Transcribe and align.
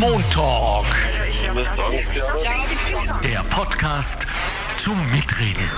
Montalk. 0.00 0.86
Der 3.22 3.44
Podcast 3.44 4.26
zum 4.76 4.98
Mitreden. 5.10 5.68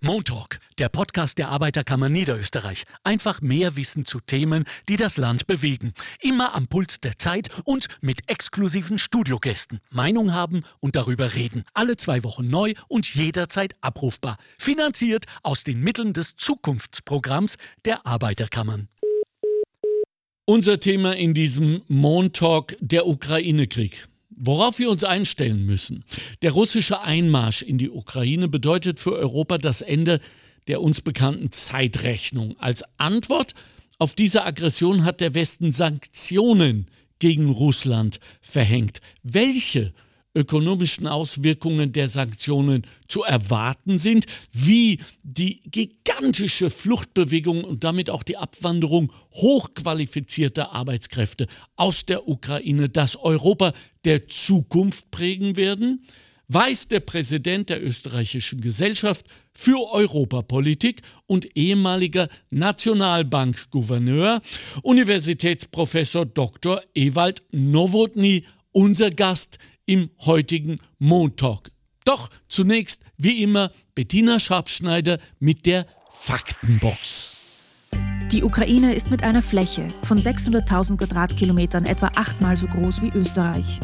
Montalk, 0.00 0.60
der 0.78 0.88
Podcast 0.88 1.38
der 1.38 1.48
Arbeiterkammer 1.48 2.08
Niederösterreich. 2.08 2.84
Einfach 3.02 3.40
mehr 3.40 3.74
Wissen 3.74 4.06
zu 4.06 4.20
Themen, 4.20 4.64
die 4.88 4.96
das 4.96 5.16
Land 5.16 5.48
bewegen. 5.48 5.92
Immer 6.20 6.54
am 6.54 6.68
Puls 6.68 7.00
der 7.00 7.18
Zeit 7.18 7.48
und 7.64 7.88
mit 8.00 8.30
exklusiven 8.30 8.98
Studiogästen. 8.98 9.80
Meinung 9.90 10.32
haben 10.32 10.62
und 10.78 10.94
darüber 10.94 11.34
reden. 11.34 11.64
Alle 11.74 11.96
zwei 11.96 12.22
Wochen 12.22 12.48
neu 12.48 12.74
und 12.86 13.12
jederzeit 13.14 13.74
abrufbar. 13.80 14.36
Finanziert 14.58 15.24
aus 15.42 15.64
den 15.64 15.80
Mitteln 15.80 16.12
des 16.12 16.36
Zukunftsprogramms 16.36 17.56
der 17.84 18.06
Arbeiterkammern. 18.06 18.88
Unser 20.50 20.80
Thema 20.80 21.14
in 21.14 21.34
diesem 21.34 21.82
Montalk 21.88 22.78
der 22.80 23.06
Ukraine-Krieg. 23.06 24.08
Worauf 24.30 24.78
wir 24.78 24.90
uns 24.90 25.04
einstellen 25.04 25.66
müssen. 25.66 26.04
Der 26.40 26.52
russische 26.52 27.02
Einmarsch 27.02 27.60
in 27.60 27.76
die 27.76 27.90
Ukraine 27.90 28.48
bedeutet 28.48 28.98
für 28.98 29.12
Europa 29.12 29.58
das 29.58 29.82
Ende 29.82 30.20
der 30.66 30.80
uns 30.80 31.02
bekannten 31.02 31.52
Zeitrechnung. 31.52 32.56
Als 32.58 32.82
Antwort 32.96 33.52
auf 33.98 34.14
diese 34.14 34.42
Aggression 34.42 35.04
hat 35.04 35.20
der 35.20 35.34
Westen 35.34 35.70
Sanktionen 35.70 36.86
gegen 37.18 37.50
Russland 37.50 38.18
verhängt. 38.40 39.02
Welche 39.22 39.92
ökonomischen 40.34 41.06
Auswirkungen 41.06 41.92
der 41.92 42.08
Sanktionen 42.08 42.86
zu 43.08 43.22
erwarten 43.22 43.98
sind, 43.98 44.26
wie 44.52 45.00
die 45.22 45.62
gigantische 45.70 46.70
Fluchtbewegung 46.70 47.64
und 47.64 47.84
damit 47.84 48.10
auch 48.10 48.22
die 48.22 48.36
Abwanderung 48.36 49.12
hochqualifizierter 49.34 50.72
Arbeitskräfte 50.72 51.46
aus 51.76 52.06
der 52.06 52.28
Ukraine 52.28 52.88
das 52.88 53.16
Europa 53.16 53.72
der 54.04 54.28
Zukunft 54.28 55.10
prägen 55.10 55.56
werden, 55.56 56.04
weiß 56.48 56.88
der 56.88 57.00
Präsident 57.00 57.68
der 57.68 57.82
österreichischen 57.84 58.60
Gesellschaft 58.60 59.26
für 59.52 59.92
Europapolitik 59.92 61.02
und 61.26 61.56
ehemaliger 61.56 62.28
Nationalbankgouverneur, 62.50 64.40
Universitätsprofessor 64.82 66.26
Dr. 66.26 66.82
Ewald 66.94 67.42
Nowotny, 67.52 68.44
unser 68.72 69.10
Gast 69.10 69.58
im 69.88 70.10
heutigen 70.20 70.76
Montalk. 70.98 71.70
Doch 72.04 72.30
zunächst, 72.48 73.02
wie 73.16 73.42
immer, 73.42 73.70
Bettina 73.94 74.38
Schabschneider 74.38 75.18
mit 75.40 75.66
der 75.66 75.86
Faktenbox. 76.10 77.88
Die 78.30 78.42
Ukraine 78.42 78.94
ist 78.94 79.10
mit 79.10 79.22
einer 79.22 79.40
Fläche 79.40 79.88
von 80.02 80.18
600.000 80.18 80.98
Quadratkilometern 80.98 81.86
etwa 81.86 82.10
achtmal 82.14 82.56
so 82.56 82.66
groß 82.66 83.00
wie 83.00 83.10
Österreich. 83.18 83.80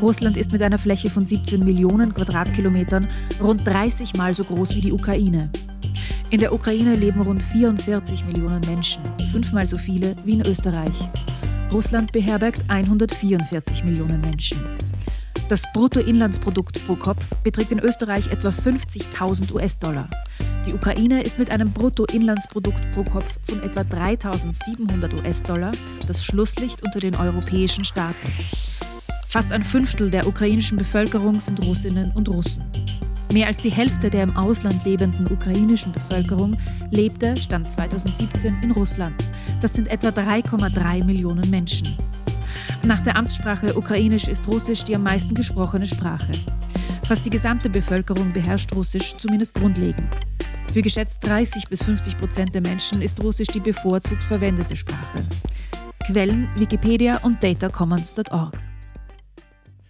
Russland 0.00 0.38
ist 0.38 0.50
mit 0.50 0.62
einer 0.62 0.78
Fläche 0.78 1.10
von 1.10 1.26
17 1.26 1.60
Millionen 1.60 2.14
Quadratkilometern 2.14 3.06
rund 3.40 3.66
30 3.66 4.14
Mal 4.14 4.34
so 4.34 4.44
groß 4.44 4.74
wie 4.74 4.80
die 4.80 4.92
Ukraine. 4.92 5.50
In 6.30 6.40
der 6.40 6.54
Ukraine 6.54 6.94
leben 6.94 7.20
rund 7.20 7.42
44 7.42 8.24
Millionen 8.24 8.60
Menschen, 8.66 9.02
fünfmal 9.30 9.66
so 9.66 9.76
viele 9.76 10.16
wie 10.24 10.32
in 10.32 10.40
Österreich. 10.40 11.10
Russland 11.70 12.12
beherbergt 12.12 12.62
144 12.68 13.84
Millionen 13.84 14.20
Menschen. 14.22 14.58
Das 15.48 15.62
Bruttoinlandsprodukt 15.74 16.86
pro 16.86 16.96
Kopf 16.96 17.22
beträgt 17.42 17.70
in 17.70 17.78
Österreich 17.78 18.28
etwa 18.28 18.48
50.000 18.48 19.52
US-Dollar. 19.52 20.08
Die 20.66 20.72
Ukraine 20.72 21.22
ist 21.22 21.38
mit 21.38 21.50
einem 21.50 21.70
Bruttoinlandsprodukt 21.70 22.90
pro 22.92 23.04
Kopf 23.04 23.38
von 23.42 23.62
etwa 23.62 23.80
3.700 23.82 25.20
US-Dollar 25.20 25.72
das 26.06 26.24
Schlusslicht 26.24 26.82
unter 26.82 26.98
den 26.98 27.14
europäischen 27.14 27.84
Staaten. 27.84 28.32
Fast 29.28 29.52
ein 29.52 29.64
Fünftel 29.64 30.10
der 30.10 30.26
ukrainischen 30.26 30.78
Bevölkerung 30.78 31.40
sind 31.40 31.62
Russinnen 31.62 32.12
und 32.14 32.26
Russen. 32.30 32.64
Mehr 33.30 33.48
als 33.48 33.58
die 33.58 33.70
Hälfte 33.70 34.08
der 34.08 34.22
im 34.22 34.36
Ausland 34.36 34.84
lebenden 34.86 35.30
ukrainischen 35.30 35.92
Bevölkerung 35.92 36.56
lebte, 36.90 37.36
Stand 37.36 37.70
2017, 37.70 38.62
in 38.62 38.70
Russland. 38.70 39.28
Das 39.60 39.74
sind 39.74 39.88
etwa 39.88 40.08
3,3 40.08 41.04
Millionen 41.04 41.50
Menschen. 41.50 41.94
Nach 42.86 43.00
der 43.00 43.16
Amtssprache 43.16 43.76
Ukrainisch 43.76 44.28
ist 44.28 44.46
Russisch 44.48 44.84
die 44.84 44.94
am 44.94 45.02
meisten 45.02 45.34
gesprochene 45.34 45.86
Sprache. 45.86 46.32
Fast 47.06 47.26
die 47.26 47.30
gesamte 47.30 47.68
Bevölkerung 47.68 48.32
beherrscht 48.32 48.72
Russisch, 48.74 49.14
zumindest 49.16 49.54
grundlegend. 49.54 50.14
Für 50.72 50.82
geschätzt 50.82 51.26
30 51.26 51.68
bis 51.68 51.82
50 51.84 52.18
Prozent 52.18 52.54
der 52.54 52.62
Menschen 52.62 53.02
ist 53.02 53.22
Russisch 53.22 53.48
die 53.48 53.60
bevorzugt 53.60 54.22
verwendete 54.22 54.74
Sprache. 54.74 55.24
Quellen 56.06 56.48
Wikipedia 56.56 57.18
und 57.18 57.42
datacommons.org. 57.42 58.58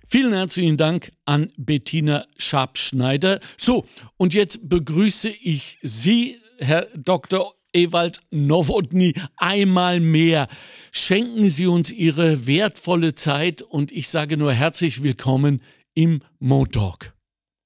Vielen 0.07 0.33
herzlichen 0.33 0.77
Dank 0.77 1.13
an 1.25 1.51
Bettina 1.57 2.27
Schabschneider. 2.37 3.41
So, 3.57 3.87
und 4.17 4.35
jetzt 4.35 4.69
begrüße 4.69 5.29
ich 5.29 5.79
Sie, 5.83 6.41
Herr 6.59 6.87
Dr. 6.95 7.55
Ewald 7.75 8.21
Nowotny, 8.31 9.15
einmal 9.37 10.01
mehr. 10.01 10.49
Schenken 10.93 11.51
Sie 11.51 11.67
uns 11.67 11.91
Ihre 11.91 12.47
wertvolle 12.47 13.15
Zeit 13.15 13.63
und 13.63 13.93
ich 13.93 14.09
sage 14.09 14.37
nur 14.37 14.53
herzlich 14.53 15.03
willkommen 15.03 15.61
im 15.95 16.23
Motalk. 16.39 17.13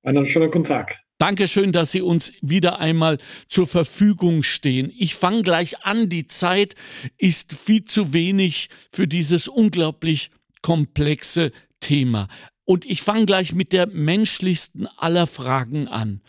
Einen 0.03 0.25
schönen 0.25 0.51
guten 0.51 0.65
Tag. 0.65 0.99
Dankeschön, 1.19 1.73
dass 1.73 1.91
Sie 1.91 2.01
uns 2.01 2.33
wieder 2.41 2.79
einmal 2.79 3.19
zur 3.49 3.67
Verfügung 3.67 4.43
stehen. 4.43 4.93
Ich 4.97 5.15
fange 5.15 5.43
gleich 5.43 5.85
an. 5.85 6.09
Die 6.09 6.27
Zeit 6.27 6.75
ist 7.19 7.55
viel 7.55 7.85
zu 7.85 8.13
wenig 8.13 8.71
für 8.93 9.09
dieses 9.09 9.49
unglaublich 9.49 10.31
komplexe 10.63 11.53
Thema. 11.81 12.29
Und 12.65 12.85
ich 12.85 13.03
fange 13.03 13.27
gleich 13.27 13.53
mit 13.53 13.73
der 13.73 13.87
menschlichsten 13.89 14.87
aller 14.97 15.27
Fragen 15.27 15.89
an. 15.89 16.23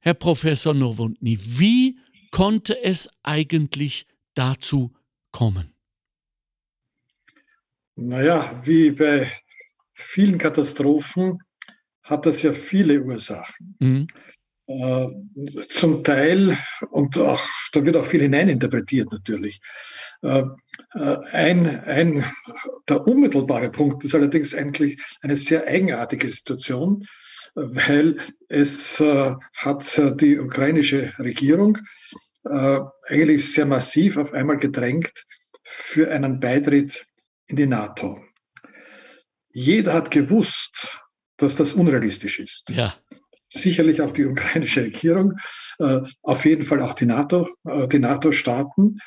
Herr 0.00 0.14
Professor 0.14 0.74
Nowotny, 0.74 1.38
wie 1.40 1.96
konnte 2.34 2.82
es 2.82 3.08
eigentlich 3.22 4.08
dazu 4.34 4.92
kommen? 5.30 5.72
Naja, 7.94 8.60
wie 8.64 8.90
bei 8.90 9.30
vielen 9.92 10.36
Katastrophen 10.38 11.38
hat 12.02 12.26
das 12.26 12.42
ja 12.42 12.52
viele 12.52 13.00
Ursachen. 13.02 13.76
Mhm. 13.78 14.08
Äh, 14.66 15.06
zum 15.68 16.02
Teil, 16.02 16.58
und 16.90 17.16
auch, 17.18 17.40
da 17.72 17.84
wird 17.84 17.96
auch 17.96 18.04
viel 18.04 18.22
hineininterpretiert 18.22 19.12
natürlich. 19.12 19.60
Äh, 20.22 20.42
äh, 20.94 21.16
ein, 21.30 21.84
ein, 21.84 22.24
der 22.88 23.06
unmittelbare 23.06 23.70
Punkt 23.70 24.02
ist 24.02 24.14
allerdings 24.16 24.56
eigentlich 24.56 25.00
eine 25.20 25.36
sehr 25.36 25.68
eigenartige 25.68 26.28
Situation, 26.28 27.06
weil 27.54 28.18
es 28.48 29.00
äh, 29.00 29.34
hat 29.56 30.20
die 30.20 30.38
ukrainische 30.38 31.12
Regierung 31.18 31.78
äh, 32.44 32.80
eigentlich 33.06 33.52
sehr 33.52 33.66
massiv 33.66 34.16
auf 34.16 34.32
einmal 34.32 34.58
gedrängt 34.58 35.12
für 35.62 36.10
einen 36.10 36.40
Beitritt 36.40 37.06
in 37.46 37.56
die 37.56 37.66
NATO. 37.66 38.22
Jeder 39.50 39.94
hat 39.94 40.10
gewusst, 40.10 41.00
dass 41.36 41.56
das 41.56 41.72
unrealistisch 41.74 42.38
ist. 42.38 42.68
Ja. 42.70 42.94
Sicherlich 43.48 44.02
auch 44.02 44.12
die 44.12 44.24
ukrainische 44.24 44.82
Regierung, 44.82 45.38
äh, 45.78 46.00
auf 46.22 46.44
jeden 46.44 46.64
Fall 46.64 46.82
auch 46.82 46.94
die 46.94 47.06
NATO, 47.06 47.48
äh, 47.64 47.86
die 47.88 48.00
NATO-Staaten. 48.00 48.98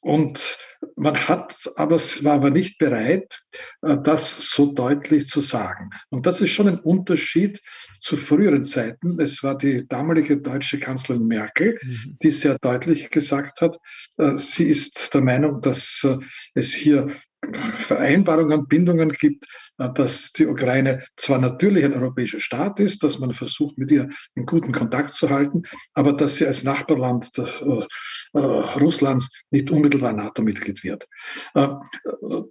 Und 0.00 0.58
man 0.96 1.16
hat 1.28 1.54
aber, 1.76 1.96
war 1.96 2.34
aber 2.34 2.50
nicht 2.50 2.78
bereit, 2.78 3.40
äh, 3.82 3.96
das 4.02 4.50
so 4.50 4.72
deutlich 4.72 5.26
zu 5.26 5.40
sagen. 5.40 5.90
Und 6.10 6.26
das 6.26 6.40
ist 6.40 6.50
schon 6.50 6.68
ein 6.68 6.78
Unterschied 6.78 7.60
zu 8.00 8.16
früheren 8.16 8.64
Zeiten. 8.64 9.18
Es 9.20 9.42
war 9.42 9.56
die 9.56 9.86
damalige 9.88 10.36
deutsche 10.36 10.78
Kanzlerin 10.78 11.26
Merkel, 11.26 11.78
mhm. 11.82 12.18
die 12.22 12.30
sehr 12.30 12.58
deutlich 12.58 13.10
gesagt 13.10 13.62
hat, 13.62 13.78
äh, 14.18 14.36
sie 14.36 14.64
ist 14.64 15.14
der 15.14 15.22
Meinung, 15.22 15.60
dass 15.62 16.04
äh, 16.04 16.18
es 16.54 16.74
hier 16.74 17.08
Vereinbarungen, 17.52 18.66
Bindungen 18.66 19.10
gibt, 19.10 19.46
äh, 19.78 19.88
dass 19.92 20.32
die 20.32 20.46
Ukraine 20.46 21.04
zwar 21.16 21.38
natürlich 21.38 21.84
ein 21.84 21.94
europäischer 21.94 22.40
Staat 22.40 22.80
ist, 22.80 23.02
dass 23.02 23.18
man 23.18 23.32
versucht, 23.32 23.78
mit 23.78 23.90
ihr 23.90 24.08
in 24.34 24.46
guten 24.46 24.72
Kontakt 24.72 25.10
zu 25.10 25.30
halten, 25.30 25.62
aber 25.94 26.12
dass 26.12 26.36
sie 26.36 26.46
als 26.46 26.64
Nachbarland 26.64 27.36
des, 27.36 27.62
äh, 27.62 28.38
äh, 28.38 28.38
Russlands 28.38 29.30
nicht 29.50 29.70
unmittelbar 29.70 30.12
NATO-Mitglied 30.12 30.84
wird. 30.84 31.06
Äh, 31.54 31.68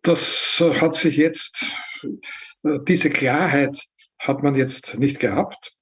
das 0.01 0.63
hat 0.81 0.95
sich 0.95 1.17
jetzt, 1.17 1.65
äh, 2.63 2.79
diese 2.87 3.09
Klarheit 3.09 3.79
hat 4.19 4.43
man 4.43 4.55
jetzt 4.55 4.97
nicht 4.97 5.19
gehabt. 5.19 5.75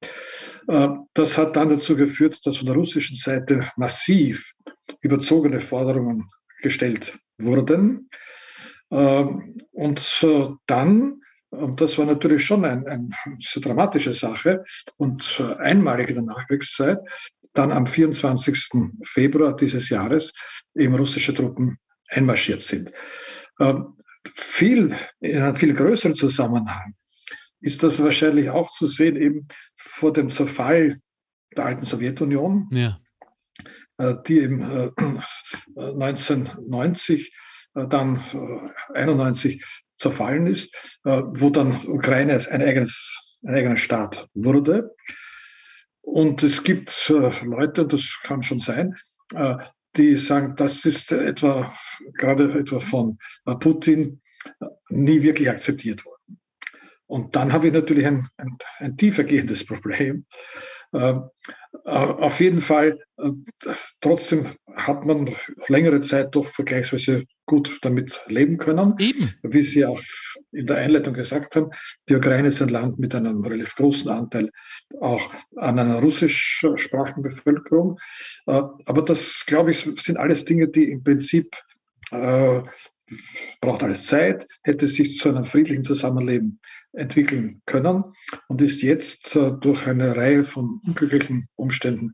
Äh, 0.67 0.89
das 1.13 1.37
hat 1.37 1.55
dann 1.55 1.69
dazu 1.69 1.95
geführt, 1.95 2.39
dass 2.45 2.57
von 2.57 2.67
der 2.67 2.75
russischen 2.75 3.15
Seite 3.15 3.71
massiv 3.75 4.53
überzogene 5.01 5.61
Forderungen 5.61 6.27
gestellt 6.61 7.17
wurden. 7.37 8.09
Ähm, 8.91 9.57
und 9.71 10.19
äh, 10.23 10.49
dann, 10.65 11.21
und 11.49 11.81
das 11.81 11.97
war 11.97 12.05
natürlich 12.05 12.45
schon 12.45 12.63
eine 12.65 12.85
ein 12.87 13.13
sehr 13.39 13.61
dramatische 13.61 14.13
Sache 14.13 14.63
und 14.97 15.39
äh, 15.39 15.55
einmalig 15.55 16.09
in 16.09 16.15
der 16.15 16.23
Nachkriegszeit, 16.23 16.99
dann 17.53 17.71
am 17.71 17.87
24. 17.87 18.59
Februar 19.03 19.55
dieses 19.55 19.89
Jahres 19.89 20.33
eben 20.75 20.95
russische 20.95 21.33
Truppen 21.33 21.77
einmarschiert 22.09 22.61
sind. 22.61 22.91
Ähm, 23.59 23.97
viel, 24.35 24.95
in 25.19 25.41
einem 25.41 25.55
viel 25.55 25.73
größeren 25.73 26.15
Zusammenhang 26.15 26.93
ist 27.59 27.83
das 27.83 28.01
wahrscheinlich 28.03 28.49
auch 28.49 28.69
zu 28.69 28.87
sehen 28.87 29.15
eben 29.15 29.47
vor 29.75 30.13
dem 30.13 30.29
Zerfall 30.29 30.99
der 31.55 31.65
alten 31.65 31.83
Sowjetunion, 31.83 32.69
ja. 32.71 32.99
Äh, 33.97 34.15
die 34.27 34.39
eben 34.39 34.91
1990 35.75 37.27
äh, 37.27 37.31
dann 37.73 38.19
91 38.93 39.63
zerfallen 39.95 40.47
ist, 40.47 40.99
wo 41.03 41.49
dann 41.49 41.75
Ukraine 41.87 42.33
ein 42.49 42.61
eigenes, 42.61 43.37
ein 43.43 43.55
eigener 43.55 43.77
Staat 43.77 44.27
wurde. 44.33 44.95
Und 46.01 46.43
es 46.43 46.63
gibt 46.63 47.11
Leute, 47.43 47.85
das 47.85 48.19
kann 48.23 48.43
schon 48.43 48.59
sein, 48.59 48.95
die 49.95 50.15
sagen, 50.15 50.55
das 50.55 50.85
ist 50.85 51.11
etwa, 51.11 51.71
gerade 52.13 52.51
etwa 52.57 52.79
von 52.79 53.17
Putin, 53.59 54.21
nie 54.89 55.21
wirklich 55.21 55.49
akzeptiert 55.49 56.03
worden. 56.05 56.39
Und 57.05 57.35
dann 57.35 57.51
habe 57.51 57.67
ich 57.67 57.73
natürlich 57.73 58.07
ein, 58.07 58.27
ein, 58.37 58.57
ein 58.79 58.97
tiefergehendes 58.97 59.65
Problem. 59.65 60.25
Äh, 60.93 61.13
auf 61.85 62.39
jeden 62.39 62.61
Fall, 62.61 62.99
äh, 63.17 63.29
trotzdem 64.01 64.55
hat 64.75 65.05
man 65.05 65.33
längere 65.67 66.01
Zeit 66.01 66.35
doch 66.35 66.45
vergleichsweise 66.45 67.25
gut 67.45 67.79
damit 67.81 68.21
leben 68.27 68.57
können. 68.57 68.95
Eben. 68.99 69.33
Wie 69.41 69.61
Sie 69.61 69.85
auch 69.85 70.01
in 70.51 70.65
der 70.65 70.77
Einleitung 70.77 71.13
gesagt 71.13 71.55
haben, 71.55 71.71
die 72.09 72.15
Ukraine 72.15 72.49
ist 72.49 72.61
ein 72.61 72.69
Land 72.69 72.99
mit 72.99 73.15
einem 73.15 73.43
relativ 73.43 73.75
großen 73.75 74.09
Anteil 74.09 74.49
auch 74.99 75.33
an 75.55 75.79
einer 75.79 75.99
russischsprachigen 75.99 77.23
Bevölkerung. 77.23 77.97
Äh, 78.47 78.61
aber 78.85 79.01
das, 79.01 79.45
glaube 79.45 79.71
ich, 79.71 79.87
sind 79.97 80.17
alles 80.17 80.43
Dinge, 80.43 80.67
die 80.67 80.91
im 80.91 81.03
Prinzip 81.03 81.55
äh, 82.11 82.61
braucht 83.61 83.83
alles 83.83 84.05
Zeit, 84.05 84.47
hätte 84.63 84.87
sich 84.87 85.17
zu 85.17 85.29
einem 85.29 85.45
friedlichen 85.45 85.83
Zusammenleben 85.83 86.59
entwickeln 86.93 87.61
können 87.65 88.03
und 88.47 88.61
ist 88.61 88.81
jetzt 88.81 89.35
äh, 89.35 89.51
durch 89.59 89.87
eine 89.87 90.15
Reihe 90.15 90.43
von 90.43 90.81
unglücklichen 90.85 91.47
Umständen 91.55 92.13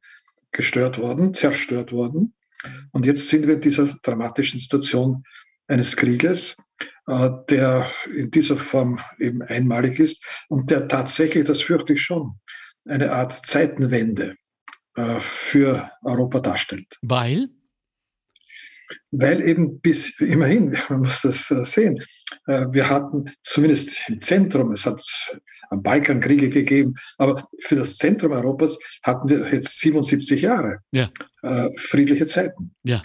gestört 0.52 1.00
worden, 1.00 1.34
zerstört 1.34 1.92
worden. 1.92 2.34
Und 2.92 3.06
jetzt 3.06 3.28
sind 3.28 3.48
wir 3.48 3.56
in 3.56 3.62
dieser 3.62 3.86
dramatischen 4.04 4.60
Situation 4.60 5.24
eines 5.68 5.96
Krieges, 5.96 6.58
äh, 7.08 7.30
der 7.50 7.90
in 8.14 8.32
dieser 8.32 8.58
Form 8.58 9.00
eben 9.20 9.42
einmalig 9.42 10.00
ist 10.00 10.24
und 10.48 10.72
der 10.72 10.88
tatsächlich, 10.88 11.46
das 11.46 11.62
fürchte 11.62 11.94
ich 11.94 12.02
schon, 12.02 12.40
eine 12.86 13.12
Art 13.12 13.34
Zeitenwende 13.34 14.36
äh, 14.96 15.20
für 15.20 15.92
Europa 16.04 16.40
darstellt. 16.40 16.98
Weil? 17.02 17.50
Weil 19.12 19.42
eben 19.48 19.80
bis 19.80 20.20
immerhin, 20.20 20.76
man 20.90 21.00
muss 21.02 21.22
das 21.22 21.50
äh, 21.52 21.64
sehen, 21.64 22.04
äh, 22.48 22.66
wir 22.72 22.90
hatten 22.90 23.26
zumindest 23.44 24.10
im 24.10 24.22
Zentrum, 24.22 24.72
es 24.72 24.86
hat 24.86 25.02
am 25.70 25.82
Balkan 25.84 26.20
Kriege 26.20 26.50
gegeben, 26.50 26.96
aber 27.18 27.48
für 27.62 27.76
das 27.76 27.98
Zentrum 27.98 28.32
Europas 28.32 28.78
hatten 29.04 29.30
wir 29.30 29.54
jetzt 29.54 29.80
77 29.80 30.42
Jahre 30.42 30.80
ja. 30.92 31.10
Äh, 31.44 31.70
friedliche 31.78 32.26
Zeiten. 32.26 32.76
Ja, 32.84 33.02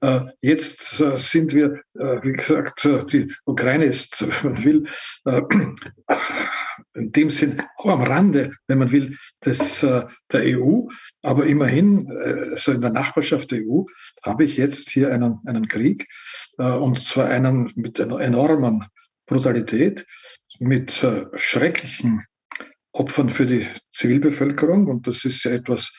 ja. 0.00 0.28
Jetzt 0.40 1.02
sind 1.16 1.52
wir, 1.52 1.80
wie 1.94 2.32
gesagt, 2.32 2.88
die 3.12 3.32
Ukraine 3.44 3.86
ist, 3.86 4.24
wenn 4.42 4.52
man 4.52 4.64
will, 4.64 4.84
in 6.94 7.12
dem 7.12 7.30
Sinn 7.30 7.62
auch 7.76 7.86
am 7.86 8.02
Rande, 8.02 8.54
wenn 8.66 8.78
man 8.78 8.92
will, 8.92 9.16
des, 9.44 9.82
äh, 9.82 10.04
der 10.30 10.58
EU. 10.58 10.88
Aber 11.22 11.46
immerhin, 11.46 12.10
äh, 12.10 12.50
also 12.50 12.72
in 12.72 12.80
der 12.80 12.90
Nachbarschaft 12.90 13.50
der 13.50 13.60
EU, 13.60 13.84
habe 14.22 14.44
ich 14.44 14.56
jetzt 14.56 14.90
hier 14.90 15.12
einen, 15.12 15.38
einen 15.46 15.68
Krieg, 15.68 16.06
äh, 16.58 16.64
und 16.64 16.98
zwar 16.98 17.28
einen 17.28 17.72
mit 17.76 18.00
einer 18.00 18.20
enormen 18.20 18.84
Brutalität, 19.26 20.06
mit 20.58 21.04
schrecklichen 21.34 22.24
Opfern 22.92 23.30
für 23.30 23.46
die 23.46 23.66
Zivilbevölkerung. 23.90 24.86
Und 24.86 25.06
das 25.06 25.24
ist 25.24 25.44
ja 25.44 25.52
etwas, 25.52 25.92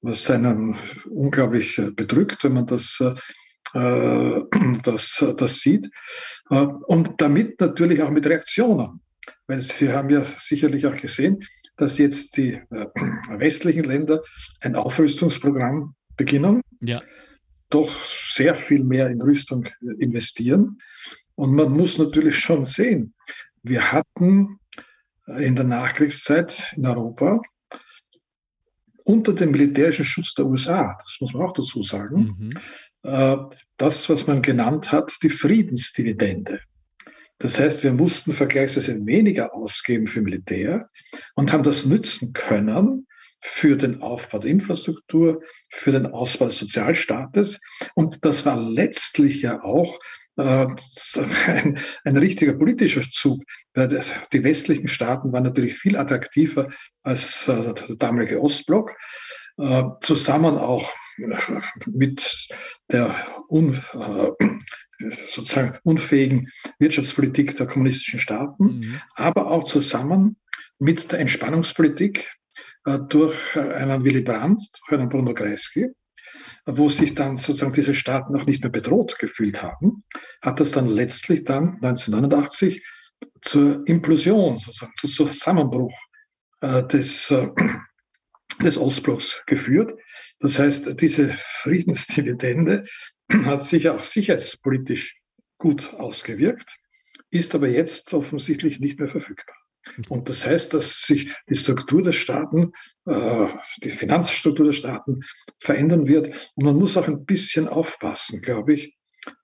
was 0.00 0.30
einen 0.30 0.76
unglaublich 1.08 1.80
bedrückt, 1.94 2.42
wenn 2.42 2.54
man 2.54 2.66
das 2.66 2.98
das, 3.74 5.24
das 5.36 5.60
sieht. 5.60 5.90
Und 6.48 7.20
damit 7.20 7.60
natürlich 7.60 8.02
auch 8.02 8.10
mit 8.10 8.26
Reaktionen. 8.26 9.02
Weil 9.48 9.60
Sie 9.60 9.92
haben 9.92 10.10
ja 10.10 10.22
sicherlich 10.22 10.86
auch 10.86 10.96
gesehen, 10.96 11.42
dass 11.76 11.98
jetzt 11.98 12.36
die 12.36 12.60
äh, 12.70 12.86
westlichen 13.38 13.84
Länder 13.84 14.22
ein 14.60 14.76
Aufrüstungsprogramm 14.76 15.94
beginnen, 16.16 16.62
ja. 16.80 17.02
doch 17.70 17.90
sehr 18.04 18.54
viel 18.54 18.84
mehr 18.84 19.08
in 19.08 19.20
Rüstung 19.22 19.68
investieren. 19.98 20.78
Und 21.34 21.54
man 21.54 21.72
muss 21.72 21.98
natürlich 21.98 22.38
schon 22.38 22.64
sehen, 22.64 23.14
wir 23.62 23.92
hatten 23.92 24.58
in 25.26 25.56
der 25.56 25.64
Nachkriegszeit 25.64 26.74
in 26.76 26.86
Europa 26.86 27.40
unter 29.04 29.32
dem 29.32 29.52
militärischen 29.52 30.04
Schutz 30.04 30.34
der 30.34 30.46
USA, 30.46 30.96
das 31.00 31.16
muss 31.20 31.32
man 31.32 31.42
auch 31.42 31.52
dazu 31.52 31.82
sagen, 31.82 32.36
mhm. 32.38 32.50
Äh, 33.04 33.36
das, 33.76 34.08
was 34.10 34.26
man 34.26 34.42
genannt 34.42 34.90
hat, 34.90 35.16
die 35.22 35.30
Friedensdividende. 35.30 36.60
Das 37.38 37.58
heißt, 37.60 37.84
wir 37.84 37.92
mussten 37.92 38.32
vergleichsweise 38.32 39.06
weniger 39.06 39.54
ausgeben 39.54 40.06
für 40.06 40.20
Militär 40.20 40.88
und 41.34 41.52
haben 41.52 41.62
das 41.62 41.86
nützen 41.86 42.32
können 42.32 43.06
für 43.40 43.76
den 43.76 44.02
Aufbau 44.02 44.38
der 44.38 44.50
Infrastruktur, 44.50 45.42
für 45.70 45.92
den 45.92 46.06
Ausbau 46.06 46.46
des 46.46 46.58
Sozialstaates. 46.58 47.60
Und 47.94 48.24
das 48.24 48.44
war 48.44 48.58
letztlich 48.58 49.42
ja 49.42 49.62
auch 49.62 49.98
äh, 50.36 50.66
ein, 51.46 51.78
ein 52.04 52.16
richtiger 52.16 52.54
politischer 52.54 53.02
Zug. 53.02 53.42
Die 53.76 54.44
westlichen 54.44 54.88
Staaten 54.88 55.32
waren 55.32 55.44
natürlich 55.44 55.74
viel 55.74 55.96
attraktiver 55.96 56.68
als 57.02 57.46
äh, 57.46 57.72
der 57.74 57.96
damalige 57.96 58.42
Ostblock. 58.42 58.96
Äh, 59.58 59.84
zusammen 60.00 60.58
auch 60.58 60.92
mit 61.86 62.48
der 62.90 63.14
un, 63.48 63.82
sozusagen 64.98 65.78
unfähigen 65.84 66.50
Wirtschaftspolitik 66.78 67.56
der 67.56 67.66
kommunistischen 67.66 68.20
Staaten, 68.20 68.64
mhm. 68.64 69.00
aber 69.14 69.50
auch 69.50 69.64
zusammen 69.64 70.36
mit 70.78 71.12
der 71.12 71.20
Entspannungspolitik 71.20 72.30
äh, 72.84 72.98
durch 73.08 73.56
äh, 73.56 73.60
einen 73.60 74.04
Willy 74.04 74.22
Brandt, 74.22 74.62
durch 74.88 75.00
einen 75.00 75.08
Bruno 75.08 75.34
Kreisky, 75.34 75.88
wo 76.66 76.88
sich 76.88 77.14
dann 77.14 77.36
sozusagen 77.36 77.72
diese 77.72 77.94
Staaten 77.94 78.32
noch 78.32 78.46
nicht 78.46 78.62
mehr 78.62 78.70
bedroht 78.70 79.18
gefühlt 79.18 79.62
haben, 79.62 80.04
hat 80.42 80.60
das 80.60 80.72
dann 80.72 80.86
letztlich 80.86 81.44
dann 81.44 81.74
1989 81.82 82.84
zur 83.42 83.86
Implosion, 83.86 84.56
sozusagen 84.56 84.92
zu 84.96 85.08
Zusammenbruch 85.08 85.94
äh, 86.60 86.84
des, 86.84 87.30
äh, 87.30 87.48
des 88.62 88.78
Ostblocks 88.78 89.42
geführt. 89.46 89.94
Das 90.40 90.58
heißt, 90.58 91.00
diese 91.00 91.32
Friedensdividende 91.34 92.84
hat 93.44 93.62
sich 93.62 93.88
auch 93.88 94.02
sicherheitspolitisch 94.02 95.18
gut 95.58 95.94
ausgewirkt, 95.94 96.76
ist 97.30 97.54
aber 97.54 97.68
jetzt 97.68 98.14
offensichtlich 98.14 98.80
nicht 98.80 98.98
mehr 98.98 99.08
verfügbar. 99.08 99.54
Und 100.08 100.28
das 100.28 100.46
heißt, 100.46 100.74
dass 100.74 101.02
sich 101.02 101.32
die 101.48 101.54
Struktur 101.54 102.02
der 102.02 102.12
Staaten, 102.12 102.72
äh, 103.06 103.46
die 103.82 103.90
Finanzstruktur 103.90 104.66
der 104.66 104.72
Staaten 104.72 105.20
verändern 105.60 106.06
wird. 106.06 106.28
Und 106.54 106.64
man 106.64 106.76
muss 106.76 106.96
auch 106.96 107.08
ein 107.08 107.24
bisschen 107.24 107.68
aufpassen, 107.68 108.42
glaube 108.42 108.74
ich, 108.74 108.96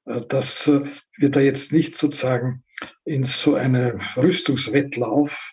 äh, 0.06 0.21
dass 0.28 0.68
äh, 0.68 0.83
wir 1.16 1.30
da 1.30 1.40
jetzt 1.40 1.73
nicht 1.73 1.97
sozusagen 1.97 2.64
in 3.04 3.25
so 3.25 3.54
einen 3.54 4.00
Rüstungswettlauf 4.16 5.52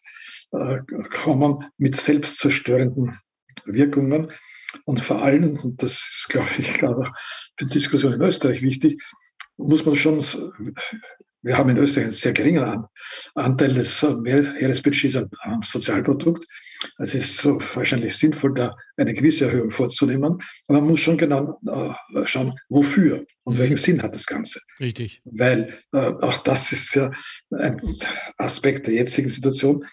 kommen 1.12 1.63
mit 1.77 1.96
selbstzerstörenden 1.96 3.18
Wirkungen, 3.65 4.31
und 4.86 5.00
vor 5.00 5.22
allem, 5.22 5.58
und 5.58 5.81
das 5.81 5.93
ist, 5.93 6.27
glaube 6.29 6.48
ich, 6.58 6.74
gerade 6.79 6.98
auch 6.98 7.13
für 7.58 7.65
die 7.65 7.74
Diskussion 7.74 8.13
in 8.13 8.22
Österreich 8.22 8.62
wichtig, 8.62 9.01
muss 9.58 9.86
man 9.86 9.96
schon, 9.96 10.24
wir 11.43 11.58
haben 11.58 11.70
in 11.70 11.77
Österreich 11.77 12.05
einen 12.05 12.12
sehr 12.12 12.34
geringen 12.34 12.86
Anteil 13.36 13.74
des 13.74 14.01
Heeresbudgets 14.01 15.17
am 15.17 15.62
Sozialprodukt. 15.62 16.46
Es 16.98 17.13
ist 17.13 17.38
so 17.38 17.60
wahrscheinlich 17.75 18.15
sinnvoll, 18.15 18.55
da 18.55 18.75
eine 18.98 19.13
gewisse 19.13 19.46
Erhöhung 19.46 19.70
vorzunehmen. 19.70 20.39
Aber 20.67 20.79
man 20.79 20.89
muss 20.89 21.01
schon 21.01 21.17
genau 21.17 21.60
äh, 21.67 22.25
schauen, 22.25 22.55
wofür 22.70 23.24
und 23.43 23.60
welchen 23.60 23.77
Sinn 23.77 24.01
hat 24.01 24.15
das 24.15 24.25
Ganze. 24.25 24.62
Richtig. 24.79 25.22
Weil 25.25 25.77
äh, 25.91 25.98
auch 25.98 26.38
das 26.39 26.72
ist 26.72 26.96
ja 26.96 27.12
ein 27.51 27.79
Aspekt 28.38 28.88
der 28.88 28.96
jetzigen 28.96 29.29
Situation. 29.29 29.86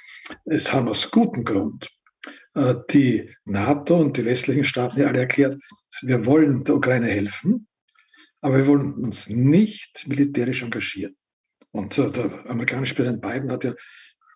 Es 0.47 0.73
haben 0.73 0.88
aus 0.88 1.11
gutem 1.11 1.45
Grund 1.45 1.85
äh, 1.85 1.98
die 2.91 3.35
NATO 3.45 3.99
und 3.99 4.17
die 4.17 4.25
westlichen 4.25 4.65
Staaten 4.65 5.00
ja 5.00 5.09
alle 5.09 5.21
erklärt, 5.21 5.57
wir 6.03 6.27
wollen 6.27 6.65
der 6.65 6.77
Ukraine 6.77 7.09
helfen, 7.09 7.67
aber 8.41 8.59
wir 8.59 8.67
wollen 8.67 8.95
uns 8.95 9.29
nicht 9.29 10.07
militärisch 10.07 10.62
engagieren. 10.62 11.17
Und 11.73 11.99
äh, 11.99 12.11
der 12.11 12.47
amerikanische 12.47 12.95
Präsident 12.95 13.21
Biden 13.21 13.50
hat 13.50 13.65
ja 13.65 13.75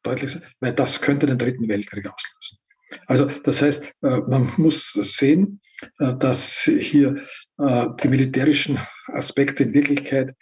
deutlich 0.03 0.33
gesagt, 0.33 0.55
weil 0.61 0.73
das 0.73 1.01
könnte 1.01 1.27
den 1.27 1.39
Dritten 1.39 1.69
Weltkrieg 1.69 2.07
auslösen. 2.07 2.59
Also 3.07 3.27
das 3.45 3.63
heißt, 3.63 3.93
äh, 4.03 4.21
man 4.21 4.53
muss 4.57 4.93
sehen, 4.93 5.61
dass 5.99 6.63
hier 6.63 7.27
die 7.59 8.09
militärischen 8.09 8.79
Aspekte 9.09 9.65
in 9.65 9.75
Wirklichkeit 9.75 10.33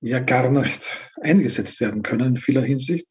ja 0.00 0.20
gar 0.20 0.48
nicht 0.50 0.96
eingesetzt 1.20 1.80
werden 1.80 2.02
können 2.02 2.28
in 2.28 2.36
vieler 2.36 2.62
Hinsicht. 2.62 3.06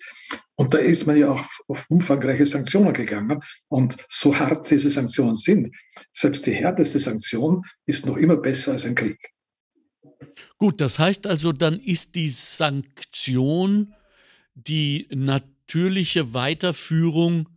Und 0.59 0.73
da 0.73 0.77
ist 0.77 1.07
man 1.07 1.17
ja 1.17 1.31
auch 1.31 1.45
auf 1.69 1.85
umfangreiche 1.89 2.45
Sanktionen 2.45 2.91
gegangen. 2.91 3.41
Und 3.69 3.95
so 4.09 4.37
hart 4.37 4.69
diese 4.69 4.91
Sanktionen 4.91 5.37
sind, 5.37 5.73
selbst 6.11 6.45
die 6.45 6.51
härteste 6.51 6.99
Sanktion 6.99 7.63
ist 7.85 8.05
noch 8.05 8.17
immer 8.17 8.35
besser 8.35 8.73
als 8.73 8.85
ein 8.85 8.93
Krieg. 8.93 9.17
Gut, 10.57 10.81
das 10.81 10.99
heißt 10.99 11.27
also, 11.27 11.53
dann 11.53 11.79
ist 11.79 12.15
die 12.15 12.27
Sanktion 12.27 13.93
die 14.53 15.07
natürliche 15.11 16.33
Weiterführung 16.33 17.47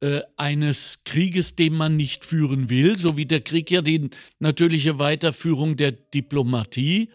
äh, 0.00 0.22
eines 0.36 1.04
Krieges, 1.04 1.54
den 1.54 1.74
man 1.74 1.94
nicht 1.94 2.24
führen 2.24 2.68
will, 2.68 2.98
so 2.98 3.16
wie 3.16 3.26
der 3.26 3.42
Krieg 3.42 3.70
ja 3.70 3.80
die 3.80 4.10
natürliche 4.40 4.98
Weiterführung 4.98 5.76
der 5.76 5.92
Diplomatie 5.92 7.10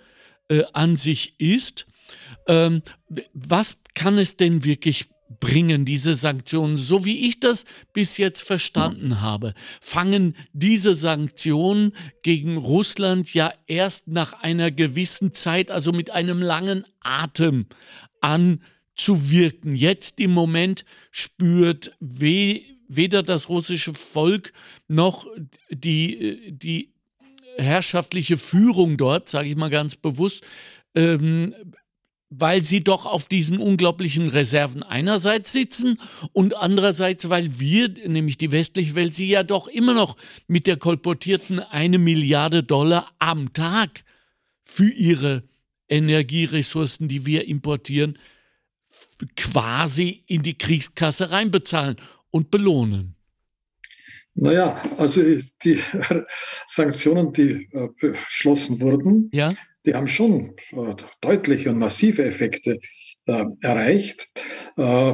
äh, 0.47 0.63
an 0.71 0.95
sich 0.95 1.37
ist. 1.41 1.87
Ähm, 2.47 2.83
was 3.33 3.79
kann 3.95 4.17
es 4.17 4.37
denn 4.37 4.63
wirklich 4.63 5.09
bringen, 5.39 5.85
diese 5.85 6.15
Sanktionen? 6.15 6.77
So 6.77 7.05
wie 7.05 7.27
ich 7.27 7.39
das 7.39 7.65
bis 7.93 8.17
jetzt 8.17 8.41
verstanden 8.41 9.21
habe, 9.21 9.53
fangen 9.81 10.35
diese 10.53 10.95
Sanktionen 10.95 11.93
gegen 12.23 12.57
Russland 12.57 13.33
ja 13.33 13.53
erst 13.67 14.07
nach 14.07 14.33
einer 14.33 14.71
gewissen 14.71 15.33
Zeit, 15.33 15.71
also 15.71 15.91
mit 15.91 16.11
einem 16.11 16.41
langen 16.41 16.85
Atem 17.01 17.67
an 18.21 18.61
zu 18.95 19.29
wirken. 19.29 19.75
Jetzt 19.75 20.19
im 20.19 20.31
Moment 20.31 20.85
spürt 21.11 21.91
weh, 21.99 22.63
weder 22.87 23.23
das 23.23 23.49
russische 23.49 23.93
Volk 23.93 24.53
noch 24.87 25.27
die, 25.69 26.51
die 26.51 26.93
herrschaftliche 27.57 28.37
Führung 28.37 28.97
dort, 28.97 29.29
sage 29.29 29.49
ich 29.49 29.55
mal 29.55 29.69
ganz 29.69 29.95
bewusst, 29.95 30.43
ähm, 30.93 31.53
weil 32.29 32.63
sie 32.63 32.83
doch 32.83 33.05
auf 33.05 33.27
diesen 33.27 33.59
unglaublichen 33.59 34.29
Reserven 34.29 34.83
einerseits 34.83 35.51
sitzen 35.51 35.99
und 36.33 36.55
andererseits, 36.55 37.29
weil 37.29 37.59
wir, 37.59 37.89
nämlich 37.89 38.37
die 38.37 38.51
westliche 38.51 38.95
Welt, 38.95 39.15
sie 39.15 39.27
ja 39.27 39.43
doch 39.43 39.67
immer 39.67 39.93
noch 39.93 40.17
mit 40.47 40.67
der 40.67 40.77
kolportierten 40.77 41.59
eine 41.59 41.97
Milliarde 41.97 42.63
Dollar 42.63 43.11
am 43.19 43.53
Tag 43.53 44.03
für 44.63 44.89
ihre 44.89 45.43
Energieressourcen, 45.87 47.07
die 47.07 47.25
wir 47.25 47.47
importieren, 47.47 48.17
quasi 49.37 50.23
in 50.27 50.41
die 50.41 50.57
Kriegskasse 50.57 51.31
reinbezahlen 51.31 51.97
und 52.31 52.51
belohnen? 52.51 53.15
Naja, 54.33 54.81
also 54.97 55.21
die 55.63 55.79
Sanktionen, 56.67 57.31
die 57.31 57.69
äh, 57.71 57.87
beschlossen 57.99 58.81
wurden, 58.81 59.29
ja? 59.31 59.49
Die 59.85 59.93
haben 59.93 60.07
schon 60.07 60.55
äh, 60.71 60.95
deutliche 61.21 61.69
und 61.69 61.79
massive 61.79 62.25
Effekte 62.25 62.79
äh, 63.25 63.45
erreicht. 63.61 64.27
Äh, 64.77 65.13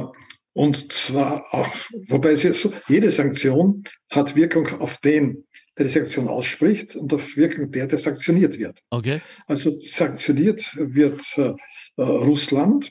und 0.54 0.92
zwar 0.92 1.54
auch, 1.54 1.74
wobei 2.08 2.36
so, 2.36 2.72
jede 2.88 3.10
Sanktion 3.10 3.84
hat 4.10 4.36
Wirkung 4.36 4.68
auf 4.80 4.98
den, 4.98 5.44
der 5.78 5.86
die 5.86 5.90
Sanktion 5.90 6.28
ausspricht 6.28 6.94
und 6.94 7.12
auf 7.14 7.36
Wirkung 7.36 7.70
der, 7.70 7.86
der 7.86 7.98
sanktioniert 7.98 8.58
wird. 8.58 8.78
Okay. 8.90 9.22
Also 9.46 9.70
sanktioniert 9.80 10.76
wird 10.76 11.22
äh, 11.38 11.54
Russland 11.96 12.90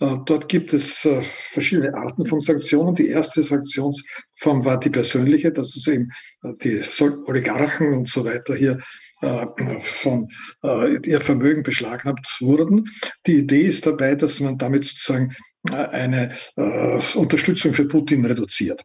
dort 0.00 0.48
gibt 0.48 0.72
es 0.72 1.08
verschiedene 1.52 1.94
Arten 1.94 2.26
von 2.26 2.40
Sanktionen. 2.40 2.96
Die 2.96 3.06
erste 3.06 3.44
Sanktionsform 3.44 4.64
war 4.64 4.80
die 4.80 4.90
persönliche, 4.90 5.52
dass 5.52 5.72
also 5.76 5.92
eben 5.92 6.10
die 6.42 6.82
Oligarchen 7.26 7.94
und 7.94 8.08
so 8.08 8.24
weiter 8.24 8.56
hier 8.56 8.80
von 9.20 10.28
ihr 11.04 11.20
Vermögen 11.20 11.62
beschlagnahmt 11.64 12.36
wurden. 12.40 12.88
Die 13.26 13.38
Idee 13.38 13.62
ist 13.62 13.84
dabei, 13.84 14.14
dass 14.14 14.38
man 14.38 14.58
damit 14.58 14.84
sozusagen 14.84 15.34
eine 15.72 16.36
Unterstützung 17.14 17.74
für 17.74 17.86
Putin 17.86 18.24
reduziert. 18.24 18.82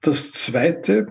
Das 0.00 0.32
Zweite 0.32 1.06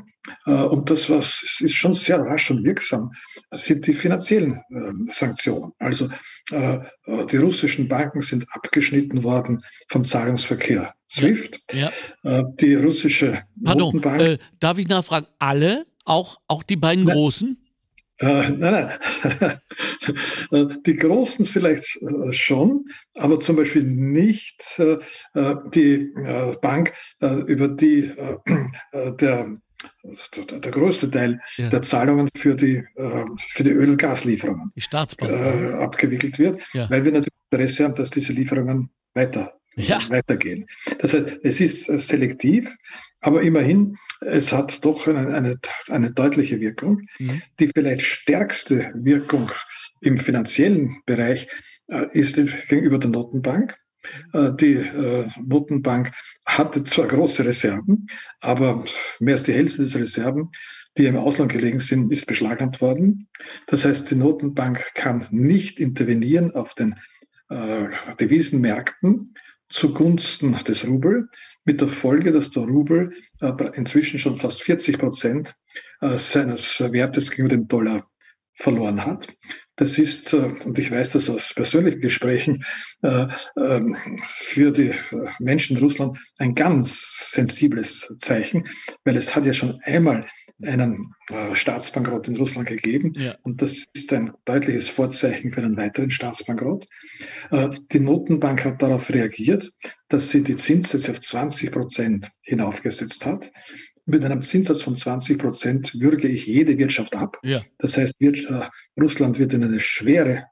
äh, 0.46 0.52
und 0.52 0.90
das 0.90 1.10
was, 1.10 1.58
ist 1.60 1.76
schon 1.76 1.94
sehr 1.94 2.20
rasch 2.20 2.52
und 2.52 2.64
wirksam, 2.64 3.12
sind 3.52 3.88
die 3.88 3.94
finanziellen 3.94 4.62
Sanktionen. 5.10 5.72
Also 5.80 6.10
äh, 6.52 6.76
äh, 6.76 7.26
die 7.32 7.38
russischen 7.38 7.88
Banken 7.88 8.22
sind 8.22 8.46
abgeschnitten 8.52 9.24
worden 9.24 9.64
vom 9.90 10.06
Zahlungsverkehr 10.06 10.94
SWIFT. 11.10 11.60
Ja. 11.74 11.92
Die 12.62 12.76
russische 12.76 13.44
Pardon, 13.64 13.88
Notenbank. 13.88 14.22
Äh, 14.22 14.38
darf 14.60 14.78
ich 14.78 14.88
nachfragen, 14.88 15.26
alle, 15.40 15.88
auch, 16.06 16.38
auch 16.48 16.64
die 16.64 16.76
beiden 16.76 17.06
großen? 17.06 17.58
Äh, 18.20 18.50
nein, 18.50 18.92
nein. 19.40 19.60
die 20.86 20.96
Großen 20.96 21.46
vielleicht 21.46 22.00
schon, 22.32 22.86
aber 23.16 23.40
zum 23.40 23.56
Beispiel 23.56 23.84
nicht 23.84 24.80
äh, 24.80 24.98
die 25.74 26.14
Bank, 26.62 26.94
über 27.22 27.68
die 27.70 28.12
der 28.94 29.56
der 30.14 30.72
größte 30.72 31.10
Teil 31.10 31.40
ja. 31.58 31.70
der 31.70 31.82
Zahlungen 31.82 32.30
für 32.36 32.56
die, 32.56 32.78
äh, 32.96 33.26
für 33.38 33.64
die 33.64 33.72
Öl- 33.72 33.92
und 33.92 33.98
Gaslieferungen 33.98 34.72
äh, 35.22 35.72
abgewickelt 35.74 36.38
wird, 36.38 36.62
ja. 36.74 36.90
weil 36.90 37.06
wir 37.06 37.12
natürlich 37.12 37.34
Interesse 37.52 37.86
haben, 37.86 37.96
dass 37.96 38.10
diese 38.10 38.34
Lieferungen 38.34 38.90
weiter, 39.14 39.59
ja. 39.88 40.02
weitergehen. 40.10 40.66
Das 41.00 41.14
heißt, 41.14 41.40
es 41.44 41.62
ist 41.62 41.86
selektiv, 41.86 42.70
aber 43.22 43.42
immerhin, 43.42 43.98
es 44.22 44.52
hat 44.52 44.84
doch 44.86 45.08
eine, 45.08 45.34
eine, 45.34 45.60
eine 45.90 46.12
deutliche 46.12 46.60
Wirkung. 46.60 47.02
Mhm. 47.20 47.42
Die 47.60 47.68
vielleicht 47.68 48.02
stärkste 48.02 48.92
Wirkung 48.96 49.50
im 50.02 50.18
finanziellen 50.18 51.02
Bereich 51.06 51.48
äh, 51.88 52.06
ist 52.14 52.36
gegenüber 52.68 53.00
der 53.00 53.10
Notenbank. 53.10 53.78
Äh, 54.34 54.52
die 54.60 54.76
äh, 54.76 55.28
Notenbank 55.46 56.12
hatte 56.46 56.84
zwar 56.84 57.08
große 57.08 57.46
Reserven, 57.46 58.08
aber 58.40 58.84
mehr 59.20 59.34
als 59.34 59.44
die 59.44 59.54
Hälfte 59.54 59.84
dieser 59.84 60.02
Reserven, 60.02 60.50
die 60.98 61.06
im 61.06 61.18
Ausland 61.18 61.52
gelegen 61.52 61.80
sind, 61.80 62.12
ist 62.12 62.26
beschlagnahmt 62.26 62.82
worden. 62.82 63.28
Das 63.68 63.86
heißt, 63.86 64.10
die 64.12 64.16
Notenbank 64.16 64.94
kann 64.96 65.26
nicht 65.32 65.80
intervenieren 65.80 66.52
auf 66.52 66.74
den 66.76 66.96
äh, 67.50 67.88
Devisenmärkten 68.20 69.34
zugunsten 69.70 70.58
des 70.68 70.88
Rubel, 70.88 71.30
mit 71.66 71.82
der 71.82 71.88
Folge, 71.88 72.32
dass 72.32 72.50
der 72.50 72.64
Rubel 72.64 73.14
inzwischen 73.74 74.18
schon 74.18 74.38
fast 74.38 74.64
40 74.64 74.98
Prozent 74.98 75.54
seines 76.02 76.80
Wertes 76.80 77.30
gegenüber 77.30 77.56
dem 77.56 77.68
Dollar 77.68 78.10
verloren 78.60 79.06
hat. 79.06 79.28
Das 79.80 79.98
ist, 79.98 80.34
äh, 80.34 80.52
und 80.66 80.78
ich 80.78 80.92
weiß 80.92 81.12
das 81.12 81.30
aus 81.30 81.54
persönlichen 81.54 82.02
Gesprächen, 82.02 82.66
äh, 83.02 83.28
ähm, 83.58 83.96
für 84.26 84.72
die 84.72 84.92
Menschen 85.40 85.78
in 85.78 85.84
Russland 85.84 86.20
ein 86.38 86.54
ganz 86.54 87.32
sensibles 87.32 88.14
Zeichen, 88.20 88.68
weil 89.06 89.16
es 89.16 89.34
hat 89.34 89.46
ja 89.46 89.54
schon 89.54 89.80
einmal 89.84 90.28
einen 90.62 91.14
äh, 91.32 91.56
Staatsbankrott 91.56 92.28
in 92.28 92.36
Russland 92.38 92.68
gegeben. 92.68 93.14
Ja. 93.16 93.36
Und 93.44 93.62
das 93.62 93.86
ist 93.94 94.12
ein 94.14 94.32
deutliches 94.46 94.90
Vorzeichen 94.90 95.54
für 95.54 95.62
einen 95.62 95.78
weiteren 95.78 96.10
Staatsbankrott. 96.10 96.88
Die 97.92 98.00
Notenbank 98.00 98.64
hat 98.66 98.82
darauf 98.82 99.10
reagiert, 99.10 99.72
dass 100.08 100.30
sie 100.30 100.44
die 100.44 100.56
Zinssätze 100.56 101.12
auf 101.12 101.20
20 101.20 101.72
Prozent 101.72 102.32
hinaufgesetzt 102.42 103.26
hat 103.26 103.52
mit 104.10 104.26
einem 104.26 104.42
Zinssatz 104.42 104.82
von 104.82 104.96
20 104.96 105.38
Prozent 105.38 106.00
würge 106.00 106.28
ich 106.28 106.48
jede 106.48 106.78
Wirtschaft 106.78 107.16
ab. 107.16 107.38
Ja. 107.44 107.62
Das 107.78 107.96
heißt, 107.98 108.20
wird, 108.20 108.44
äh, 108.50 108.68
Russland 109.00 109.38
wird 109.38 109.54
in 109.54 109.64
eine 109.64 109.80
schwere 109.80 110.46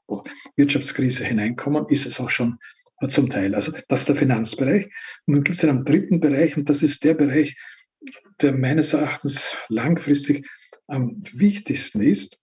Wirtschaftskrise 0.56 1.24
hineinkommen, 1.24 1.86
ist 1.88 2.06
es 2.06 2.20
auch 2.20 2.30
schon 2.30 2.58
äh, 3.00 3.08
zum 3.08 3.28
Teil. 3.30 3.54
Also 3.54 3.72
das 3.88 4.00
ist 4.00 4.08
der 4.08 4.16
Finanzbereich. 4.16 4.86
Und 5.26 5.34
dann 5.34 5.44
gibt 5.44 5.58
es 5.58 5.64
einen 5.64 5.84
dritten 5.84 6.20
Bereich, 6.20 6.56
und 6.56 6.68
das 6.70 6.82
ist 6.82 7.02
der 7.04 7.14
Bereich, 7.14 7.56
der 8.40 8.52
meines 8.52 8.92
Erachtens 8.92 9.54
langfristig 9.68 10.46
am 10.86 11.22
wichtigsten 11.32 12.02
ist. 12.02 12.40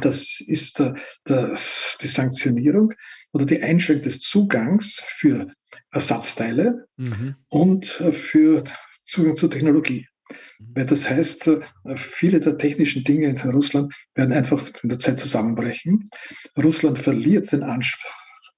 Das 0.00 0.40
ist 0.40 0.78
der, 0.78 0.94
das, 1.24 1.98
die 2.00 2.06
Sanktionierung 2.06 2.92
oder 3.32 3.44
die 3.44 3.62
Einschränkung 3.62 4.04
des 4.04 4.20
Zugangs 4.20 5.02
für 5.04 5.52
Ersatzteile 5.90 6.86
mhm. 6.96 7.36
und 7.48 8.00
äh, 8.00 8.12
für 8.12 8.62
Zugang 9.02 9.36
zur 9.36 9.50
Technologie. 9.50 10.06
Mhm. 10.28 10.66
Weil 10.74 10.86
das 10.86 11.08
heißt, 11.10 11.48
äh, 11.48 11.60
viele 11.96 12.40
der 12.40 12.58
technischen 12.58 13.04
Dinge 13.04 13.28
in 13.28 13.38
Russland 13.50 13.92
werden 14.14 14.32
einfach 14.32 14.70
in 14.82 14.88
der 14.88 14.98
Zeit 14.98 15.18
zusammenbrechen. 15.18 16.08
Russland 16.56 16.98
verliert 16.98 17.50
den, 17.52 17.62
Ans 17.62 17.96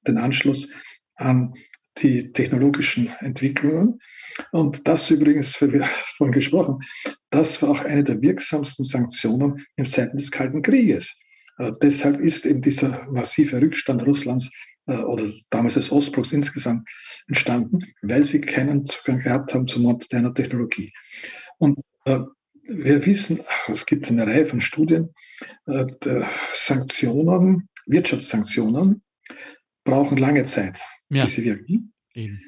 den 0.07 0.19
Anschluss 0.19 0.69
an 1.15 1.55
die 1.99 2.33
technologischen 2.33 3.09
Entwicklungen. 3.21 4.01
Und 4.51 4.87
das 4.89 5.11
übrigens, 5.11 5.61
wie 5.61 5.73
wir 5.73 5.85
vorhin 6.17 6.33
gesprochen, 6.33 6.79
das 7.31 7.61
war 7.63 7.71
auch 7.71 7.85
eine 7.85 8.05
der 8.05 8.21
wirksamsten 8.21 8.85
Sanktionen 8.85 9.67
in 9.77 9.85
Zeiten 9.85 10.17
des 10.17 10.31
Kalten 10.31 10.63
Krieges. 10.63 11.17
Äh, 11.59 11.73
deshalb 11.83 12.21
ist 12.21 12.47
eben 12.47 12.63
dieser 12.63 13.07
massive 13.11 13.61
Rückstand 13.61 14.07
Russlands 14.07 14.51
äh, 14.87 14.97
oder 14.97 15.25
damals 15.51 15.75
des 15.75 15.93
Ostblocks 15.93 16.33
insgesamt 16.33 16.89
entstanden, 17.29 17.81
weil 18.03 18.25
sie 18.25 18.41
keinen 18.41 18.85
Zugang 18.87 19.21
gehabt 19.21 19.55
haben 19.55 19.67
zu 19.67 19.81
moderner 19.81 20.35
Technologie. 20.35 20.93
Und 21.59 21.79
äh, 22.05 22.21
wir 22.65 23.05
wissen, 23.07 23.41
es 23.69 23.87
gibt 23.87 24.09
eine 24.09 24.27
Reihe 24.27 24.47
von 24.47 24.61
Studien, 24.61 25.15
äh, 25.67 25.87
Sanktionen, 26.53 27.69
Wirtschaftssanktionen 27.87 29.03
brauchen 29.85 30.17
lange 30.17 30.45
Zeit, 30.45 30.81
ja. 31.09 31.25
bis 31.25 31.35
sie 31.35 31.45
wirken. 31.45 31.93
Eben. 32.15 32.41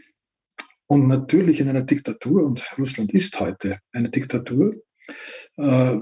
Und 0.87 1.09
natürlich 1.09 1.61
in 1.61 1.69
einer 1.69 1.83
Diktatur, 1.83 2.45
und 2.45 2.67
Russland 2.79 3.13
ist 3.13 3.39
heute 3.41 3.79
eine 3.93 4.11
Diktatur, 4.11 4.75
äh, 5.57 5.97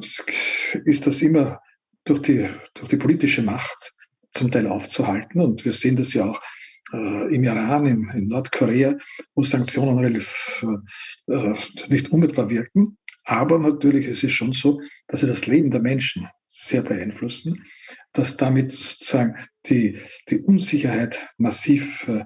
ist 0.84 1.06
das 1.06 1.22
immer 1.22 1.60
durch 2.04 2.20
die, 2.22 2.48
durch 2.74 2.88
die 2.88 2.96
politische 2.96 3.42
Macht 3.42 3.94
zum 4.32 4.50
Teil 4.50 4.66
aufzuhalten. 4.66 5.40
Und 5.40 5.64
wir 5.64 5.72
sehen 5.72 5.96
das 5.96 6.14
ja 6.14 6.30
auch 6.30 6.40
äh, 6.92 7.34
im 7.34 7.44
Iran, 7.44 7.86
in, 7.86 8.10
in, 8.10 8.28
Nordkorea, 8.28 8.96
wo 9.34 9.42
Sanktionen 9.42 9.98
relativ, 9.98 10.64
äh, 11.28 11.52
nicht 11.88 12.10
unmittelbar 12.10 12.50
wirken. 12.50 12.98
Aber 13.24 13.58
natürlich 13.58 14.06
ist 14.06 14.24
es 14.24 14.32
schon 14.32 14.52
so, 14.52 14.80
dass 15.06 15.20
sie 15.20 15.26
das 15.28 15.46
Leben 15.46 15.70
der 15.70 15.80
Menschen 15.80 16.28
sehr 16.48 16.82
beeinflussen, 16.82 17.64
dass 18.12 18.36
damit 18.36 18.72
sozusagen 18.72 19.36
die, 19.66 19.98
die 20.28 20.40
Unsicherheit 20.40 21.28
massiv, 21.38 22.08
äh, 22.08 22.24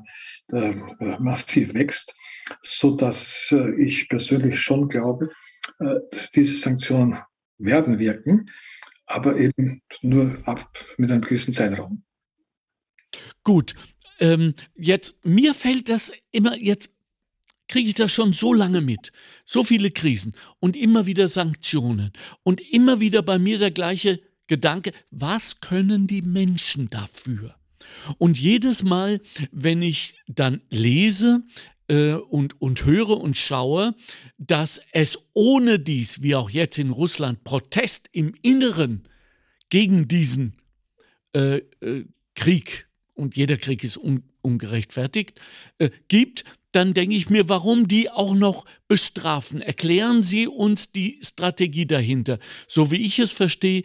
äh 0.53 0.75
massiv 1.19 1.75
wächst, 1.75 2.15
so 2.63 2.97
dass 2.97 3.53
äh, 3.53 3.75
ich 3.81 4.09
persönlich 4.09 4.61
schon 4.61 4.89
glaube, 4.89 5.31
äh, 5.81 5.97
dass 6.11 6.31
diese 6.31 6.57
Sanktionen 6.57 7.19
werden 7.59 7.99
wirken, 7.99 8.51
aber 9.07 9.37
eben 9.37 9.83
nur 10.03 10.39
ab 10.47 10.69
mit 10.97 11.11
einem 11.11 11.23
gewissen 11.23 11.53
Zeitraum. 11.53 12.03
Gut, 13.45 13.75
ähm, 14.19 14.55
jetzt 14.77 15.25
mir 15.25 15.55
fällt 15.55 15.89
das 15.89 16.13
immer 16.33 16.57
jetzt 16.57 16.91
kriege 17.69 17.89
ich 17.89 17.95
das 17.95 18.13
schon 18.13 18.33
so 18.33 18.53
lange 18.53 18.81
mit. 18.81 19.13
So 19.45 19.65
viele 19.65 19.91
Krisen 19.91 20.35
und 20.61 20.77
immer 20.77 21.07
wieder 21.07 21.29
Sanktionen 21.29 22.13
und 22.43 22.61
immer 22.61 23.01
wieder 23.01 23.23
bei 23.23 23.39
mir 23.39 23.59
der 23.59 23.71
gleiche 23.71 24.21
Gedanke, 24.47 24.93
was 25.11 25.61
können 25.61 26.07
die 26.07 26.23
Menschen 26.23 26.89
dafür? 26.91 27.57
Und 28.19 28.39
jedes 28.39 28.83
Mal, 28.83 29.21
wenn 29.51 29.83
ich 29.83 30.15
dann 30.29 30.63
lese 30.71 31.43
äh, 31.89 32.13
und, 32.13 32.61
und 32.61 32.85
höre 32.85 33.21
und 33.21 33.37
schaue, 33.37 33.95
dass 34.39 34.81
es 34.93 35.19
ohne 35.33 35.79
dies, 35.79 36.23
wie 36.23 36.35
auch 36.35 36.51
jetzt 36.51 36.79
in 36.79 36.91
Russland, 36.91 37.45
Protest 37.45 38.09
im 38.13 38.35
Inneren 38.43 39.09
gegen 39.69 40.07
diesen 40.09 40.55
äh, 41.35 41.59
äh, 41.81 42.05
Krieg, 42.35 42.86
und 43.17 43.37
jeder 43.37 43.57
Krieg 43.57 43.83
ist 43.83 43.97
un, 43.97 44.23
ungerechtfertigt, 44.43 45.41
äh, 45.79 45.91
gibt, 46.09 46.45
dann 46.73 46.93
denke 46.93 47.17
ich 47.17 47.31
mir, 47.31 47.49
warum 47.49 47.89
die 47.89 48.11
auch 48.11 48.35
noch 48.35 48.67
bestrafen? 48.87 49.63
Erklären 49.63 50.23
Sie 50.23 50.47
uns 50.47 50.93
die 50.93 51.19
Strategie 51.23 51.87
dahinter. 51.87 52.39
So 52.69 52.91
wie 52.91 53.05
ich 53.05 53.19
es 53.19 53.33
verstehe, 53.33 53.83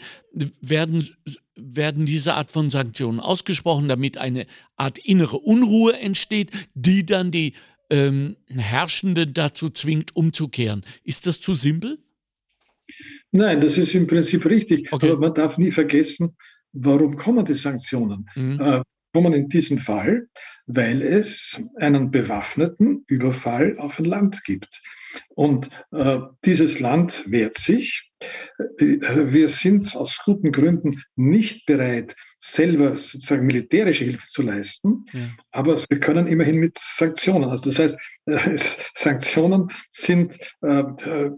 werden, 0.60 1.10
werden 1.56 2.06
diese 2.06 2.34
Art 2.34 2.52
von 2.52 2.70
Sanktionen 2.70 3.22
ausgesprochen, 3.22 3.88
damit 3.88 4.18
eine 4.18 4.46
Art 4.76 4.98
innere 4.98 5.38
Unruhe 5.38 5.98
entsteht, 5.98 6.52
die 6.74 7.06
dann 7.06 7.32
die 7.32 7.54
ähm, 7.90 8.36
Herrschenden 8.48 9.34
dazu 9.34 9.70
zwingt, 9.70 10.16
umzukehren. 10.16 10.84
Ist 11.04 11.28
das 11.28 11.40
zu 11.40 11.56
simpel? 11.56 11.98
Nein, 13.32 13.62
das 13.62 13.78
ist 13.78 13.96
im 13.96 14.06
Prinzip 14.06 14.46
richtig. 14.46 14.92
Okay. 14.92 15.12
Aber 15.12 15.20
man 15.20 15.34
darf 15.34 15.58
nie 15.58 15.72
vergessen, 15.72 16.36
warum 16.74 17.16
kommen 17.16 17.46
die 17.46 17.54
Sanktionen? 17.54 18.30
Mhm. 18.36 18.60
Äh, 18.60 18.82
kommen 19.14 19.34
in 19.34 19.50
diesem 19.50 19.78
Fall, 19.78 20.28
weil 20.68 21.02
es 21.02 21.62
einen 21.78 22.12
bewaffneten 22.12 23.04
Überfall 23.08 23.78
auf 23.78 24.00
ein 24.00 24.06
Land 24.06 24.44
gibt. 24.44 24.82
Und 25.30 25.70
äh, 25.92 26.20
dieses 26.46 26.80
Land 26.80 27.26
wehrt 27.30 27.58
sich. 27.58 28.10
Äh, 28.78 29.00
wir 29.34 29.50
sind 29.50 29.96
aus 29.96 30.20
guten 30.24 30.52
Gründen 30.52 31.04
nicht 31.16 31.66
bereit, 31.66 32.16
selber 32.38 32.96
sozusagen 32.96 33.46
militärische 33.46 34.06
Hilfe 34.06 34.26
zu 34.28 34.42
leisten, 34.42 35.06
ja. 35.14 35.30
aber 35.52 35.78
wir 35.90 36.00
können 36.00 36.28
immerhin 36.28 36.58
mit 36.58 36.78
Sanktionen. 36.78 37.50
Also 37.50 37.70
das 37.70 37.80
heißt, 37.80 37.98
äh, 38.28 38.58
Sanktionen 38.96 39.68
sind 39.90 40.38
äh, 40.62 40.80
äh, 40.80 41.32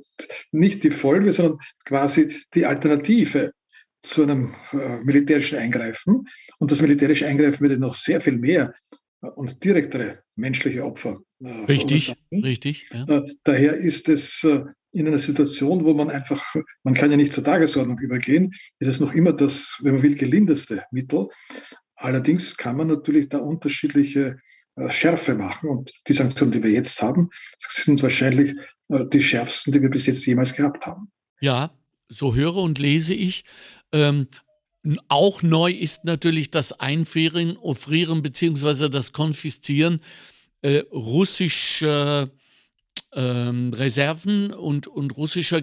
nicht 0.51 0.83
die 0.83 0.91
Folge, 0.91 1.33
sondern 1.33 1.59
quasi 1.85 2.35
die 2.53 2.65
Alternative 2.65 3.53
zu 4.03 4.23
einem 4.23 4.53
äh, 4.73 4.99
militärischen 5.03 5.57
Eingreifen. 5.57 6.27
Und 6.59 6.71
das 6.71 6.81
militärische 6.81 7.25
Eingreifen 7.25 7.61
würde 7.61 7.77
noch 7.77 7.95
sehr 7.95 8.21
viel 8.21 8.37
mehr 8.37 8.73
äh, 9.21 9.27
und 9.27 9.63
direktere 9.63 10.19
menschliche 10.35 10.85
Opfer. 10.85 11.21
Äh, 11.39 11.65
richtig, 11.65 12.13
richtig. 12.31 12.85
Ja. 12.93 13.05
Äh, 13.07 13.33
daher 13.43 13.73
ist 13.73 14.09
es 14.09 14.43
äh, 14.43 14.63
in 14.91 15.07
einer 15.07 15.17
Situation, 15.17 15.85
wo 15.85 15.93
man 15.93 16.09
einfach, 16.09 16.43
man 16.83 16.93
kann 16.93 17.11
ja 17.11 17.17
nicht 17.17 17.33
zur 17.33 17.43
Tagesordnung 17.43 17.97
übergehen, 17.99 18.53
ist 18.79 18.87
es 18.87 18.99
noch 18.99 19.13
immer 19.13 19.33
das, 19.33 19.79
wenn 19.81 19.95
man 19.95 20.03
will, 20.03 20.15
gelindeste 20.15 20.83
Mittel. 20.91 21.29
Allerdings 21.95 22.57
kann 22.57 22.77
man 22.77 22.87
natürlich 22.87 23.29
da 23.29 23.39
unterschiedliche 23.39 24.39
äh, 24.75 24.89
Schärfe 24.91 25.35
machen. 25.35 25.69
Und 25.69 25.91
die 26.07 26.13
Sanktionen, 26.13 26.51
die 26.51 26.61
wir 26.61 26.71
jetzt 26.71 27.01
haben, 27.01 27.29
sind 27.57 28.03
wahrscheinlich 28.03 28.55
die 28.89 29.21
schärfsten, 29.21 29.73
die 29.73 29.81
wir 29.81 29.89
bis 29.89 30.05
jetzt 30.05 30.25
jemals 30.25 30.53
gehabt 30.53 30.85
haben. 30.85 31.09
Ja, 31.39 31.73
so 32.09 32.35
höre 32.35 32.57
und 32.57 32.77
lese 32.77 33.13
ich. 33.13 33.43
Ähm, 33.93 34.27
auch 35.07 35.41
neu 35.43 35.71
ist 35.71 36.03
natürlich 36.03 36.51
das 36.51 36.73
Einfrieren 36.73 37.55
Offrieren 37.55 38.21
bzw. 38.21 38.89
das 38.89 39.13
Konfiszieren 39.13 40.01
äh, 40.61 40.79
russischer 40.91 42.29
ähm, 43.13 43.71
Reserven 43.73 44.51
und, 44.51 44.87
und 44.87 45.15
russischer 45.15 45.61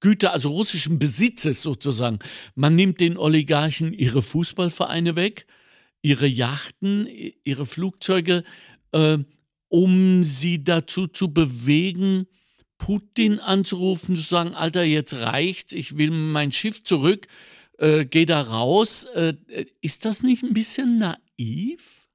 Güter, 0.00 0.32
also 0.32 0.50
russischen 0.50 0.98
Besitzes 0.98 1.62
sozusagen. 1.62 2.18
Man 2.54 2.76
nimmt 2.76 3.00
den 3.00 3.16
Oligarchen 3.16 3.92
ihre 3.92 4.22
Fußballvereine 4.22 5.16
weg, 5.16 5.46
ihre 6.02 6.26
Yachten, 6.26 7.08
ihre 7.44 7.66
Flugzeuge, 7.66 8.44
äh, 8.92 9.18
um 9.68 10.24
sie 10.24 10.62
dazu 10.62 11.08
zu 11.08 11.32
bewegen, 11.32 12.26
Putin 12.78 13.40
anzurufen, 13.40 14.14
zu 14.14 14.22
sagen, 14.22 14.54
Alter, 14.54 14.84
jetzt 14.84 15.14
reicht's, 15.14 15.72
ich 15.72 15.98
will 15.98 16.10
mein 16.10 16.52
Schiff 16.52 16.84
zurück 16.84 17.26
äh, 17.78 18.04
geh 18.04 18.26
da 18.26 18.42
raus. 18.42 19.04
Äh, 19.14 19.34
ist 19.80 20.04
das 20.04 20.22
nicht 20.22 20.42
ein 20.42 20.54
bisschen 20.54 20.98
naiv? 20.98 22.08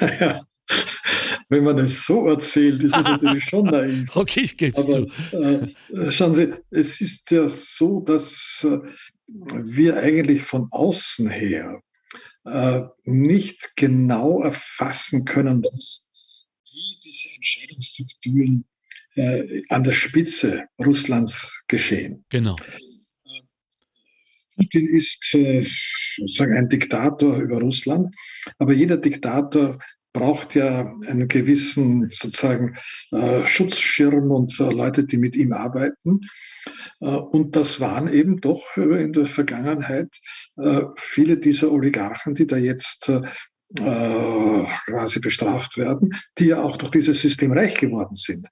Ja, 0.00 0.46
wenn 1.48 1.64
man 1.64 1.78
es 1.78 2.04
so 2.04 2.28
erzählt, 2.28 2.82
ist 2.82 2.96
es 2.96 3.04
natürlich 3.04 3.44
schon 3.44 3.66
naiv. 3.66 4.08
Okay, 4.14 4.40
ich 4.40 4.56
gebe 4.56 4.78
es 4.78 4.86
zu. 4.86 5.06
Äh, 5.36 6.10
schauen 6.10 6.34
Sie, 6.34 6.52
es 6.70 7.00
ist 7.00 7.30
ja 7.30 7.48
so, 7.48 8.00
dass 8.00 8.66
äh, 8.68 8.78
wir 9.26 9.96
eigentlich 9.96 10.42
von 10.42 10.68
außen 10.70 11.28
her 11.28 11.80
äh, 12.44 12.82
nicht 13.04 13.72
genau 13.76 14.42
erfassen 14.42 15.24
können, 15.24 15.62
dass, 15.62 16.10
wie 16.64 17.00
diese 17.02 17.28
Entscheidungsstrukturen 17.34 18.64
äh, 19.14 19.62
an 19.68 19.84
der 19.84 19.92
Spitze 19.92 20.64
Russlands 20.78 21.62
geschehen. 21.68 22.24
Genau. 22.30 22.56
Putin 24.56 24.86
ist 24.86 25.34
äh, 25.34 25.64
ein 26.40 26.68
Diktator 26.68 27.36
über 27.38 27.60
Russland, 27.60 28.14
aber 28.58 28.72
jeder 28.72 28.96
Diktator 28.96 29.78
braucht 30.14 30.54
ja 30.54 30.94
einen 31.06 31.28
gewissen 31.28 32.08
sozusagen 32.10 32.76
äh, 33.10 33.44
Schutzschirm 33.44 34.30
und 34.30 34.58
äh, 34.60 34.70
Leute, 34.70 35.04
die 35.04 35.18
mit 35.18 35.36
ihm 35.36 35.52
arbeiten. 35.52 36.20
Äh, 37.00 37.06
und 37.06 37.56
das 37.56 37.80
waren 37.80 38.08
eben 38.08 38.40
doch 38.40 38.76
in 38.76 39.12
der 39.12 39.26
Vergangenheit 39.26 40.16
äh, 40.56 40.82
viele 40.96 41.36
dieser 41.36 41.70
Oligarchen, 41.70 42.34
die 42.34 42.46
da 42.46 42.56
jetzt 42.56 43.10
äh, 43.10 44.64
quasi 44.86 45.18
bestraft 45.18 45.76
werden, 45.76 46.14
die 46.38 46.46
ja 46.46 46.62
auch 46.62 46.76
durch 46.76 46.92
dieses 46.92 47.20
System 47.20 47.52
reich 47.52 47.74
geworden 47.74 48.14
sind. 48.14 48.48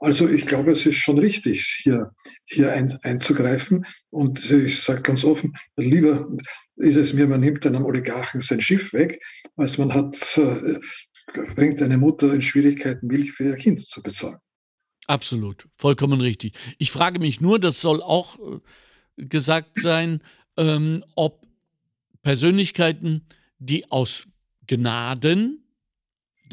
Also 0.00 0.28
ich 0.28 0.46
glaube, 0.46 0.72
es 0.72 0.84
ist 0.84 0.96
schon 0.96 1.18
richtig, 1.18 1.62
hier, 1.82 2.12
hier 2.44 2.72
ein, 2.72 2.92
einzugreifen. 3.02 3.86
Und 4.10 4.50
ich 4.50 4.82
sage 4.82 5.02
ganz 5.02 5.24
offen, 5.24 5.54
lieber 5.76 6.28
ist 6.76 6.96
es 6.96 7.12
mir, 7.12 7.26
man 7.26 7.40
nimmt 7.40 7.66
einem 7.66 7.84
Oligarchen 7.84 8.40
sein 8.40 8.60
Schiff 8.60 8.92
weg, 8.92 9.22
als 9.56 9.78
man 9.78 9.94
hat, 9.94 10.38
äh, 10.38 10.78
bringt 11.54 11.80
eine 11.80 11.98
Mutter 11.98 12.32
in 12.34 12.42
Schwierigkeiten, 12.42 13.06
Milch 13.06 13.32
für 13.32 13.44
ihr 13.44 13.56
Kind 13.56 13.80
zu 13.80 14.02
bezahlen. 14.02 14.38
Absolut, 15.06 15.66
vollkommen 15.76 16.20
richtig. 16.20 16.54
Ich 16.78 16.90
frage 16.90 17.18
mich 17.18 17.40
nur, 17.40 17.58
das 17.58 17.80
soll 17.80 18.02
auch 18.02 18.38
äh, 18.38 19.24
gesagt 19.26 19.80
sein, 19.80 20.22
ähm, 20.56 21.04
ob 21.14 21.46
Persönlichkeiten, 22.22 23.26
die 23.58 23.90
aus 23.90 24.26
Gnaden 24.66 25.63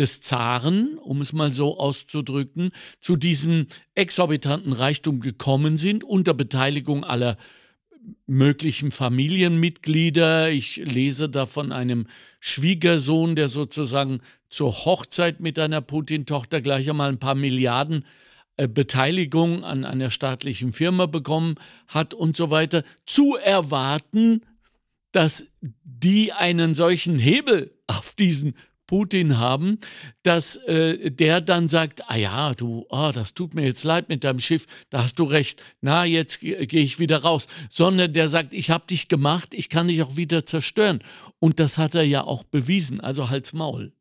des 0.02 0.20
Zaren, 0.20 0.98
um 0.98 1.22
es 1.22 1.32
mal 1.32 1.52
so 1.52 1.78
auszudrücken, 1.78 2.72
zu 3.00 3.16
diesem 3.16 3.68
exorbitanten 3.94 4.74
Reichtum 4.74 5.20
gekommen 5.20 5.78
sind, 5.78 6.04
unter 6.04 6.34
Beteiligung 6.34 7.04
aller 7.04 7.38
möglichen 8.26 8.90
Familienmitglieder. 8.90 10.50
Ich 10.50 10.78
lese 10.78 11.30
da 11.30 11.46
von 11.46 11.72
einem 11.72 12.08
Schwiegersohn, 12.40 13.36
der 13.36 13.48
sozusagen 13.48 14.22
zur 14.50 14.86
Hochzeit 14.86 15.40
mit 15.40 15.60
einer 15.60 15.82
Putin-Tochter 15.82 16.62
gleich 16.62 16.90
einmal 16.90 17.10
ein 17.10 17.20
paar 17.20 17.36
Milliarden 17.36 18.04
äh, 18.58 18.68
Beteiligung 18.68 19.64
an 19.64 19.86
einer 19.86 20.10
staatlichen 20.10 20.74
Firma 20.74 21.06
bekommen 21.06 21.56
hat 21.88 22.16
und 22.16 22.36
so 22.36 22.50
weiter, 22.50 22.84
zu 23.06 23.36
erwarten, 23.36 24.42
dass 25.12 25.46
die 25.84 26.34
einen 26.34 26.74
solchen 26.74 27.20
Hebel 27.20 27.78
auf 27.86 28.16
diesen 28.16 28.56
Putin 28.91 29.38
haben, 29.38 29.80
dass 30.21 30.58
äh, 30.67 31.12
der 31.12 31.39
dann 31.39 31.69
sagt, 31.69 32.01
ah 32.10 32.17
ja, 32.17 32.54
du, 32.54 32.86
oh, 32.89 33.12
das 33.13 33.34
tut 33.34 33.54
mir 33.56 33.63
jetzt 33.63 33.86
leid 33.86 34.10
mit 34.10 34.25
deinem 34.25 34.39
Schiff, 34.39 34.67
da 34.89 35.04
hast 35.04 35.17
du 35.17 35.23
recht, 35.23 35.63
na, 35.80 36.04
jetzt 36.04 36.41
gehe 36.41 36.65
ich 36.67 36.99
wieder 36.99 37.19
raus, 37.19 37.47
sondern 37.69 38.12
der 38.12 38.27
sagt, 38.27 38.54
ich 38.54 38.69
habe 38.69 38.84
dich 38.88 39.08
gemacht, 39.08 39.54
ich 39.54 39.69
kann 39.69 39.88
dich 39.88 40.04
auch 40.04 40.17
wieder 40.17 40.45
zerstören. 40.45 40.99
Und 41.39 41.62
das 41.62 41.77
hat 41.77 41.95
er 41.95 42.04
ja 42.04 42.25
auch 42.25 42.43
bewiesen, 42.43 42.99
also 42.99 43.30
halt's 43.30 43.54
Maul. 43.54 43.93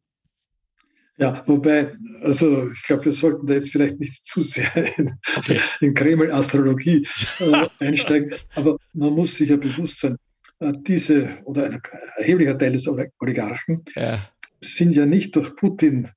Ja, 1.19 1.45
wobei, 1.47 1.93
also 2.23 2.69
ich 2.73 2.83
glaube, 2.83 3.05
wir 3.05 3.13
sollten 3.13 3.47
da 3.47 3.55
jetzt 3.55 3.71
vielleicht 3.71 4.01
nicht 4.01 4.27
zu 4.27 4.43
sehr 4.43 4.75
in, 4.99 5.13
okay. 5.37 5.61
in 5.81 5.95
Kreml-Astrologie 5.95 7.07
äh, 7.39 7.67
einsteigen, 7.79 8.35
aber 8.57 8.77
man 8.93 9.13
muss 9.13 9.37
sich 9.37 9.51
ja 9.51 9.57
bewusst 9.57 10.01
sein, 10.01 10.17
äh, 10.59 10.73
diese 10.81 11.39
oder 11.45 11.67
ein 11.67 11.81
erheblicher 12.17 12.59
Teil 12.59 12.73
des 12.73 12.89
Oligarchen 12.89 13.85
ja. 13.95 14.19
Sind 14.61 14.95
ja 14.95 15.07
nicht 15.07 15.37
durch 15.37 15.57
Putin 15.57 16.09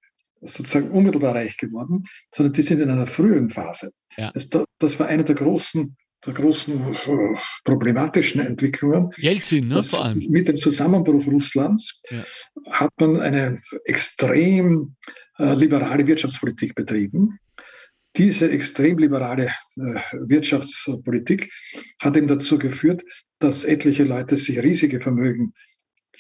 sozusagen 0.42 0.92
unmittelbar 0.92 1.36
reich 1.36 1.58
geworden, 1.58 2.04
sondern 2.34 2.54
die 2.54 2.62
sind 2.62 2.82
in 2.82 2.90
einer 2.90 3.08
früheren 3.08 3.50
Phase. 3.50 3.92
Ja. 4.18 4.32
Das, 4.34 4.50
das 4.80 5.00
war 5.00 5.08
eine 5.08 5.24
der 5.24 5.36
großen 5.36 5.96
der 6.26 6.34
großen 6.34 6.94
äh, 6.94 7.38
problematischen 7.64 8.42
Entwicklungen. 8.42 9.12
Jelzin, 9.18 9.68
ne, 9.68 9.84
vor 9.84 10.06
allem. 10.06 10.20
Mit 10.30 10.48
dem 10.48 10.58
Zusammenbruch 10.58 11.28
Russlands 11.28 12.02
ja. 12.10 12.24
hat 12.72 12.92
man 13.00 13.20
eine 13.20 13.60
extrem 13.86 14.96
äh, 15.38 15.54
liberale 15.54 16.08
Wirtschaftspolitik 16.08 16.76
betrieben. 16.76 17.40
Diese 18.16 18.50
extrem 18.52 19.00
liberale 19.00 19.48
äh, 19.76 20.00
Wirtschaftspolitik 20.14 21.52
hat 22.00 22.16
eben 22.16 22.28
dazu 22.28 22.58
geführt, 22.58 23.04
dass 23.40 23.64
etliche 23.64 24.04
Leute 24.04 24.38
sich 24.38 24.60
riesige 24.60 25.02
Vermögen, 25.02 25.54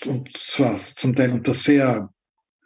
und 0.05 0.35
zwar 0.37 0.75
zum 0.75 1.15
Teil 1.15 1.31
unter 1.31 1.53
sehr 1.53 2.09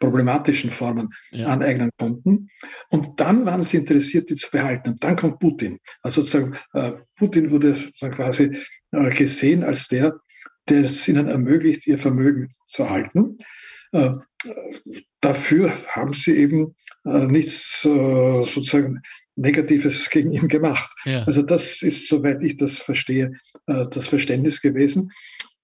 problematischen 0.00 0.70
Formen 0.70 1.10
ja. 1.30 1.48
aneignen 1.48 1.90
konnten. 1.98 2.50
Und 2.88 3.18
dann 3.20 3.44
waren 3.46 3.62
sie 3.62 3.78
interessiert, 3.78 4.30
die 4.30 4.36
zu 4.36 4.50
behalten. 4.50 4.90
Und 4.90 5.04
dann 5.04 5.16
kommt 5.16 5.40
Putin. 5.40 5.78
Also 6.02 6.22
sozusagen, 6.22 6.56
äh, 6.74 6.92
Putin 7.16 7.50
wurde 7.50 7.74
sozusagen 7.74 8.14
quasi 8.14 8.56
äh, 8.92 9.10
gesehen 9.10 9.64
als 9.64 9.88
der, 9.88 10.14
der 10.68 10.82
es 10.82 11.08
ihnen 11.08 11.28
ermöglicht, 11.28 11.86
ihr 11.86 11.98
Vermögen 11.98 12.48
zu 12.66 12.84
erhalten. 12.84 13.38
Äh, 13.92 14.12
dafür 15.20 15.72
haben 15.88 16.12
sie 16.12 16.36
eben 16.36 16.76
äh, 17.04 17.26
nichts 17.26 17.84
äh, 17.84 18.44
sozusagen 18.44 19.00
Negatives 19.36 20.10
gegen 20.10 20.30
ihn 20.32 20.48
gemacht. 20.48 20.90
Ja. 21.04 21.24
Also 21.24 21.42
das 21.42 21.82
ist, 21.82 22.08
soweit 22.08 22.42
ich 22.42 22.56
das 22.56 22.78
verstehe, 22.78 23.32
äh, 23.66 23.86
das 23.90 24.08
Verständnis 24.08 24.60
gewesen. 24.60 25.12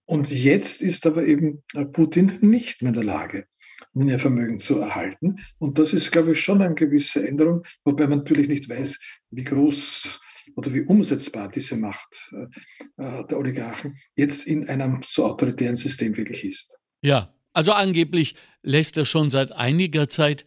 Und 0.07 0.31
jetzt 0.31 0.83
ist 0.83 1.07
aber 1.07 1.27
eben 1.27 1.63
Putin 1.93 2.39
nicht 2.41 2.83
mehr 2.83 2.91
in 2.91 2.95
der 2.95 3.05
Lage, 3.05 3.47
ihr 3.95 4.19
Vermögen 4.19 4.59
zu 4.59 4.81
erhalten. 4.81 5.39
Und 5.59 5.79
das 5.79 5.93
ist, 5.93 6.11
glaube 6.11 6.33
ich, 6.33 6.41
schon 6.41 6.61
eine 6.61 6.75
gewisse 6.75 7.27
Änderung, 7.27 7.63
wobei 7.85 8.07
man 8.07 8.19
natürlich 8.19 8.49
nicht 8.49 8.69
weiß, 8.69 8.99
wie 9.31 9.45
groß 9.45 10.21
oder 10.57 10.73
wie 10.75 10.83
umsetzbar 10.83 11.49
diese 11.49 11.77
Macht 11.77 12.33
äh, 12.33 13.25
der 13.25 13.39
Oligarchen 13.39 13.97
jetzt 14.15 14.47
in 14.47 14.69
einem 14.69 15.01
so 15.03 15.25
autoritären 15.25 15.77
System 15.77 16.17
wirklich 16.17 16.45
ist. 16.45 16.79
Ja, 17.03 17.35
also 17.53 17.73
angeblich 17.73 18.35
lässt 18.63 18.97
er 18.97 19.05
schon 19.05 19.31
seit 19.31 19.53
einiger 19.53 20.09
Zeit 20.09 20.47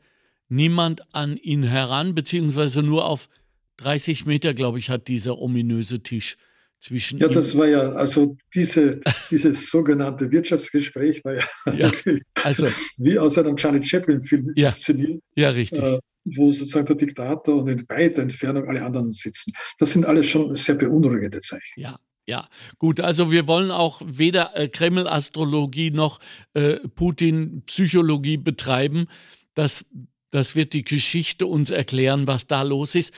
niemand 0.49 1.13
an 1.13 1.37
ihn 1.37 1.63
heran, 1.63 2.15
beziehungsweise 2.15 2.83
nur 2.83 3.05
auf 3.05 3.29
30 3.77 4.25
Meter, 4.25 4.53
glaube 4.53 4.79
ich, 4.79 4.89
hat 4.89 5.07
dieser 5.07 5.39
ominöse 5.39 6.01
Tisch 6.01 6.37
zwischen. 6.79 7.19
Ja, 7.19 7.27
das 7.27 7.57
war 7.57 7.67
ja, 7.67 7.91
also 7.93 8.37
diese, 8.53 9.01
dieses 9.31 9.69
sogenannte 9.69 10.31
Wirtschaftsgespräch 10.31 11.23
war 11.25 11.35
ja, 11.35 11.43
ja 11.73 11.91
also, 12.43 12.67
wie 12.97 13.17
aus 13.17 13.37
einem 13.37 13.55
Charlie 13.55 13.83
Chaplin-Film 13.83 14.53
ja, 14.55 14.67
inszeniert. 14.67 15.21
Ja, 15.35 15.49
richtig. 15.49 15.83
Äh, 15.83 15.99
wo 16.35 16.51
sozusagen 16.51 16.87
der 16.87 16.95
Diktator 16.97 17.55
und 17.55 17.69
in 17.69 17.87
weiter 17.87 18.21
Entfernung 18.21 18.67
alle 18.67 18.83
anderen 18.83 19.11
sitzen. 19.11 19.53
Das 19.79 19.93
sind 19.93 20.05
alles 20.05 20.27
schon 20.27 20.53
sehr 20.55 20.75
beunruhigende 20.75 21.39
Zeichen. 21.39 21.79
Ja, 21.79 21.97
ja, 22.25 22.49
gut, 22.77 22.99
also 22.99 23.31
wir 23.31 23.47
wollen 23.47 23.71
auch 23.71 24.01
weder 24.05 24.55
äh, 24.57 24.67
Kreml-Astrologie 24.67 25.91
noch 25.91 26.19
äh, 26.53 26.75
Putin-Psychologie 26.75 28.35
betreiben. 28.35 29.07
Das, 29.53 29.85
das 30.29 30.53
wird 30.53 30.73
die 30.73 30.83
Geschichte 30.83 31.47
uns 31.47 31.69
erklären, 31.69 32.27
was 32.27 32.45
da 32.45 32.63
los 32.63 32.95
ist. 32.95 33.13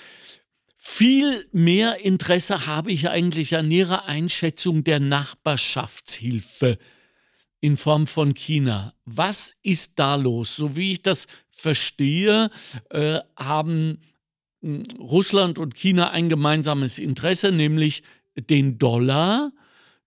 Viel 0.81 1.45
mehr 1.51 2.05
Interesse 2.05 2.65
habe 2.65 2.93
ich 2.93 3.09
eigentlich 3.09 3.57
an 3.57 3.69
Ihrer 3.69 4.05
Einschätzung 4.05 4.85
der 4.85 5.01
Nachbarschaftshilfe 5.01 6.79
in 7.59 7.75
Form 7.75 8.07
von 8.07 8.33
China. 8.33 8.93
Was 9.03 9.57
ist 9.61 9.99
da 9.99 10.15
los? 10.15 10.55
So 10.55 10.77
wie 10.77 10.93
ich 10.93 11.01
das 11.01 11.27
verstehe, 11.49 12.49
äh, 12.91 13.19
haben 13.35 13.99
hm, 14.61 14.85
Russland 14.97 15.59
und 15.59 15.75
China 15.75 16.11
ein 16.11 16.29
gemeinsames 16.29 16.97
Interesse, 16.97 17.51
nämlich 17.51 18.01
den 18.37 18.77
Dollar 18.77 19.51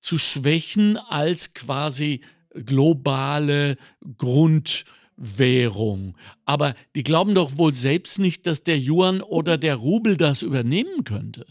zu 0.01 0.17
schwächen 0.17 0.97
als 0.97 1.53
quasi 1.53 2.23
globale 2.55 3.77
Grund. 4.17 4.87
Währung. 5.23 6.17
Aber 6.45 6.75
die 6.97 7.05
glauben 7.05 7.35
doch 7.35 7.57
wohl 7.57 7.75
selbst 7.75 8.19
nicht, 8.19 8.47
dass 8.47 8.65
der 8.65 8.79
Yuan 8.79 9.21
oder 9.21 9.57
der 9.57 9.77
Rubel 9.77 10.17
das 10.17 10.43
übernehmen 10.43 11.05
könnte. 11.05 11.47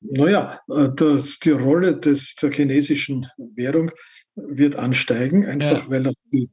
Naja, 0.00 0.60
äh, 0.68 0.88
das, 0.96 1.38
die 1.38 1.50
Rolle 1.50 1.96
des, 1.96 2.34
der 2.36 2.50
chinesischen 2.50 3.28
Währung 3.54 3.92
wird 4.34 4.76
ansteigen, 4.76 5.46
einfach 5.46 5.84
ja. 5.84 5.90
weil 5.90 6.08
auch 6.08 6.14
die 6.32 6.48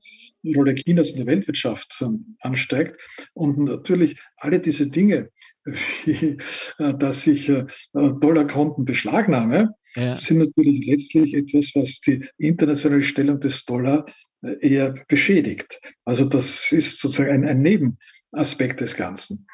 Rolle 0.55 0.75
Chinas 0.75 1.12
in 1.12 1.17
der 1.17 1.27
Weltwirtschaft 1.27 1.97
ähm, 2.01 2.35
ansteigt. 2.41 2.99
Und 3.33 3.57
natürlich 3.57 4.19
alle 4.38 4.59
diese 4.59 4.88
Dinge, 4.88 5.29
wie 5.65 6.38
äh, 6.77 6.93
dass 6.97 7.25
ich 7.25 7.49
äh, 7.49 7.65
Dollarkonten 7.93 8.85
beschlagnahme, 8.85 9.73
ja. 9.95 10.15
sind 10.15 10.39
natürlich 10.39 10.85
letztlich 10.85 11.33
etwas, 11.33 11.71
was 11.73 11.99
die 12.01 12.25
internationale 12.38 13.01
Stellung 13.01 13.39
des 13.39 13.65
Dollar 13.65 14.05
eher 14.62 14.95
beschädigt. 15.08 15.80
Also 16.06 16.25
das 16.25 16.71
ist 16.71 16.99
sozusagen 16.99 17.32
ein, 17.32 17.45
ein 17.45 17.62
Nebenaspekt 17.62 18.82
des 18.82 18.95
Ganzen. 18.95 19.47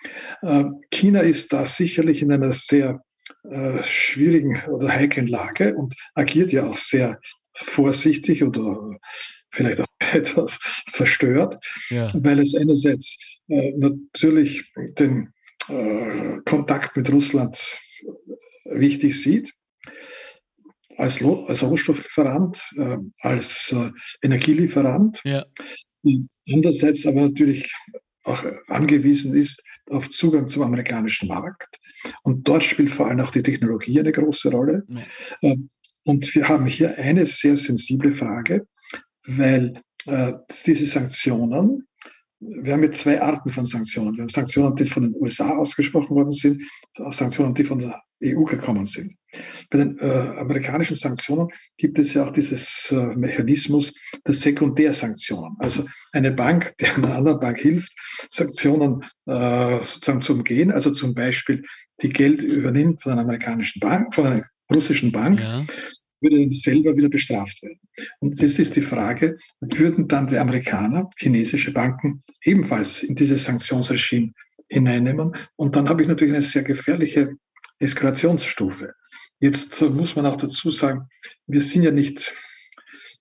China 0.91 1.21
ist 1.21 1.54
da 1.54 1.65
sicherlich 1.65 2.21
in 2.21 2.32
einer 2.32 2.52
sehr 2.52 3.02
äh, 3.50 3.84
schwierigen 3.84 4.62
oder 4.67 4.89
heiklen 4.89 5.28
Lage 5.28 5.76
und 5.76 5.95
agiert 6.13 6.52
ja 6.52 6.65
auch 6.65 6.78
sehr 6.78 7.19
vorsichtig 7.54 8.43
oder 8.43 8.98
vielleicht 9.52 9.82
auch 9.82 9.86
etwas 10.13 10.58
verstört, 10.91 11.63
ja. 11.89 12.12
weil 12.13 12.39
es 12.39 12.56
einerseits 12.56 13.17
äh, 13.48 13.71
natürlich 13.78 14.71
den 14.76 15.34
äh, 15.67 16.38
Kontakt 16.45 16.98
mit 16.98 17.12
Russland 17.12 17.80
wichtig 18.65 19.21
sieht, 19.21 19.54
als, 20.97 21.23
als 21.23 21.63
Rohstofflieferant, 21.63 22.63
äh, 22.77 22.97
als 23.21 23.73
äh, 23.73 23.91
Energielieferant, 24.21 25.19
ja. 25.23 25.45
andererseits 26.51 27.05
aber 27.05 27.21
natürlich 27.21 27.73
auch 28.23 28.43
angewiesen 28.67 29.36
ist 29.36 29.63
auf 29.89 30.10
Zugang 30.10 30.47
zum 30.47 30.63
amerikanischen 30.63 31.27
Markt. 31.27 31.79
Und 32.23 32.47
dort 32.47 32.63
spielt 32.63 32.89
vor 32.89 33.08
allem 33.08 33.19
auch 33.19 33.31
die 33.31 33.43
Technologie 33.43 33.99
eine 33.99 34.12
große 34.12 34.49
Rolle. 34.49 34.84
Ja. 34.88 35.03
Ähm, 35.41 35.69
und 36.03 36.36
wir 36.36 36.47
haben 36.47 36.65
hier 36.65 36.97
eine 36.97 37.25
sehr 37.25 37.58
sensible 37.58 38.13
Frage, 38.13 38.67
weil 39.25 39.81
äh, 40.05 40.34
diese 40.65 40.86
Sanktionen, 40.86 41.88
wir 42.39 42.74
haben 42.74 42.84
jetzt 42.84 43.00
zwei 43.00 43.21
Arten 43.21 43.50
von 43.50 43.65
Sanktionen. 43.65 44.15
Wir 44.15 44.24
haben 44.24 44.30
Sanktionen, 44.30 44.76
die 44.76 44.86
von 44.86 45.04
den 45.04 45.15
USA 45.15 45.56
ausgesprochen 45.56 46.15
worden 46.15 46.32
sind, 46.32 46.62
Sanktionen, 47.10 47.54
die 47.54 47.63
von 47.63 47.80
der 47.80 48.02
EU 48.24 48.43
gekommen 48.43 48.86
sind. 48.86 49.13
Bei 49.69 49.80
den 49.80 49.98
äh, 50.00 50.34
amerikanischen 50.38 50.95
Sanktionen 50.95 51.50
gibt 51.78 52.00
es 52.00 52.13
ja 52.13 52.26
auch 52.26 52.32
dieses 52.32 52.91
äh, 52.91 52.95
Mechanismus 52.95 53.93
der 54.26 54.34
Sekundärsanktionen. 54.34 55.56
Also 55.60 55.86
eine 56.12 56.32
Bank, 56.32 56.74
die 56.80 56.86
einer 56.86 57.15
anderen 57.15 57.39
Bank 57.39 57.58
hilft, 57.60 57.93
Sanktionen 58.30 59.04
äh, 59.26 59.80
sozusagen 59.80 60.21
zu 60.21 60.34
umgehen, 60.34 60.71
also 60.71 60.91
zum 60.91 61.13
Beispiel 61.13 61.63
die 62.02 62.10
Geld 62.10 62.41
übernimmt 62.41 63.02
von 63.02 63.13
einer 63.13 63.21
amerikanischen 63.21 63.80
Bank, 63.80 64.13
von 64.13 64.28
einer 64.28 64.43
russischen 64.74 65.12
Bank, 65.12 65.39
ja. 65.39 65.65
Würde 66.25 66.51
selber 66.51 66.97
wieder 66.97 67.09
bestraft 67.09 67.63
werden. 67.63 67.79
Und 68.19 68.41
das 68.41 68.59
ist 68.59 68.75
die 68.75 68.81
Frage, 68.81 69.38
würden 69.61 70.07
dann 70.07 70.27
die 70.27 70.38
Amerikaner, 70.38 71.09
chinesische 71.17 71.71
Banken, 71.71 72.23
ebenfalls 72.43 73.03
in 73.03 73.15
dieses 73.15 73.45
Sanktionsregime 73.45 74.33
hineinnehmen? 74.67 75.35
Und 75.55 75.75
dann 75.75 75.88
habe 75.88 76.01
ich 76.01 76.07
natürlich 76.07 76.33
eine 76.33 76.43
sehr 76.43 76.63
gefährliche 76.63 77.35
Eskalationsstufe. 77.79 78.93
Jetzt 79.39 79.81
muss 79.81 80.15
man 80.15 80.25
auch 80.25 80.38
dazu 80.38 80.71
sagen, 80.71 81.07
wir 81.47 81.61
sind 81.61 81.83
ja 81.83 81.91
nicht 81.91 82.33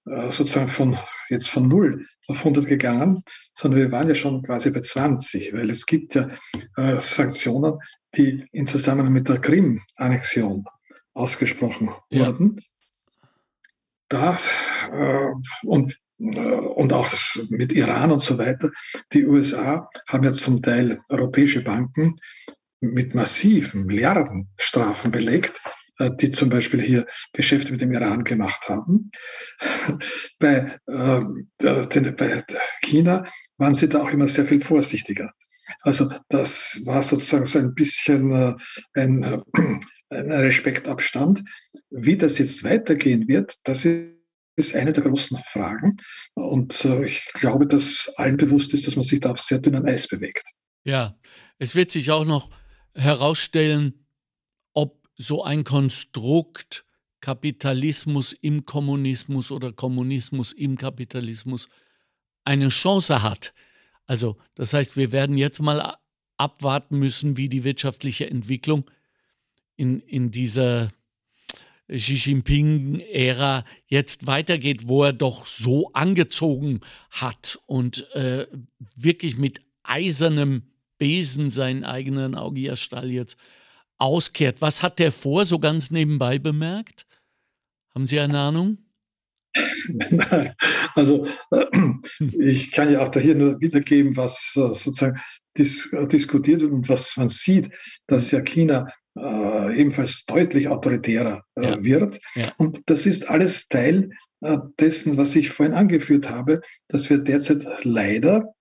äh, 0.06 0.30
sozusagen 0.30 0.68
von 0.68 0.96
jetzt 1.28 1.48
von 1.48 1.68
0 1.68 2.06
auf 2.26 2.38
100 2.38 2.66
gegangen, 2.66 3.22
sondern 3.52 3.80
wir 3.80 3.92
waren 3.92 4.08
ja 4.08 4.14
schon 4.14 4.42
quasi 4.42 4.70
bei 4.70 4.80
20, 4.80 5.52
weil 5.52 5.70
es 5.70 5.86
gibt 5.86 6.14
ja 6.14 6.30
äh, 6.76 6.96
Sanktionen, 6.98 7.78
die 8.16 8.46
in 8.52 8.66
Zusammenhang 8.66 9.12
mit 9.12 9.28
der 9.28 9.40
Krim-Annexion 9.40 10.64
ausgesprochen 11.14 11.90
ja. 12.10 12.26
wurden. 12.26 12.60
Das, 14.14 14.48
äh, 14.92 15.66
und 15.66 15.98
und 16.16 16.92
auch 16.92 17.08
mit 17.48 17.72
Iran 17.72 18.12
und 18.12 18.20
so 18.20 18.38
weiter. 18.38 18.70
Die 19.12 19.26
USA 19.26 19.90
haben 20.06 20.22
ja 20.22 20.32
zum 20.32 20.62
Teil 20.62 21.00
europäische 21.08 21.62
Banken 21.62 22.16
mit 22.80 23.16
massiven 23.16 23.84
Milliardenstrafen 23.84 25.10
belegt, 25.10 25.60
äh, 25.98 26.10
die 26.20 26.30
zum 26.30 26.50
Beispiel 26.50 26.80
hier 26.80 27.06
Geschäfte 27.32 27.72
mit 27.72 27.80
dem 27.80 27.92
Iran 27.92 28.22
gemacht 28.22 28.68
haben. 28.68 29.10
Bei, 30.38 30.78
äh, 30.86 31.20
bei 31.58 32.44
China 32.82 33.24
waren 33.58 33.74
sie 33.74 33.88
da 33.88 34.02
auch 34.02 34.10
immer 34.10 34.28
sehr 34.28 34.46
viel 34.46 34.62
vorsichtiger. 34.62 35.32
Also 35.80 36.12
das 36.28 36.80
war 36.84 37.02
sozusagen 37.02 37.46
so 37.46 37.58
ein 37.58 37.74
bisschen 37.74 38.30
äh, 38.32 38.54
ein, 38.94 39.42
äh, 40.10 40.18
Respektabstand. 40.18 41.42
Wie 41.90 42.16
das 42.16 42.38
jetzt 42.38 42.64
weitergehen 42.64 43.28
wird, 43.28 43.54
das 43.64 43.86
ist 44.56 44.74
eine 44.74 44.92
der 44.92 45.04
großen 45.04 45.38
Fragen. 45.38 45.96
Und 46.34 46.84
äh, 46.84 47.04
ich 47.04 47.24
glaube, 47.34 47.66
dass 47.66 48.12
allen 48.16 48.36
bewusst 48.36 48.74
ist, 48.74 48.86
dass 48.86 48.96
man 48.96 49.02
sich 49.02 49.20
da 49.20 49.30
auf 49.30 49.40
sehr 49.40 49.58
dünnem 49.58 49.84
Eis 49.86 50.08
bewegt. 50.08 50.44
Ja, 50.84 51.16
es 51.58 51.74
wird 51.74 51.90
sich 51.90 52.10
auch 52.10 52.24
noch 52.24 52.50
herausstellen, 52.94 54.06
ob 54.72 55.08
so 55.16 55.42
ein 55.42 55.64
Konstrukt 55.64 56.84
Kapitalismus 57.20 58.34
im 58.34 58.66
Kommunismus 58.66 59.50
oder 59.50 59.72
Kommunismus 59.72 60.52
im 60.52 60.76
Kapitalismus 60.76 61.68
eine 62.44 62.68
Chance 62.68 63.22
hat. 63.22 63.54
Also 64.06 64.36
das 64.54 64.74
heißt, 64.74 64.98
wir 64.98 65.10
werden 65.10 65.38
jetzt 65.38 65.60
mal 65.60 65.96
abwarten 66.36 66.98
müssen, 66.98 67.38
wie 67.38 67.48
die 67.48 67.64
wirtschaftliche 67.64 68.28
Entwicklung 68.28 68.90
in, 69.76 70.00
in 70.00 70.30
dieser 70.30 70.90
Xi 71.88 72.14
Jinping-Ära 72.14 73.64
jetzt 73.86 74.26
weitergeht, 74.26 74.88
wo 74.88 75.04
er 75.04 75.12
doch 75.12 75.46
so 75.46 75.92
angezogen 75.92 76.80
hat 77.10 77.58
und 77.66 78.10
äh, 78.14 78.46
wirklich 78.96 79.36
mit 79.36 79.60
eisernem 79.82 80.62
Besen 80.98 81.50
seinen 81.50 81.84
eigenen 81.84 82.34
Augiasstall 82.34 83.10
jetzt 83.10 83.36
auskehrt. 83.98 84.60
Was 84.60 84.82
hat 84.82 84.98
der 84.98 85.12
vor, 85.12 85.44
so 85.44 85.58
ganz 85.58 85.90
nebenbei 85.90 86.38
bemerkt? 86.38 87.06
Haben 87.94 88.06
Sie 88.06 88.18
eine 88.18 88.38
Ahnung? 88.38 88.78
also 90.94 91.26
äh, 91.50 91.66
ich 92.38 92.72
kann 92.72 92.90
ja 92.90 93.02
auch 93.02 93.08
da 93.08 93.20
hier 93.20 93.34
nur 93.34 93.60
wiedergeben, 93.60 94.16
was 94.16 94.54
äh, 94.56 94.74
sozusagen 94.74 95.20
dis 95.56 95.92
äh, 95.92 96.08
diskutiert 96.08 96.60
wird 96.60 96.72
und 96.72 96.88
was 96.88 97.16
man 97.16 97.28
sieht, 97.28 97.70
dass 98.06 98.30
ja 98.30 98.40
China 98.40 98.88
äh, 99.16 99.80
ebenfalls 99.80 100.24
deutlich 100.24 100.68
autoritärer 100.68 101.44
äh, 101.56 101.62
ja. 101.62 101.84
wird. 101.84 102.20
Ja. 102.34 102.52
Und 102.58 102.82
das 102.86 103.06
ist 103.06 103.28
alles 103.30 103.68
Teil 103.68 104.10
äh, 104.40 104.58
dessen, 104.80 105.16
was 105.16 105.36
ich 105.36 105.50
vorhin 105.50 105.74
angeführt 105.74 106.30
habe, 106.30 106.60
dass 106.88 107.10
wir 107.10 107.18
derzeit 107.18 107.66
leider 107.84 108.54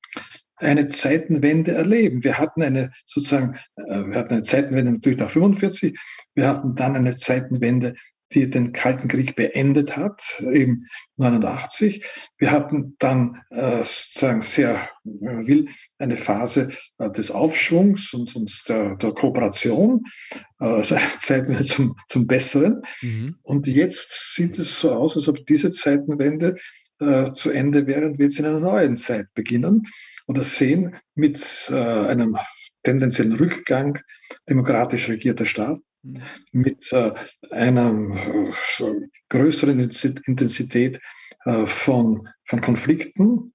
eine 0.58 0.88
Zeitenwende 0.88 1.74
erleben. 1.74 2.24
Wir 2.24 2.38
hatten 2.38 2.62
eine 2.62 2.92
sozusagen, 3.06 3.58
wir 3.76 4.16
hatten 4.16 4.36
eine 4.36 4.44
Zeitenwende 4.44 4.94
natürlich 4.94 5.20
nach 5.20 5.32
45, 5.32 6.00
wir 6.36 6.48
hatten 6.48 6.76
dann 6.76 6.96
eine 6.96 7.16
Zeitenwende 7.18 7.96
die 8.34 8.50
den 8.50 8.74
Kalten 8.74 9.08
Krieg 9.08 9.36
beendet 9.36 9.96
hat, 9.96 10.41
eben 10.52 10.88
89. 11.17 12.06
Wir 12.38 12.52
hatten 12.52 12.96
dann 13.00 13.41
äh, 13.50 13.78
sozusagen 13.78 14.41
sehr, 14.41 14.89
wenn 15.04 15.36
man 15.36 15.48
will, 15.48 15.67
eine 15.98 16.17
Phase 16.17 16.69
äh, 16.98 17.10
des 17.12 17.32
Aufschwungs 17.32 18.13
und, 18.13 18.36
und 18.36 18.63
der, 18.67 18.96
der 18.98 19.12
Kooperation, 19.12 20.04
äh, 20.60 20.65
also 20.65 20.98
Zeitenwende 21.19 21.63
zum, 21.63 21.96
zum 22.08 22.28
Besseren. 22.28 22.82
Mhm. 23.02 23.36
Und 23.43 23.67
jetzt 23.67 24.36
sieht 24.36 24.60
es 24.60 24.80
so 24.80 24.91
aus, 24.91 25.15
als 25.15 25.28
ob 25.28 25.46
diese 25.46 25.72
Zeitenwende 25.72 26.58
äh, 27.00 27.32
zu 27.34 27.52
Ende 27.52 27.88
wäre 27.88 28.06
und 28.06 28.17
wir 28.17 28.26
jetzt 28.26 28.39
in 28.39 28.46
einer 28.46 28.60
neuen 28.60 28.98
Zeit 28.98 29.28
beginnen 29.34 29.84
und 30.26 30.38
das 30.38 30.58
sehen 30.58 30.96
mit 31.15 31.69
einem 31.69 32.38
tendenziellen 32.84 33.34
Rückgang 33.34 34.00
demokratisch 34.48 35.10
regierter 35.10 35.46
Staaten 35.46 35.84
mit 36.52 36.92
äh, 36.92 37.12
einer 37.52 38.16
äh, 38.80 38.94
größeren 39.30 39.80
Intensität 39.80 41.00
äh, 41.46 41.66
von, 41.66 42.28
von 42.46 42.62
Konflikten, 42.62 43.54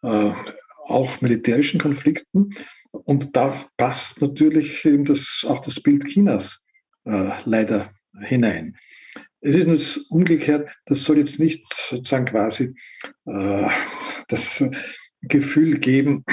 auch 0.00 1.20
militärischen 1.20 1.80
Konflikten. 1.80 2.54
Und 2.92 3.36
da 3.36 3.52
passt 3.76 4.22
natürlich 4.22 4.84
eben 4.84 5.04
das, 5.04 5.44
auch 5.46 5.58
das 5.58 5.80
Bild 5.80 6.04
Chinas 6.06 6.64
leider 7.04 7.92
hinein. 8.20 8.76
Es 9.40 9.56
ist 9.56 9.66
nur 9.66 9.78
umgekehrt, 10.10 10.70
das 10.86 11.02
soll 11.02 11.18
jetzt 11.18 11.40
nicht 11.40 11.66
sozusagen 11.74 12.26
quasi 12.26 12.74
das 14.28 14.64
Gefühl 15.22 15.78
geben, 15.78 16.24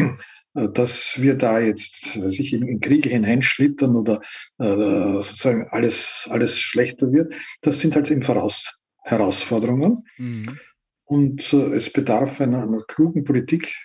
dass 0.56 1.22
wir 1.22 1.36
da 1.36 1.60
jetzt 1.60 2.14
sich 2.28 2.54
in, 2.54 2.68
in 2.68 2.80
Kriege 2.80 3.10
hineinschlittern 3.10 3.96
oder 3.96 4.22
äh, 4.58 5.20
sozusagen 5.20 5.68
alles, 5.70 6.28
alles 6.32 6.60
schlechter 6.60 7.12
wird. 7.12 7.34
Das 7.62 7.80
sind 7.80 7.96
halt 7.96 8.10
eben 8.10 8.24
Voraus 8.24 8.82
Herausforderungen. 9.04 10.04
Mhm. 10.18 10.58
Und 11.04 11.54
äh, 11.54 11.76
es 11.76 11.92
bedarf 11.92 12.42
einer, 12.42 12.64
einer, 12.64 12.84
klugen 12.88 13.24
Politik, 13.24 13.76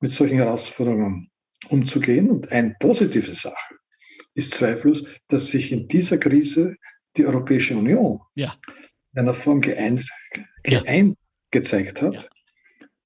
mit 0.00 0.10
solchen 0.10 0.36
Herausforderungen 0.36 1.30
umzugehen. 1.68 2.30
Und 2.30 2.52
eine 2.52 2.76
positive 2.78 3.34
Sache 3.34 3.74
ist 4.34 4.54
zweifellos, 4.54 5.04
dass 5.28 5.48
sich 5.48 5.72
in 5.72 5.88
dieser 5.88 6.18
Krise 6.18 6.76
die 7.16 7.26
Europäische 7.26 7.76
Union 7.76 8.20
ja. 8.34 8.54
in 9.14 9.20
einer 9.20 9.34
Form 9.34 9.60
geeint, 9.60 10.08
geeint 10.62 11.10
ja. 11.10 11.24
gezeigt 11.50 12.02
hat. 12.02 12.14
Ja 12.14 12.31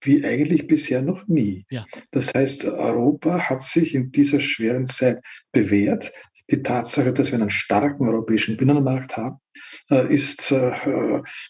wie 0.07 0.25
eigentlich 0.25 0.67
bisher 0.67 1.03
noch 1.03 1.27
nie. 1.29 1.67
Ja. 1.71 1.87
Das 2.11 2.33
heißt, 2.35 2.65
Europa 2.65 3.51
hat 3.51 3.63
sich 3.63 3.95
in 3.95 4.13
dieser 4.13 4.41
schweren 4.41 4.87
Zeit 4.87 5.23
bewährt. 5.53 6.13
Die 6.51 6.63
Tatsache, 6.63 7.13
dass 7.13 7.33
wir 7.33 7.41
einen 7.41 7.51
starken 7.51 8.09
europäischen 8.09 8.57
Binnenmarkt 8.57 9.17
haben, 9.17 9.39
äh, 9.91 10.13
ist 10.13 10.53
äh, 10.53 10.73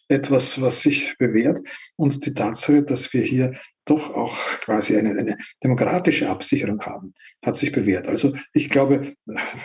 etwas, 0.09 0.61
was 0.61 0.81
sich 0.81 1.17
bewährt. 1.19 1.61
Und 1.97 2.25
die 2.25 2.33
Tatsache, 2.33 2.83
dass 2.83 3.13
wir 3.13 3.23
hier 3.23 3.53
doch 3.85 4.11
auch 4.15 4.37
quasi 4.61 4.97
eine, 4.97 5.11
eine, 5.11 5.39
demokratische 5.63 6.29
Absicherung 6.29 6.81
haben, 6.83 7.15
hat 7.45 7.57
sich 7.57 7.73
bewährt. 7.73 8.09
Also 8.09 8.35
ich 8.53 8.69
glaube, 8.69 9.15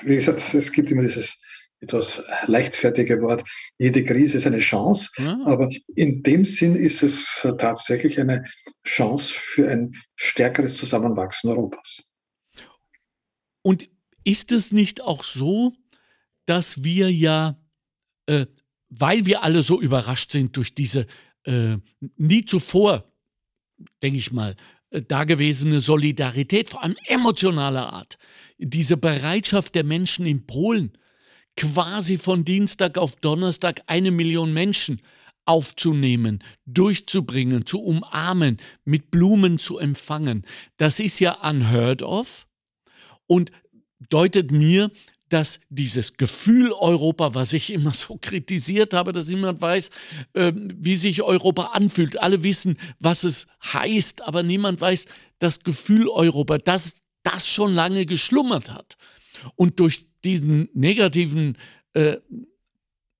wie 0.03 0.15
gesagt, 0.15 0.53
es 0.53 0.71
gibt 0.71 0.91
immer 0.91 1.01
dieses 1.01 1.39
etwas 1.81 2.23
leichtfertige 2.45 3.21
Wort, 3.21 3.43
jede 3.77 4.03
Krise 4.03 4.37
ist 4.37 4.47
eine 4.47 4.59
Chance. 4.59 5.09
Ja. 5.17 5.39
Aber 5.45 5.69
in 5.95 6.23
dem 6.23 6.45
Sinn 6.45 6.75
ist 6.75 7.03
es 7.03 7.45
tatsächlich 7.57 8.19
eine 8.19 8.45
Chance 8.85 9.33
für 9.33 9.67
ein 9.67 9.93
stärkeres 10.15 10.77
Zusammenwachsen 10.77 11.49
Europas. 11.49 12.03
Und 13.63 13.89
ist 14.23 14.51
es 14.51 14.71
nicht 14.71 15.01
auch 15.01 15.23
so, 15.23 15.73
dass 16.45 16.83
wir 16.83 17.11
ja, 17.11 17.59
äh, 18.27 18.45
weil 18.89 19.25
wir 19.25 19.43
alle 19.43 19.63
so 19.63 19.81
überrascht 19.81 20.31
sind 20.31 20.57
durch 20.57 20.73
diese 20.73 21.07
äh, 21.45 21.77
nie 22.17 22.45
zuvor, 22.45 23.11
denke 24.03 24.19
ich 24.19 24.31
mal, 24.31 24.55
äh, 24.91 25.01
dagewesene 25.01 25.79
Solidarität, 25.79 26.69
vor 26.69 26.83
allem 26.83 26.97
emotionaler 27.05 27.91
Art, 27.93 28.17
diese 28.57 28.97
Bereitschaft 28.97 29.73
der 29.73 29.83
Menschen 29.83 30.25
in 30.25 30.45
Polen, 30.45 30.91
quasi 31.57 32.17
von 32.17 32.45
Dienstag 32.45 32.97
auf 32.97 33.15
Donnerstag 33.17 33.81
eine 33.87 34.11
Million 34.11 34.53
Menschen 34.53 35.01
aufzunehmen, 35.45 36.43
durchzubringen, 36.65 37.65
zu 37.65 37.81
umarmen, 37.81 38.57
mit 38.85 39.11
Blumen 39.11 39.59
zu 39.59 39.79
empfangen. 39.79 40.45
Das 40.77 40.99
ist 40.99 41.19
ja 41.19 41.33
unheard 41.33 42.03
of 42.03 42.47
und 43.27 43.51
deutet 44.09 44.51
mir, 44.51 44.91
dass 45.29 45.61
dieses 45.69 46.17
Gefühl 46.17 46.73
Europa, 46.73 47.33
was 47.33 47.53
ich 47.53 47.71
immer 47.71 47.93
so 47.93 48.17
kritisiert 48.21 48.93
habe, 48.93 49.13
dass 49.13 49.27
niemand 49.27 49.61
weiß, 49.61 49.89
äh, 50.33 50.51
wie 50.55 50.97
sich 50.97 51.21
Europa 51.21 51.71
anfühlt. 51.73 52.19
Alle 52.19 52.43
wissen, 52.43 52.77
was 52.99 53.23
es 53.23 53.47
heißt, 53.63 54.23
aber 54.27 54.43
niemand 54.43 54.81
weiß 54.81 55.05
das 55.39 55.61
Gefühl 55.61 56.09
Europa, 56.09 56.57
dass 56.57 57.01
das 57.23 57.47
schon 57.47 57.73
lange 57.73 58.05
geschlummert 58.05 58.71
hat. 58.71 58.97
Und 59.55 59.79
durch 59.79 60.05
diesen 60.23 60.69
negativen 60.73 61.57
äh, 61.93 62.17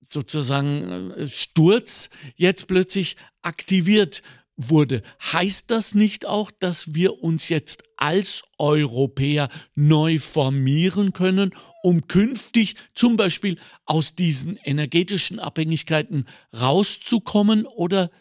sozusagen 0.02 1.12
äh, 1.12 1.28
Sturz 1.28 2.10
jetzt 2.36 2.67
plötzlich 2.67 3.17
aktiviert 3.41 4.21
wurde. 4.56 5.02
Heißt 5.32 5.71
das 5.71 5.95
nicht 5.95 6.26
auch, 6.26 6.52
dass 6.52 6.93
wir 6.93 7.24
uns 7.24 7.50
jetzt 7.50 7.84
als 7.97 8.43
Europäer 8.58 9.50
neu 9.76 10.19
formieren 10.19 11.13
können, 11.13 11.52
um 11.84 12.08
künftig 12.08 12.76
zum 12.93 13.15
Beispiel 13.15 13.58
aus 13.86 14.15
diesen 14.15 14.58
energetischen 14.58 15.39
Abhängigkeiten 15.39 16.28
rauszukommen? 16.54 17.65
Oder 17.65 18.12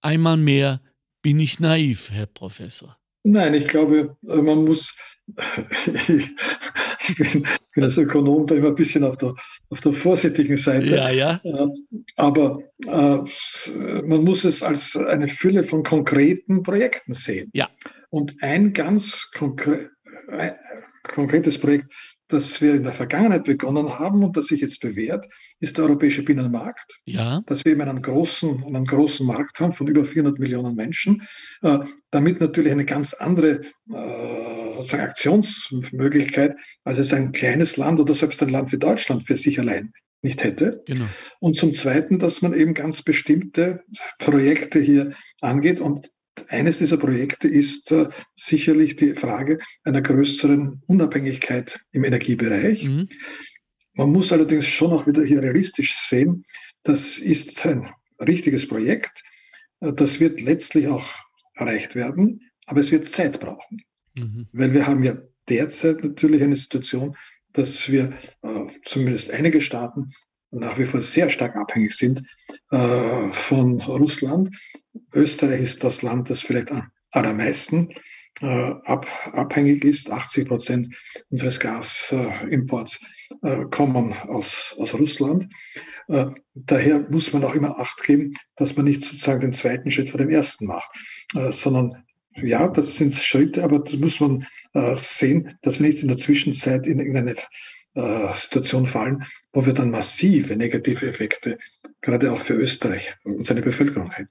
einmal 0.00 0.36
mehr 0.36 0.80
bin 1.20 1.38
ich 1.40 1.60
naiv, 1.60 2.10
Herr 2.10 2.26
Professor? 2.26 2.96
Nein, 3.24 3.54
ich 3.54 3.68
glaube, 3.68 4.16
man 4.22 4.64
muss, 4.64 4.96
ich 6.06 7.16
bin, 7.16 7.46
bin 7.74 7.84
als 7.84 7.96
Ökonom 7.96 8.46
da 8.46 8.56
immer 8.56 8.68
ein 8.68 8.74
bisschen 8.74 9.04
auf 9.04 9.16
der, 9.16 9.34
auf 9.70 9.80
der 9.80 9.92
vorsichtigen 9.92 10.56
Seite. 10.56 10.86
Ja, 10.86 11.10
ja. 11.10 11.40
Äh, 11.44 11.68
aber 12.16 12.58
äh, 12.86 13.18
man 14.02 14.24
muss 14.24 14.44
es 14.44 14.62
als 14.62 14.96
eine 14.96 15.28
Fülle 15.28 15.62
von 15.62 15.82
konkreten 15.82 16.62
Projekten 16.62 17.14
sehen. 17.14 17.50
Ja. 17.54 17.68
Und 18.10 18.42
ein 18.42 18.72
ganz 18.72 19.30
konkre 19.32 19.90
ein 20.28 20.54
konkretes 21.02 21.58
Projekt, 21.58 21.92
das 22.32 22.60
wir 22.60 22.74
in 22.74 22.84
der 22.84 22.92
Vergangenheit 22.92 23.44
begonnen 23.44 23.98
haben 23.98 24.24
und 24.24 24.36
das 24.36 24.46
sich 24.46 24.60
jetzt 24.60 24.80
bewährt, 24.80 25.26
ist 25.60 25.78
der 25.78 25.84
europäische 25.84 26.22
Binnenmarkt. 26.22 27.00
Ja. 27.04 27.42
Dass 27.46 27.64
wir 27.64 27.72
eben 27.72 27.82
einen 27.82 28.02
großen, 28.02 28.64
einen 28.64 28.84
großen 28.84 29.26
Markt 29.26 29.60
haben 29.60 29.72
von 29.72 29.86
über 29.86 30.04
400 30.04 30.38
Millionen 30.38 30.74
Menschen, 30.74 31.22
äh, 31.62 31.78
damit 32.10 32.40
natürlich 32.40 32.72
eine 32.72 32.84
ganz 32.84 33.12
andere 33.14 33.60
äh, 33.92 34.74
sozusagen 34.74 35.02
Aktionsmöglichkeit, 35.02 36.56
als 36.84 36.98
es 36.98 37.12
ein 37.12 37.32
kleines 37.32 37.76
Land 37.76 38.00
oder 38.00 38.14
selbst 38.14 38.42
ein 38.42 38.48
Land 38.48 38.72
wie 38.72 38.78
Deutschland 38.78 39.24
für 39.26 39.36
sich 39.36 39.58
allein 39.60 39.92
nicht 40.22 40.44
hätte. 40.44 40.82
Genau. 40.86 41.06
Und 41.40 41.56
zum 41.56 41.72
Zweiten, 41.72 42.18
dass 42.18 42.42
man 42.42 42.54
eben 42.54 42.74
ganz 42.74 43.02
bestimmte 43.02 43.82
Projekte 44.18 44.80
hier 44.80 45.12
angeht 45.40 45.80
und 45.80 46.10
eines 46.48 46.78
dieser 46.78 46.96
Projekte 46.96 47.48
ist 47.48 47.92
äh, 47.92 48.08
sicherlich 48.34 48.96
die 48.96 49.14
Frage 49.14 49.58
einer 49.84 50.02
größeren 50.02 50.82
Unabhängigkeit 50.86 51.84
im 51.92 52.04
Energiebereich. 52.04 52.84
Mhm. 52.84 53.08
Man 53.94 54.10
muss 54.10 54.32
allerdings 54.32 54.66
schon 54.66 54.92
auch 54.92 55.06
wieder 55.06 55.22
hier 55.24 55.42
realistisch 55.42 55.94
sehen, 55.94 56.44
das 56.82 57.18
ist 57.18 57.64
ein 57.66 57.90
richtiges 58.18 58.66
Projekt. 58.66 59.22
Äh, 59.80 59.92
das 59.92 60.20
wird 60.20 60.40
letztlich 60.40 60.88
auch 60.88 61.04
erreicht 61.54 61.94
werden, 61.94 62.50
aber 62.66 62.80
es 62.80 62.90
wird 62.90 63.04
Zeit 63.04 63.40
brauchen. 63.40 63.82
Mhm. 64.18 64.48
Weil 64.52 64.72
wir 64.72 64.86
haben 64.86 65.02
ja 65.02 65.16
derzeit 65.48 66.02
natürlich 66.02 66.42
eine 66.42 66.56
Situation, 66.56 67.16
dass 67.52 67.90
wir 67.90 68.12
äh, 68.42 68.66
zumindest 68.84 69.30
einige 69.30 69.60
Staaten 69.60 70.12
nach 70.52 70.78
wie 70.78 70.84
vor 70.84 71.00
sehr 71.00 71.28
stark 71.28 71.56
abhängig 71.56 71.94
sind 71.94 72.22
äh, 72.70 73.28
von 73.28 73.80
Russland. 73.80 74.50
Österreich 75.12 75.62
ist 75.62 75.84
das 75.84 76.02
Land, 76.02 76.30
das 76.30 76.42
vielleicht 76.42 76.70
am 76.70 76.90
allermeisten 77.10 77.88
äh, 78.40 78.74
ab, 78.84 79.06
abhängig 79.32 79.84
ist. 79.84 80.10
80 80.10 80.46
Prozent 80.46 80.94
unseres 81.30 81.58
Gasimports 81.58 83.00
äh, 83.42 83.64
kommen 83.70 84.12
aus, 84.12 84.76
aus 84.78 84.94
Russland. 84.94 85.48
Daher 86.54 87.06
muss 87.10 87.32
man 87.32 87.44
auch 87.44 87.54
immer 87.54 87.78
Acht 87.78 88.02
geben, 88.02 88.34
dass 88.56 88.76
man 88.76 88.84
nicht 88.84 89.02
sozusagen 89.02 89.40
den 89.40 89.52
zweiten 89.52 89.90
Schritt 89.90 90.10
vor 90.10 90.18
dem 90.18 90.30
ersten 90.30 90.66
macht, 90.66 90.90
sondern 91.48 92.04
ja, 92.34 92.68
das 92.68 92.96
sind 92.96 93.14
Schritte, 93.14 93.62
aber 93.62 93.78
das 93.78 93.96
muss 93.96 94.18
man 94.18 94.44
sehen, 94.94 95.56
dass 95.62 95.78
wir 95.78 95.86
nicht 95.86 96.02
in 96.02 96.08
der 96.08 96.18
Zwischenzeit 96.18 96.88
in 96.88 96.98
irgendeine 96.98 97.36
äh, 97.94 98.32
Situation 98.32 98.86
fallen, 98.86 99.24
wo 99.52 99.66
wir 99.66 99.74
dann 99.74 99.90
massive 99.90 100.56
negative 100.56 101.06
Effekte 101.06 101.58
gerade 102.00 102.32
auch 102.32 102.40
für 102.40 102.54
Österreich 102.54 103.14
und 103.24 103.46
seine 103.46 103.62
Bevölkerung 103.62 104.10
hätten. 104.10 104.30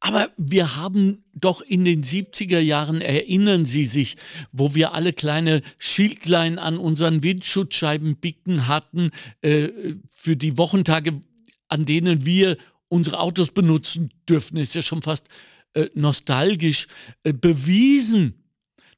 Aber 0.00 0.30
wir 0.36 0.76
haben 0.76 1.22
doch 1.34 1.60
in 1.60 1.84
den 1.84 2.02
70er 2.02 2.58
Jahren, 2.58 3.00
erinnern 3.00 3.64
Sie 3.64 3.86
sich, 3.86 4.16
wo 4.52 4.74
wir 4.74 4.94
alle 4.94 5.12
kleine 5.12 5.62
Schildlein 5.78 6.58
an 6.58 6.78
unseren 6.78 7.22
Windschutzscheiben 7.22 8.16
bicken 8.16 8.66
hatten, 8.66 9.10
äh, 9.42 9.68
für 10.08 10.36
die 10.36 10.58
Wochentage, 10.58 11.20
an 11.68 11.84
denen 11.84 12.26
wir 12.26 12.56
unsere 12.88 13.20
Autos 13.20 13.52
benutzen 13.52 14.10
dürfen, 14.28 14.56
ist 14.56 14.74
ja 14.74 14.82
schon 14.82 15.02
fast 15.02 15.28
äh, 15.74 15.88
nostalgisch, 15.94 16.88
äh, 17.22 17.32
bewiesen, 17.32 18.34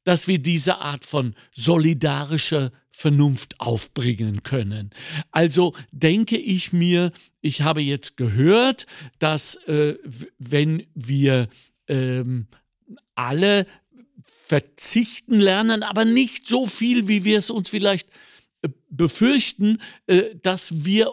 dass 0.05 0.27
wir 0.27 0.39
diese 0.39 0.79
Art 0.79 1.05
von 1.05 1.35
solidarischer 1.55 2.73
Vernunft 2.93 3.59
aufbringen 3.59 4.43
können. 4.43 4.91
Also 5.31 5.75
denke 5.91 6.37
ich 6.37 6.73
mir, 6.73 7.11
ich 7.41 7.63
habe 7.63 7.81
jetzt 7.81 8.17
gehört, 8.17 8.87
dass 9.19 9.57
äh, 9.67 9.97
wenn 10.39 10.85
wir 10.95 11.49
ähm, 11.89 12.47
alle 13.15 13.67
verzichten 14.25 15.41
lernen, 15.41 15.83
aber 15.83 16.05
nicht 16.05 16.47
so 16.47 16.67
viel, 16.67 17.09
wie 17.09 17.25
wir 17.25 17.39
es 17.39 17.51
uns 17.51 17.71
vielleicht 17.71 18.09
äh, 18.61 18.69
befürchten, 18.91 19.79
äh, 20.07 20.37
dass 20.43 20.85
wir 20.85 21.11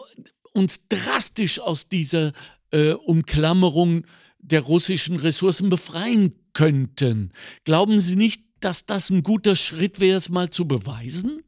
uns 0.52 0.88
drastisch 0.88 1.58
aus 1.58 1.88
dieser 1.88 2.32
äh, 2.70 2.92
Umklammerung 2.92 4.04
der 4.38 4.60
russischen 4.60 5.16
Ressourcen 5.16 5.70
befreien 5.70 6.34
könnten. 6.52 7.32
Glauben 7.64 8.00
Sie 8.00 8.16
nicht, 8.16 8.42
dass 8.60 8.86
das 8.86 9.10
ein 9.10 9.22
guter 9.22 9.56
Schritt 9.56 10.00
wäre, 10.00 10.18
es 10.18 10.28
mal 10.28 10.50
zu 10.50 10.66
beweisen? 10.66 11.42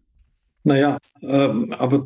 Naja, 0.64 0.98
ähm, 1.22 1.74
aber 1.76 2.04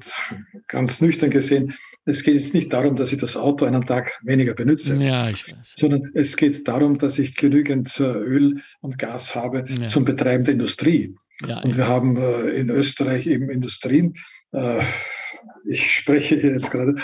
ganz 0.66 1.00
nüchtern 1.00 1.30
gesehen, 1.30 1.74
es 2.06 2.22
geht 2.22 2.34
jetzt 2.34 2.54
nicht 2.54 2.72
darum, 2.72 2.96
dass 2.96 3.12
ich 3.12 3.18
das 3.18 3.36
Auto 3.36 3.66
einen 3.66 3.84
Tag 3.84 4.18
weniger 4.22 4.54
benutze. 4.54 4.94
Ja, 4.96 5.28
ich 5.28 5.50
weiß. 5.50 5.74
Sondern 5.76 6.10
es 6.14 6.36
geht 6.36 6.66
darum, 6.66 6.98
dass 6.98 7.18
ich 7.18 7.34
genügend 7.34 7.98
äh, 8.00 8.04
Öl 8.04 8.62
und 8.80 8.98
Gas 8.98 9.34
habe 9.34 9.64
ja. 9.68 9.88
zum 9.88 10.04
Betreiben 10.04 10.44
der 10.44 10.54
Industrie. 10.54 11.16
Ja, 11.46 11.60
und 11.60 11.76
wir 11.76 11.86
haben 11.86 12.16
äh, 12.16 12.48
in 12.50 12.70
Österreich 12.70 13.26
eben 13.26 13.50
Industrien, 13.50 14.14
äh, 14.52 14.80
ich 15.68 15.92
spreche 15.92 16.36
hier 16.36 16.52
jetzt 16.52 16.70
gerade 16.70 16.94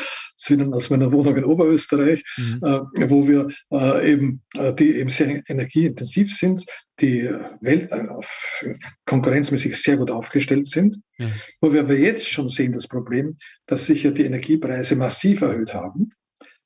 aus 0.72 0.90
meiner 0.90 1.12
Wohnung 1.12 1.36
in 1.36 1.44
Oberösterreich, 1.44 2.24
mhm. 2.36 2.60
äh, 2.62 3.10
wo 3.10 3.26
wir 3.26 3.48
äh, 3.70 4.12
eben, 4.12 4.42
äh, 4.54 4.74
die 4.74 4.96
eben 4.96 5.10
sehr 5.10 5.42
energieintensiv 5.48 6.34
sind, 6.34 6.64
die 7.00 7.28
Welt, 7.60 7.90
äh, 7.90 8.06
konkurrenzmäßig 9.06 9.80
sehr 9.80 9.96
gut 9.96 10.10
aufgestellt 10.10 10.66
sind, 10.66 10.98
ja. 11.18 11.28
wo 11.60 11.72
wir 11.72 11.80
aber 11.80 11.94
jetzt 11.94 12.28
schon 12.28 12.48
sehen 12.48 12.72
das 12.72 12.88
Problem, 12.88 13.36
dass 13.66 13.86
sich 13.86 14.02
ja 14.02 14.10
die 14.10 14.24
Energiepreise 14.24 14.96
massiv 14.96 15.42
erhöht 15.42 15.74
haben. 15.74 16.10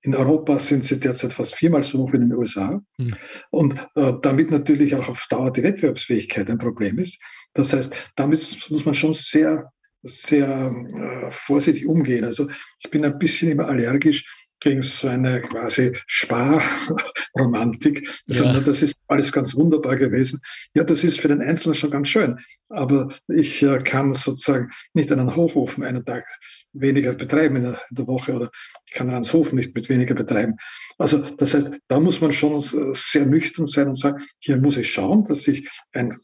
In 0.03 0.15
Europa 0.15 0.61
sind 0.61 0.85
sie 0.85 1.01
derzeit 1.01 1.33
fast 1.33 1.57
viermal 1.57 1.83
so 1.83 1.99
hoch 1.99 2.13
wie 2.13 2.17
in 2.17 2.29
den 2.29 2.35
USA. 2.35 2.81
Mhm. 2.97 3.15
Und 3.51 3.75
äh, 3.97 4.13
damit 4.23 4.53
natürlich 4.53 4.95
auch 4.95 5.09
auf 5.09 5.27
Dauer 5.29 5.53
die 5.53 5.65
Wettbewerbsfähigkeit 5.65 6.49
ein 6.49 6.59
Problem 6.59 6.99
ist. 6.99 7.21
Das 7.55 7.73
heißt, 7.73 8.13
damit 8.15 8.71
muss 8.71 8.85
man 8.85 8.95
schon 8.95 9.15
sehr 9.15 9.73
sehr 10.07 10.75
äh, 10.95 11.31
vorsichtig 11.31 11.87
umgehen. 11.87 12.25
Also 12.25 12.49
ich 12.83 12.91
bin 12.91 13.05
ein 13.05 13.19
bisschen 13.19 13.51
immer 13.51 13.69
allergisch 13.69 14.25
gegen 14.61 14.83
so 14.83 15.09
eine 15.09 15.43
quasi 15.43 15.93
Sparromantik. 16.07 18.09
Also, 18.29 18.45
ja. 18.45 18.61
Das 18.61 18.83
ist 18.83 18.97
alles 19.07 19.31
ganz 19.31 19.55
wunderbar 19.55 19.97
gewesen. 19.97 20.41
Ja, 20.75 20.85
das 20.85 21.05
ist 21.05 21.21
für 21.21 21.29
den 21.29 21.43
Einzelnen 21.43 21.75
schon 21.75 21.91
ganz 21.91 22.09
schön. 22.09 22.39
Aber 22.69 23.09
ich 23.29 23.63
äh, 23.63 23.79
kann 23.79 24.13
sozusagen 24.13 24.71
nicht 24.95 25.13
einen 25.13 25.37
Hochofen 25.37 25.85
einen 25.85 26.05
Tag 26.05 26.27
weniger 26.73 27.13
betreiben 27.13 27.57
in 27.57 27.63
der, 27.63 27.81
in 27.91 27.97
der, 27.97 28.07
Woche 28.07 28.35
oder 28.35 28.51
ich 28.87 28.93
kann 28.93 29.11
einen 29.11 29.25
Hofen 29.25 29.57
nicht 29.57 29.75
mit 29.75 29.89
weniger 29.89 30.15
betreiben. 30.15 30.57
Also 30.99 31.19
das 31.19 31.55
heißt, 31.55 31.71
da 31.89 32.01
muss 32.01 32.21
man 32.21 32.33
schon 32.33 32.61
sehr 32.95 33.27
nüchtern 33.27 33.67
sein 33.67 33.89
und 33.89 33.99
sagen, 33.99 34.25
hier 34.39 34.57
muss 34.57 34.77
ich 34.77 34.91
schauen, 34.91 35.25
dass 35.25 35.47
ich 35.49 35.69
ein 35.93 36.17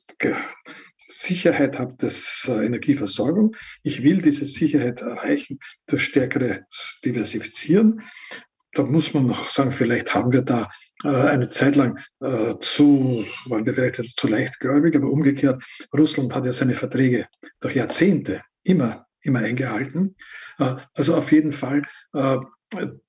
Sicherheit 1.18 1.78
habe 1.78 1.94
des 1.94 2.48
äh, 2.48 2.64
Energieversorgung. 2.64 3.56
Ich 3.82 4.02
will 4.02 4.22
diese 4.22 4.46
Sicherheit 4.46 5.00
erreichen 5.00 5.58
durch 5.86 6.04
stärkere 6.04 6.64
Diversifizieren. 7.04 8.02
Da 8.74 8.84
muss 8.84 9.12
man 9.12 9.26
noch 9.26 9.48
sagen, 9.48 9.72
vielleicht 9.72 10.14
haben 10.14 10.32
wir 10.32 10.42
da 10.42 10.70
äh, 11.04 11.08
eine 11.08 11.48
Zeit 11.48 11.76
lang 11.76 11.98
äh, 12.20 12.54
zu, 12.60 13.24
waren 13.46 13.66
wir 13.66 13.74
vielleicht 13.74 14.18
zu 14.18 14.28
leichtgläubig, 14.28 14.96
aber 14.96 15.10
umgekehrt, 15.10 15.62
Russland 15.96 16.34
hat 16.34 16.46
ja 16.46 16.52
seine 16.52 16.74
Verträge 16.74 17.26
durch 17.60 17.76
Jahrzehnte 17.76 18.42
immer, 18.62 19.06
immer 19.20 19.40
eingehalten. 19.40 20.16
Also 20.94 21.16
auf 21.16 21.32
jeden 21.32 21.50
Fall, 21.50 21.82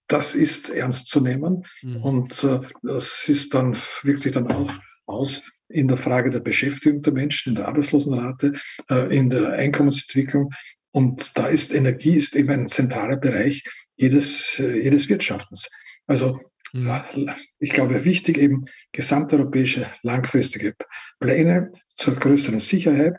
das 0.08 0.36
ist 0.36 0.70
ernst 0.70 1.08
zu 1.08 1.22
nehmen 1.22 1.66
mhm. 1.82 1.98
und 1.98 2.44
äh, 2.44 2.60
das 2.82 3.28
ist 3.28 3.54
dann, 3.54 3.76
wirkt 4.04 4.20
sich 4.20 4.32
dann 4.32 4.52
auch 4.52 4.72
aus 5.06 5.42
in 5.70 5.88
der 5.88 5.98
Frage 5.98 6.30
der 6.30 6.40
Beschäftigung 6.40 7.02
der 7.02 7.14
Menschen, 7.14 7.50
in 7.50 7.56
der 7.56 7.68
Arbeitslosenrate, 7.68 8.54
äh, 8.90 9.16
in 9.16 9.30
der 9.30 9.54
Einkommensentwicklung. 9.54 10.52
Und 10.92 11.38
da 11.38 11.48
ist 11.48 11.74
Energie 11.74 12.16
ist 12.16 12.36
eben 12.36 12.52
ein 12.52 12.68
zentraler 12.68 13.18
Bereich 13.18 13.64
jedes, 13.96 14.60
äh, 14.60 14.84
jedes 14.84 15.10
Wirtschaftens. 15.10 15.70
Also 16.06 16.40
mhm. 16.74 17.32
ich 17.60 17.72
glaube, 17.72 18.06
wichtig 18.06 18.38
eben 18.38 18.66
gesamteuropäische 18.92 19.88
langfristige 20.04 20.76
Pläne 21.20 21.72
zur 21.88 22.16
größeren 22.16 22.60
Sicherheit. 22.60 23.18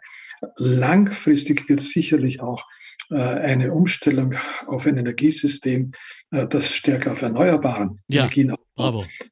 Langfristig 0.57 1.69
wird 1.69 1.81
sicherlich 1.81 2.41
auch 2.41 2.63
äh, 3.11 3.17
eine 3.17 3.73
Umstellung 3.73 4.35
auf 4.67 4.87
ein 4.87 4.99
Energiesystem, 4.99 5.93
das 6.31 6.75
stärker 6.75 7.13
auf 7.13 7.23
erneuerbaren 7.23 8.01
ja, 8.09 8.23
Energien 8.23 8.55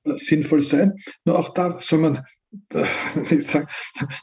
sinnvoll 0.05 0.63
sein. 0.63 0.99
Nur 1.25 1.39
auch 1.39 1.53
da 1.53 1.79
soll 1.81 1.99
man 1.99 2.25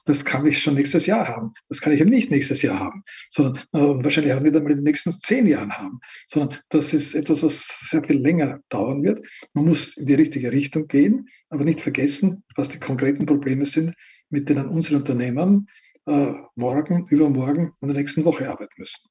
das 0.05 0.25
kann 0.25 0.45
ich 0.45 0.61
schon 0.61 0.75
nächstes 0.75 1.05
Jahr 1.05 1.27
haben. 1.27 1.53
Das 1.67 1.81
kann 1.81 1.93
ich 1.93 2.01
eben 2.01 2.09
nicht 2.09 2.29
nächstes 2.29 2.61
Jahr 2.61 2.79
haben, 2.79 3.03
sondern 3.29 3.57
äh, 3.73 4.03
wahrscheinlich 4.03 4.33
auch 4.33 4.39
nicht 4.39 4.55
einmal 4.55 4.71
in 4.71 4.77
den 4.77 4.83
nächsten 4.83 5.11
zehn 5.11 5.47
Jahren 5.47 5.71
haben, 5.71 5.99
sondern 6.27 6.57
das 6.69 6.93
ist 6.93 7.15
etwas, 7.15 7.43
was 7.43 7.67
sehr 7.89 8.03
viel 8.03 8.19
länger 8.21 8.59
dauern 8.69 9.03
wird. 9.03 9.25
Man 9.53 9.65
muss 9.65 9.97
in 9.97 10.05
die 10.05 10.13
richtige 10.13 10.51
Richtung 10.51 10.87
gehen, 10.87 11.27
aber 11.49 11.63
nicht 11.63 11.81
vergessen, 11.81 12.43
was 12.55 12.69
die 12.69 12.79
konkreten 12.79 13.25
Probleme 13.25 13.65
sind, 13.65 13.93
mit 14.29 14.49
denen 14.49 14.67
unsere 14.67 14.97
Unternehmen 14.97 15.67
äh, 16.05 16.33
morgen, 16.55 17.07
übermorgen 17.07 17.73
und 17.79 17.89
in 17.89 17.93
der 17.93 17.97
nächsten 17.97 18.25
Woche 18.25 18.49
arbeiten 18.49 18.73
müssen. 18.77 19.01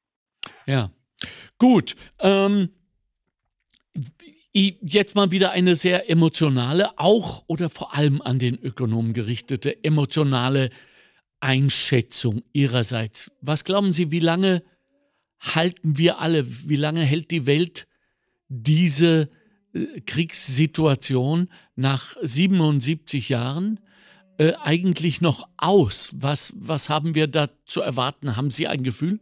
Ja, 0.67 0.93
gut. 1.59 1.97
Ähm, 2.21 2.71
jetzt 4.59 5.15
mal 5.15 5.31
wieder 5.31 5.51
eine 5.51 5.77
sehr 5.77 6.11
emotionale, 6.11 6.99
auch 6.99 7.45
oder 7.47 7.69
vor 7.69 7.95
allem 7.95 8.23
an 8.23 8.39
den 8.39 8.59
Ökonomen 8.59 9.13
gerichtete, 9.13 9.85
emotionale 9.85 10.71
Einschätzung 11.41 12.43
Ihrerseits. 12.53 13.31
Was 13.41 13.65
glauben 13.65 13.93
Sie, 13.93 14.11
wie 14.11 14.21
lange 14.21 14.63
halten 15.41 15.99
wir 15.99 16.19
alle, 16.21 16.45
wie 16.69 16.77
lange 16.77 17.03
hält 17.03 17.31
die 17.31 17.47
Welt 17.47 17.87
diese 18.49 19.31
äh, 19.75 20.01
Kriegssituation 20.01 21.49
nach 21.77 22.17
77 22.23 23.29
Jahren 23.29 23.81
äh, 24.39 24.55
eigentlich 24.63 25.21
noch 25.21 25.49
aus? 25.57 26.11
Was, 26.15 26.53
was 26.57 26.89
haben 26.89 27.15
wir 27.15 27.27
da 27.27 27.51
zu 27.67 27.81
erwarten? 27.81 28.37
Haben 28.37 28.51
Sie 28.51 28.67
ein 28.67 28.83
Gefühl? 28.83 29.21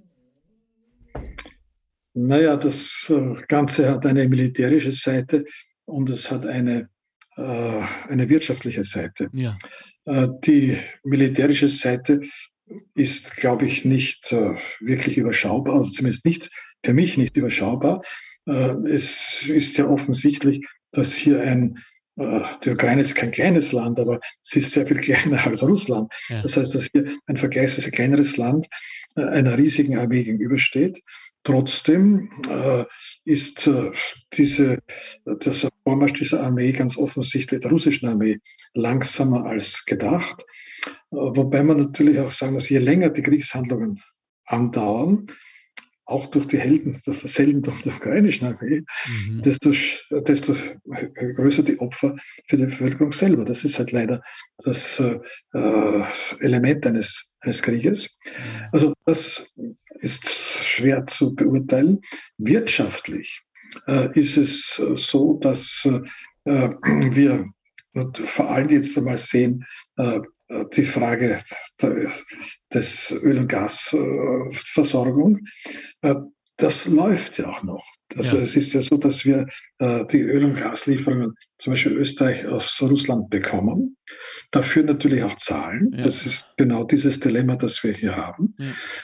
Naja, 2.19 2.57
das 2.57 3.12
äh, 3.14 3.35
Ganze 3.47 3.91
hat 3.91 4.07
eine 4.07 4.27
militärische 4.27 4.91
Seite 4.91 5.45
und 5.85 6.09
es 6.09 6.31
hat 6.31 6.47
eine, 6.47 6.89
äh, 7.37 7.83
eine 8.09 8.29
wirtschaftliche 8.31 8.85
Seite. 8.85 9.29
Ja. 9.33 9.59
Äh, 10.07 10.29
die 10.43 10.79
militärische 11.05 11.69
Seite 11.69 12.23
ist, 12.95 13.37
glaube 13.37 13.67
ich, 13.67 13.85
nicht 13.85 14.33
äh, 14.33 14.55
wirklich 14.81 15.19
überschaubar, 15.19 15.75
also 15.75 15.91
zumindest 15.91 16.25
nicht 16.25 16.51
für 16.83 16.95
mich 16.95 17.19
nicht 17.19 17.37
überschaubar. 17.37 18.03
Es 18.49 19.43
ist 19.49 19.77
ja 19.77 19.89
offensichtlich, 19.89 20.64
dass 20.93 21.14
hier 21.14 21.43
ein 21.43 21.81
die 22.17 22.71
Ukraine 22.71 23.03
ist 23.03 23.17
kein 23.17 23.33
kleines 23.33 23.73
Land, 23.73 23.99
aber 23.99 24.21
sie 24.41 24.61
ist 24.61 24.71
sehr 24.71 24.87
viel 24.87 25.01
kleiner 25.01 25.45
als 25.45 25.64
Russland. 25.64 26.11
Ja. 26.29 26.43
Das 26.43 26.57
heißt, 26.57 26.77
dass 26.77 26.89
hier 26.93 27.12
ein 27.27 27.37
vergleichsweise 27.37 27.91
kleineres 27.91 28.37
Land 28.37 28.69
einer 29.17 29.59
riesigen 29.59 29.99
Armee 29.99 30.23
gegenübersteht. 30.23 31.03
Trotzdem 31.47 32.28
äh, 32.51 32.84
ist 33.24 33.68
äh, 33.68 33.92
diese, 34.32 34.82
das 35.24 35.68
Vormarsch 35.84 36.14
dieser 36.14 36.42
Armee 36.42 36.72
ganz 36.72 36.99
offensichtlich 36.99 37.61
der 37.61 37.70
russischen 37.70 38.09
Armee 38.09 38.40
langsamer 38.74 39.44
als 39.44 39.84
gedacht. 39.84 40.44
Äh, 40.84 40.90
wobei 41.12 41.62
man 41.62 41.76
natürlich 41.76 42.18
auch 42.18 42.32
sagen 42.32 42.55
muss, 42.55 42.68
je 42.68 42.78
länger 42.78 43.11
die 43.11 43.22
Kriegshandlungen 43.22 44.03
andauern, 44.44 45.28
auch 46.05 46.26
durch 46.26 46.49
die 46.49 46.59
Helden, 46.59 47.01
das 47.07 47.22
ist 47.22 47.38
Helden 47.38 47.62
der 47.62 47.74
ukrainischen 47.94 48.49
Armee, 48.49 48.82
mhm. 49.07 49.42
desto, 49.42 49.70
desto 50.22 50.57
größer 51.36 51.62
die 51.62 51.78
Opfer 51.78 52.16
für 52.49 52.57
die 52.57 52.66
Bevölkerung 52.66 53.12
selber. 53.12 53.44
Das 53.44 53.62
ist 53.62 53.78
halt 53.78 53.92
leider 53.92 54.20
das 54.64 54.99
äh, 54.99 56.03
Element 56.40 56.84
eines, 56.88 57.36
eines 57.38 57.62
Krieges. 57.62 58.18
Mhm. 58.24 58.64
Also 58.72 58.94
das 59.05 59.55
ist 60.01 60.28
schwer 60.28 61.07
zu 61.07 61.34
beurteilen. 61.34 62.01
Wirtschaftlich 62.38 63.42
äh, 63.86 64.18
ist 64.18 64.36
es 64.36 64.80
so, 64.94 65.38
dass 65.38 65.88
äh, 66.44 66.70
wir 67.14 67.47
vor 68.24 68.51
allem 68.51 68.68
jetzt 68.68 68.97
einmal 68.99 69.18
sehen, 69.18 69.64
äh, 69.97 70.20
die 70.76 70.84
Frage 70.84 71.40
des 72.72 73.11
Öl- 73.11 73.38
und 73.38 73.49
Gasversorgung. 73.49 75.40
Das 76.59 76.87
läuft 76.87 77.37
ja 77.39 77.51
auch 77.51 77.63
noch. 77.63 77.85
Also 78.17 78.37
ja. 78.39 78.43
es 78.43 78.57
ist 78.57 78.73
ja 78.73 78.81
so, 78.81 78.97
dass 78.97 79.25
wir 79.27 79.47
äh, 79.79 80.07
die 80.07 80.23
Öl- 80.23 80.45
und 80.45 80.57
Gaslieferungen 80.57 81.35
zum 81.59 81.73
Beispiel 81.73 81.93
Österreich 81.93 82.47
aus 82.47 82.81
Russland 82.81 83.29
bekommen. 83.29 83.97
Dafür 84.53 84.85
natürlich 84.85 85.23
auch 85.23 85.37
zahlen. 85.37 85.91
Ja. 85.93 86.01
Das 86.01 86.25
ist 86.25 86.47
genau 86.57 86.85
dieses 86.85 87.21
Dilemma, 87.21 87.57
das 87.57 87.83
wir 87.85 87.93
hier 87.93 88.17
haben. 88.17 88.55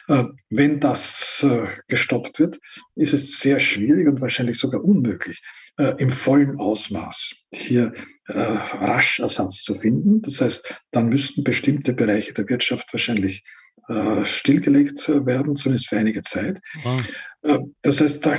Ja. 0.08 0.20
Äh, 0.20 0.24
wenn 0.48 0.80
das 0.80 1.44
äh, 1.46 1.66
gestoppt 1.88 2.38
wird, 2.38 2.58
ist 2.94 3.12
es 3.12 3.38
sehr 3.38 3.60
schwierig 3.60 4.08
und 4.08 4.20
wahrscheinlich 4.20 4.58
sogar 4.58 4.82
unmöglich, 4.82 5.42
äh, 5.76 5.94
im 5.98 6.10
vollen 6.10 6.58
Ausmaß 6.58 7.48
hier 7.52 7.92
äh, 8.28 8.38
rasch 8.38 9.20
Ersatz 9.20 9.62
zu 9.62 9.74
finden. 9.74 10.22
Das 10.22 10.40
heißt, 10.40 10.74
dann 10.90 11.10
müssten 11.10 11.44
bestimmte 11.44 11.92
Bereiche 11.92 12.32
der 12.32 12.48
Wirtschaft 12.48 12.92
wahrscheinlich 12.92 13.42
äh, 13.88 14.24
stillgelegt 14.24 15.08
werden, 15.08 15.56
zumindest 15.56 15.88
für 15.88 15.98
einige 15.98 16.22
Zeit. 16.22 16.58
Wow. 16.84 17.00
Äh, 17.42 17.58
das 17.82 18.00
heißt, 18.00 18.24
da 18.24 18.36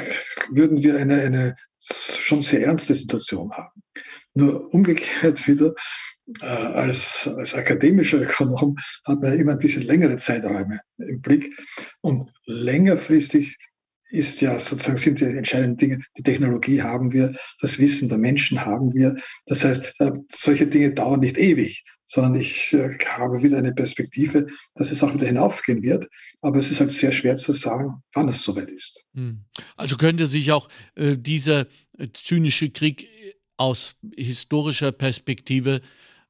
würden 0.50 0.82
wir 0.82 0.98
eine, 0.98 1.22
eine 1.22 1.56
schon 1.80 2.42
sehr 2.42 2.66
ernste 2.66 2.94
Situation 2.94 3.52
haben. 3.52 3.84
Nur 4.34 4.74
umgekehrt 4.74 5.48
wieder, 5.48 5.74
äh, 6.42 6.46
als, 6.46 7.30
als 7.36 7.54
akademischer 7.54 8.22
Ökonom 8.22 8.78
hat 9.06 9.22
man 9.22 9.38
immer 9.38 9.54
ein 9.54 9.60
bisschen 9.60 9.84
längere 9.84 10.18
Zeiträume 10.18 10.82
im 10.98 11.22
Blick 11.22 11.56
und 12.02 12.32
längerfristig 12.46 13.58
ist 14.14 14.42
ja 14.42 14.60
sozusagen 14.60 14.98
sind 14.98 15.20
die 15.20 15.26
entscheidenden 15.26 15.78
Dinge. 15.78 16.00
Die 16.18 16.24
Technologie 16.24 16.84
haben 16.84 17.12
wir, 17.12 17.34
das 17.60 17.80
Wissen 17.80 18.10
der 18.10 18.20
Menschen 18.20 18.64
haben 18.64 18.94
wir. 18.94 19.16
Das 19.48 19.66
heißt, 19.66 19.96
äh, 20.00 20.12
solche 20.30 20.68
Dinge 20.68 20.94
dauern 20.94 21.20
nicht 21.20 21.38
ewig, 21.38 21.84
sondern 22.06 22.36
ich 22.36 22.74
äh, 22.74 22.96
habe 23.06 23.42
wieder 23.42 23.58
eine 23.58 23.74
Perspektive, 23.74 24.46
dass 24.76 24.92
es 24.92 25.04
auch 25.04 25.14
wieder 25.16 25.26
hinaufgehen 25.26 25.82
wird. 25.82 26.08
Aber 26.42 26.60
es 26.60 26.70
ist 26.70 26.80
halt 26.80 26.92
sehr 26.92 27.12
schwer 27.12 27.36
zu 27.38 27.54
sagen, 27.54 28.04
wann 28.14 28.30
es 28.30 28.44
soweit 28.44 28.70
ist. 28.70 29.04
Hm. 29.16 29.46
Also 29.78 29.98
könnte 29.98 30.28
sich 30.28 30.52
auch 30.52 30.70
äh, 30.94 31.18
dieser 31.18 31.66
zynische 32.14 32.70
Krieg 32.70 33.08
aus 33.58 33.96
historischer 34.16 34.92
Perspektive 34.92 35.82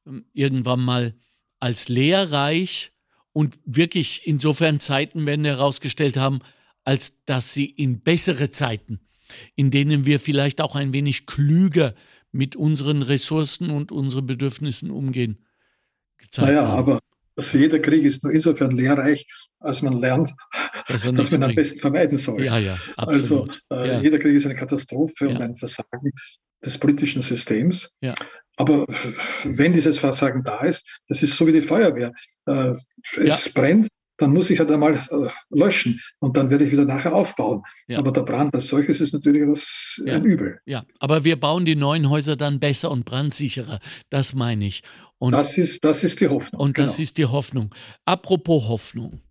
äh, 0.05 0.11
irgendwann 0.33 0.79
mal 0.79 1.15
als 1.59 1.89
lehrreich 1.89 2.93
und 3.33 3.59
wirklich 3.65 4.21
insofern 4.25 4.79
Zeitenwende 4.79 5.49
herausgestellt 5.49 6.15
haben, 6.15 6.39
als 6.83 7.23
dass 7.25 7.53
sie 7.53 7.65
in 7.65 8.01
bessere 8.01 8.51
Zeiten, 8.51 8.99
in 9.55 9.71
denen 9.71 10.05
wir 10.05 10.19
vielleicht 10.19 10.61
auch 10.61 10.75
ein 10.75 10.93
wenig 10.93 11.25
klüger 11.25 11.95
mit 12.31 12.55
unseren 12.55 13.01
Ressourcen 13.01 13.69
und 13.69 13.91
unseren 13.91 14.25
Bedürfnissen 14.25 14.91
umgehen, 14.91 15.45
gezeigt 16.17 16.47
naja, 16.47 16.67
haben. 16.67 16.77
aber 16.77 16.99
also 17.35 17.57
jeder 17.57 17.79
Krieg 17.79 18.03
ist 18.03 18.23
nur 18.23 18.33
insofern 18.33 18.71
lehrreich, 18.71 19.25
als 19.59 19.81
man 19.81 19.99
lernt, 19.99 20.31
dass 20.87 21.05
man 21.05 21.15
bringt. 21.15 21.43
am 21.43 21.55
besten 21.55 21.79
vermeiden 21.79 22.17
soll. 22.17 22.43
Ja, 22.43 22.59
ja, 22.59 22.77
also 22.95 23.47
äh, 23.71 23.87
ja. 23.87 24.01
jeder 24.01 24.19
Krieg 24.19 24.35
ist 24.35 24.45
eine 24.45 24.55
Katastrophe 24.55 25.29
und 25.29 25.41
ein 25.41 25.55
Versagen 25.55 26.11
des 26.63 26.77
politischen 26.77 27.21
Systems. 27.21 27.91
Aber 28.55 28.85
wenn 29.43 29.73
dieses 29.73 29.97
Versagen 29.97 30.43
da 30.43 30.61
ist, 30.61 31.01
das 31.07 31.23
ist 31.23 31.35
so 31.35 31.47
wie 31.47 31.53
die 31.53 31.61
Feuerwehr. 31.61 32.13
Äh, 32.45 32.73
es 33.17 33.49
brennt, 33.49 33.87
dann 34.23 34.33
muss 34.33 34.49
ich 34.49 34.59
halt 34.59 34.71
einmal 34.71 34.95
äh, 34.95 35.29
löschen 35.49 36.01
und 36.19 36.37
dann 36.37 36.49
werde 36.49 36.63
ich 36.63 36.71
wieder 36.71 36.85
nachher 36.85 37.13
aufbauen. 37.13 37.61
Ja. 37.87 37.99
Aber 37.99 38.11
der 38.11 38.21
Brand 38.21 38.53
als 38.55 38.67
solches 38.67 39.01
ist 39.01 39.13
natürlich 39.13 39.43
was, 39.45 40.01
ja. 40.05 40.15
ein 40.15 40.23
Übel. 40.23 40.59
Ja, 40.65 40.85
aber 40.99 41.23
wir 41.23 41.39
bauen 41.39 41.65
die 41.65 41.75
neuen 41.75 42.09
Häuser 42.09 42.35
dann 42.35 42.59
besser 42.59 42.89
und 42.89 43.05
brandsicherer. 43.05 43.79
Das 44.09 44.33
meine 44.33 44.65
ich. 44.65 44.81
Und, 45.19 45.33
das, 45.33 45.57
ist, 45.57 45.83
das 45.83 46.03
ist 46.03 46.21
die 46.21 46.29
Hoffnung. 46.29 46.61
Und 46.61 46.75
genau. 46.75 46.87
das 46.87 46.99
ist 46.99 47.17
die 47.17 47.25
Hoffnung. 47.25 47.73
Apropos 48.05 48.67
Hoffnung. 48.67 49.21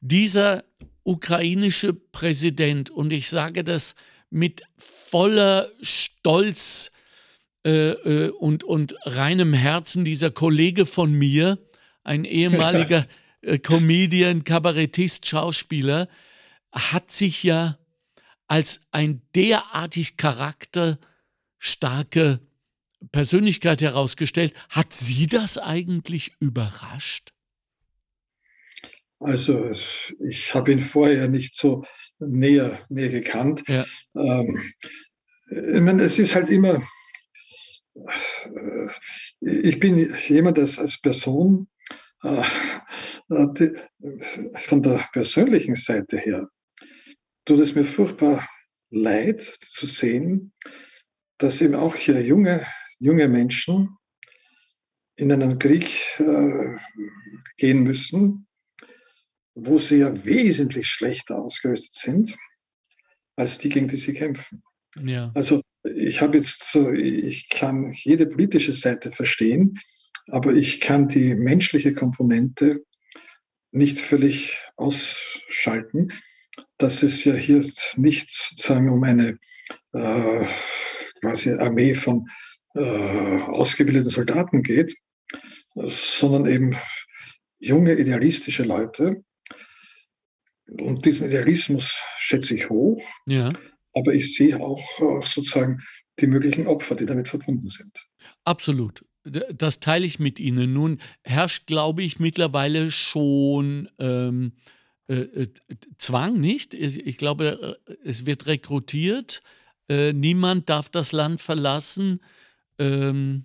Dieser 0.00 0.64
ukrainische 1.04 1.94
Präsident, 1.94 2.90
und 2.90 3.12
ich 3.12 3.28
sage 3.28 3.64
das 3.64 3.94
mit 4.30 4.62
voller 4.78 5.68
Stolz 5.80 6.90
äh, 7.64 7.90
äh, 7.90 8.30
und, 8.30 8.64
und 8.64 8.94
reinem 9.02 9.52
Herzen, 9.52 10.04
dieser 10.04 10.30
Kollege 10.30 10.86
von 10.86 11.12
mir, 11.12 11.58
ein 12.04 12.24
ehemaliger 12.24 13.06
äh, 13.42 13.58
Comedian, 13.58 14.44
Kabarettist, 14.44 15.26
Schauspieler, 15.26 16.08
hat 16.72 17.10
sich 17.10 17.42
ja 17.42 17.76
als 18.46 18.80
ein 18.90 19.20
derartig 19.34 20.16
charakterstarke 20.16 22.40
Persönlichkeit 23.12 23.82
herausgestellt. 23.82 24.54
Hat 24.68 24.92
Sie 24.92 25.26
das 25.26 25.58
eigentlich 25.58 26.32
überrascht? 26.40 27.32
Also 29.20 29.72
ich 30.18 30.54
habe 30.54 30.72
ihn 30.72 30.80
vorher 30.80 31.28
nicht 31.28 31.54
so 31.54 31.84
näher, 32.18 32.78
näher 32.88 33.10
gekannt. 33.10 33.62
Ja. 33.68 33.84
Ähm, 34.14 34.72
ich 35.50 35.80
meine, 35.80 36.04
es 36.04 36.18
ist 36.18 36.34
halt 36.34 36.50
immer, 36.50 36.82
äh, 37.94 38.88
ich 39.40 39.78
bin 39.78 40.14
jemand, 40.28 40.56
der 40.56 40.64
als 40.64 40.98
Person 41.00 41.62
äh, 41.62 41.66
die, 42.22 43.72
von 44.54 44.82
der 44.82 45.08
persönlichen 45.12 45.74
Seite 45.74 46.18
her 46.18 46.48
tut 47.44 47.60
es 47.60 47.74
mir 47.74 47.84
furchtbar 47.84 48.48
leid 48.90 49.40
zu 49.40 49.86
sehen, 49.86 50.52
dass 51.38 51.62
eben 51.62 51.74
auch 51.74 51.96
hier 51.96 52.20
junge, 52.22 52.66
junge 52.98 53.28
Menschen 53.28 53.96
in 55.16 55.32
einen 55.32 55.58
Krieg 55.58 55.88
äh, 56.18 56.76
gehen 57.56 57.82
müssen, 57.82 58.46
wo 59.54 59.78
sie 59.78 59.98
ja 59.98 60.24
wesentlich 60.24 60.88
schlechter 60.88 61.38
ausgerüstet 61.38 61.94
sind 61.94 62.36
als 63.36 63.58
die, 63.58 63.68
gegen 63.68 63.88
die 63.88 63.96
sie 63.96 64.14
kämpfen. 64.14 64.62
Ja. 65.02 65.30
Also 65.34 65.62
ich 65.82 66.20
habe 66.20 66.36
jetzt, 66.36 66.74
ich 66.74 67.48
kann 67.48 67.92
jede 67.92 68.26
politische 68.26 68.72
Seite 68.72 69.12
verstehen, 69.12 69.78
aber 70.28 70.52
ich 70.52 70.80
kann 70.80 71.08
die 71.08 71.34
menschliche 71.34 71.92
Komponente 71.92 72.84
nicht 73.72 74.00
völlig 74.00 74.58
ausschalten, 74.76 76.12
dass 76.78 77.02
es 77.02 77.24
ja 77.24 77.34
hier 77.34 77.64
nicht 77.96 78.30
sozusagen 78.30 78.90
um 78.90 79.02
eine 79.04 79.38
äh, 79.92 80.44
quasi 81.20 81.52
Armee 81.52 81.94
von 81.94 82.28
äh, 82.74 82.80
ausgebildeten 82.80 84.10
Soldaten 84.10 84.62
geht, 84.62 84.94
sondern 85.74 86.46
eben 86.46 86.76
junge, 87.58 87.94
idealistische 87.94 88.64
Leute. 88.64 89.22
Und 90.66 91.04
diesen 91.04 91.28
Idealismus 91.28 92.00
schätze 92.18 92.54
ich 92.54 92.70
hoch. 92.70 93.02
Ja. 93.26 93.52
Aber 93.92 94.14
ich 94.14 94.34
sehe 94.34 94.58
auch 94.60 94.80
äh, 95.00 95.20
sozusagen 95.26 95.80
die 96.20 96.26
möglichen 96.26 96.66
Opfer, 96.66 96.94
die 96.94 97.06
damit 97.06 97.28
verbunden 97.28 97.70
sind. 97.70 98.06
Absolut. 98.44 99.04
Das 99.24 99.80
teile 99.80 100.06
ich 100.06 100.18
mit 100.18 100.40
Ihnen. 100.40 100.72
Nun 100.72 101.00
herrscht, 101.22 101.66
glaube 101.66 102.02
ich, 102.02 102.18
mittlerweile 102.18 102.90
schon 102.90 103.88
ähm, 103.98 104.52
äh, 105.08 105.14
äh 105.14 105.48
Zwang, 105.98 106.40
nicht? 106.40 106.74
Ich 106.74 107.18
glaube, 107.18 107.78
äh, 107.86 107.94
es 108.04 108.24
wird 108.24 108.46
rekrutiert. 108.46 109.42
Äh, 109.88 110.12
niemand 110.12 110.68
darf 110.68 110.88
das 110.88 111.12
Land 111.12 111.40
verlassen. 111.40 112.20
Ähm, 112.78 113.44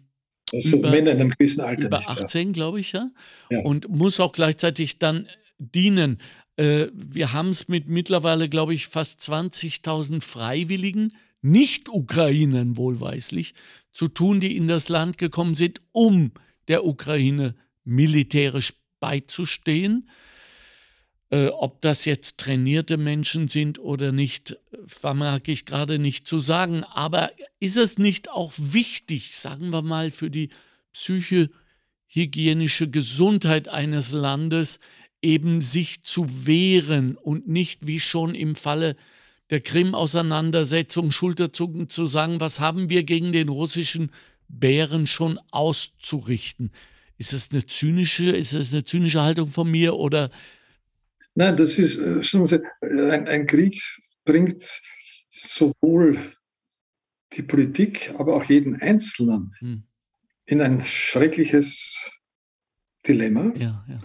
also 0.53 0.77
über, 0.77 0.91
Männer 0.91 1.11
in 1.11 1.21
einem 1.21 1.29
gewissen 1.31 1.61
Alter. 1.61 1.87
Über 1.87 1.97
nicht, 1.97 2.09
18, 2.09 2.47
ja. 2.47 2.53
glaube 2.53 2.79
ich, 2.79 2.91
ja? 2.91 3.09
ja. 3.49 3.59
Und 3.59 3.89
muss 3.89 4.19
auch 4.19 4.31
gleichzeitig 4.31 4.99
dann 4.99 5.27
dienen. 5.57 6.19
Äh, 6.57 6.87
wir 6.93 7.33
haben 7.33 7.49
es 7.49 7.67
mit 7.67 7.87
mittlerweile, 7.87 8.47
glaube 8.47 8.73
ich, 8.73 8.87
fast 8.87 9.21
20.000 9.21 10.21
Freiwilligen, 10.21 11.13
nicht 11.45 11.89
Ukrainern 11.89 12.75
wohlweislich, 12.75 13.53
zu 13.91 14.07
tun, 14.07 14.39
die 14.39 14.57
in 14.57 14.67
das 14.67 14.89
Land 14.89 15.17
gekommen 15.17 15.55
sind, 15.55 15.79
um 15.91 16.31
der 16.67 16.85
Ukraine 16.85 17.55
militärisch 17.83 18.73
beizustehen. 18.99 20.09
Äh, 21.29 21.47
ob 21.47 21.81
das 21.81 22.05
jetzt 22.05 22.39
trainierte 22.39 22.97
Menschen 22.97 23.47
sind 23.47 23.77
oder 23.79 24.11
nicht, 24.11 24.57
vermag 24.87 25.41
ich 25.45 25.65
gerade 25.65 25.99
nicht 25.99 26.27
zu 26.27 26.39
sagen. 26.39 26.83
Aber 26.83 27.31
ist 27.59 27.77
es 27.77 27.99
nicht 27.99 28.29
auch 28.29 28.53
wichtig, 28.57 29.37
sagen 29.37 29.71
wir 29.71 29.83
mal, 29.83 30.09
für 30.11 30.31
die 30.31 30.49
psychohygienische 30.93 32.89
Gesundheit 32.89 33.69
eines 33.69 34.11
Landes, 34.11 34.79
eben 35.21 35.61
sich 35.61 36.01
zu 36.01 36.47
wehren 36.47 37.15
und 37.15 37.47
nicht 37.47 37.85
wie 37.85 37.99
schon 37.99 38.33
im 38.35 38.55
Falle 38.55 38.95
der 39.49 39.61
Krim-Auseinandersetzung 39.61 41.11
Schulterzucken 41.11 41.89
zu 41.89 42.05
sagen, 42.05 42.39
was 42.39 42.59
haben 42.59 42.89
wir 42.89 43.03
gegen 43.03 43.31
den 43.31 43.49
russischen 43.49 44.11
Bären 44.47 45.07
schon 45.07 45.39
auszurichten? 45.51 46.71
Ist 47.17 47.33
das 47.33 47.51
eine 47.51 47.65
zynische, 47.65 48.29
ist 48.29 48.53
das 48.53 48.73
eine 48.73 48.83
zynische 48.83 49.21
Haltung 49.21 49.47
von 49.47 49.69
mir 49.69 49.95
oder? 49.95 50.31
Nein, 51.35 51.57
das 51.57 51.77
ist 51.77 52.25
schon 52.25 52.47
äh, 52.49 53.11
ein, 53.11 53.27
ein 53.27 53.47
Krieg 53.47 53.81
bringt 54.25 54.81
sowohl 55.29 56.33
die 57.33 57.43
Politik, 57.43 58.13
aber 58.17 58.35
auch 58.35 58.45
jeden 58.45 58.81
Einzelnen 58.81 59.53
hm. 59.59 59.83
in 60.45 60.61
ein 60.61 60.83
schreckliches 60.85 62.19
Dilemma. 63.05 63.53
Ja, 63.57 63.85
ja 63.87 64.01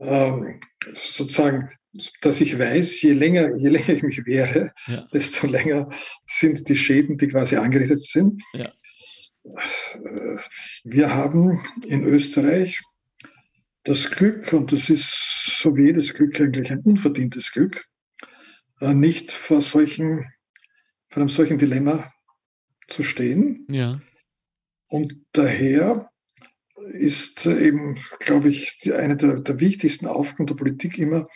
ähm, 0.00 0.60
sozusagen, 0.94 1.70
dass 2.20 2.40
ich 2.40 2.58
weiß, 2.58 3.02
je 3.02 3.12
länger, 3.12 3.56
je 3.56 3.68
länger 3.68 3.88
ich 3.90 4.02
mich 4.02 4.24
wehre, 4.26 4.72
ja. 4.86 5.06
desto 5.12 5.46
länger 5.46 5.88
sind 6.24 6.68
die 6.68 6.76
Schäden, 6.76 7.18
die 7.18 7.28
quasi 7.28 7.56
angerichtet 7.56 8.00
sind. 8.00 8.42
Ja. 8.52 8.72
Wir 10.84 11.14
haben 11.14 11.62
in 11.86 12.04
Österreich 12.04 12.80
das 13.84 14.10
Glück, 14.10 14.52
und 14.52 14.72
das 14.72 14.90
ist 14.90 15.58
so 15.60 15.76
wie 15.76 15.86
jedes 15.86 16.14
Glück 16.14 16.40
eigentlich 16.40 16.70
ein 16.70 16.80
unverdientes 16.80 17.50
Glück, 17.50 17.84
äh, 18.80 18.94
nicht 18.94 19.32
vor, 19.32 19.60
solchen, 19.60 20.26
vor 21.08 21.22
einem 21.22 21.28
solchen 21.28 21.58
Dilemma 21.58 22.12
zu 22.88 23.02
stehen. 23.02 23.66
Ja. 23.68 24.00
Und 24.88 25.16
daher 25.32 26.10
ist 26.92 27.46
eben, 27.46 27.98
glaube 28.20 28.48
ich, 28.48 28.92
eine 28.92 29.16
der, 29.16 29.40
der 29.40 29.60
wichtigsten 29.60 30.06
Aufgaben 30.06 30.46
der 30.46 30.54
Politik 30.54 30.98
immer 30.98 31.26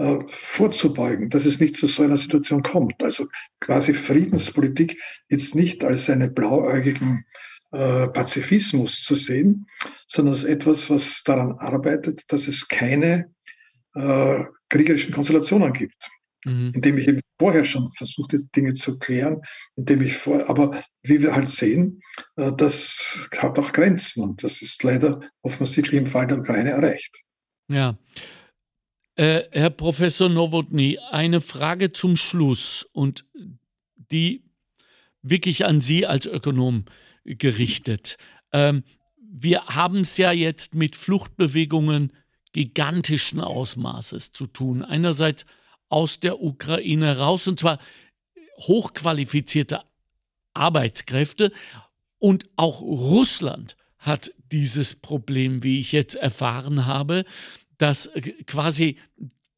äh, 0.00 0.18
vorzubeugen, 0.26 1.30
dass 1.30 1.46
es 1.46 1.60
nicht 1.60 1.76
zu 1.76 1.86
so 1.86 2.02
einer 2.02 2.16
Situation 2.16 2.62
kommt. 2.62 3.02
Also 3.02 3.26
quasi 3.60 3.94
Friedenspolitik 3.94 5.00
jetzt 5.28 5.54
nicht 5.54 5.84
als 5.84 6.10
einen 6.10 6.34
blauäugigen 6.34 7.24
äh, 7.72 8.08
Pazifismus 8.08 9.02
zu 9.02 9.14
sehen, 9.14 9.66
sondern 10.06 10.34
als 10.34 10.44
etwas, 10.44 10.90
was 10.90 11.22
daran 11.24 11.52
arbeitet, 11.58 12.24
dass 12.28 12.48
es 12.48 12.66
keine 12.68 13.32
äh, 13.94 14.44
kriegerischen 14.68 15.12
Konstellationen 15.12 15.72
gibt 15.72 16.08
mhm. 16.44 16.72
indem 16.74 16.98
ich 16.98 17.08
eben 17.08 17.20
vorher 17.38 17.64
schon 17.64 17.90
versuche, 17.92 18.36
die 18.36 18.46
Dinge 18.54 18.74
zu 18.74 18.98
klären, 18.98 19.40
indem 19.76 20.02
ich 20.02 20.16
vor, 20.16 20.48
aber 20.48 20.82
wie 21.02 21.22
wir 21.22 21.34
halt 21.34 21.48
sehen, 21.48 22.00
äh, 22.36 22.52
das 22.56 23.28
hat 23.36 23.58
auch 23.58 23.72
Grenzen 23.72 24.22
und 24.22 24.42
das 24.42 24.62
ist 24.62 24.82
leider 24.82 25.20
offensichtlich 25.42 26.00
im 26.00 26.06
Fall 26.06 26.26
der 26.26 26.38
Ukraine 26.38 26.70
erreicht. 26.70 27.22
Ja. 27.68 27.96
Äh, 29.20 29.50
Herr 29.52 29.68
Professor 29.68 30.30
Nowotny, 30.30 30.98
eine 31.10 31.42
Frage 31.42 31.92
zum 31.92 32.16
Schluss 32.16 32.88
und 32.94 33.26
die 34.10 34.44
wirklich 35.20 35.66
an 35.66 35.82
Sie 35.82 36.06
als 36.06 36.24
Ökonom 36.24 36.86
gerichtet. 37.26 38.16
Ähm, 38.50 38.82
wir 39.18 39.66
haben 39.66 39.98
es 39.98 40.16
ja 40.16 40.32
jetzt 40.32 40.74
mit 40.74 40.96
Fluchtbewegungen 40.96 42.14
gigantischen 42.54 43.40
Ausmaßes 43.40 44.32
zu 44.32 44.46
tun. 44.46 44.82
Einerseits 44.82 45.44
aus 45.90 46.20
der 46.20 46.40
Ukraine 46.40 47.18
raus, 47.18 47.46
und 47.46 47.60
zwar 47.60 47.78
hochqualifizierte 48.56 49.82
Arbeitskräfte. 50.54 51.52
Und 52.18 52.48
auch 52.56 52.80
Russland 52.80 53.76
hat 53.98 54.32
dieses 54.50 54.94
Problem, 54.94 55.62
wie 55.62 55.78
ich 55.78 55.92
jetzt 55.92 56.14
erfahren 56.14 56.86
habe, 56.86 57.26
dass 57.80 58.10
quasi 58.46 58.96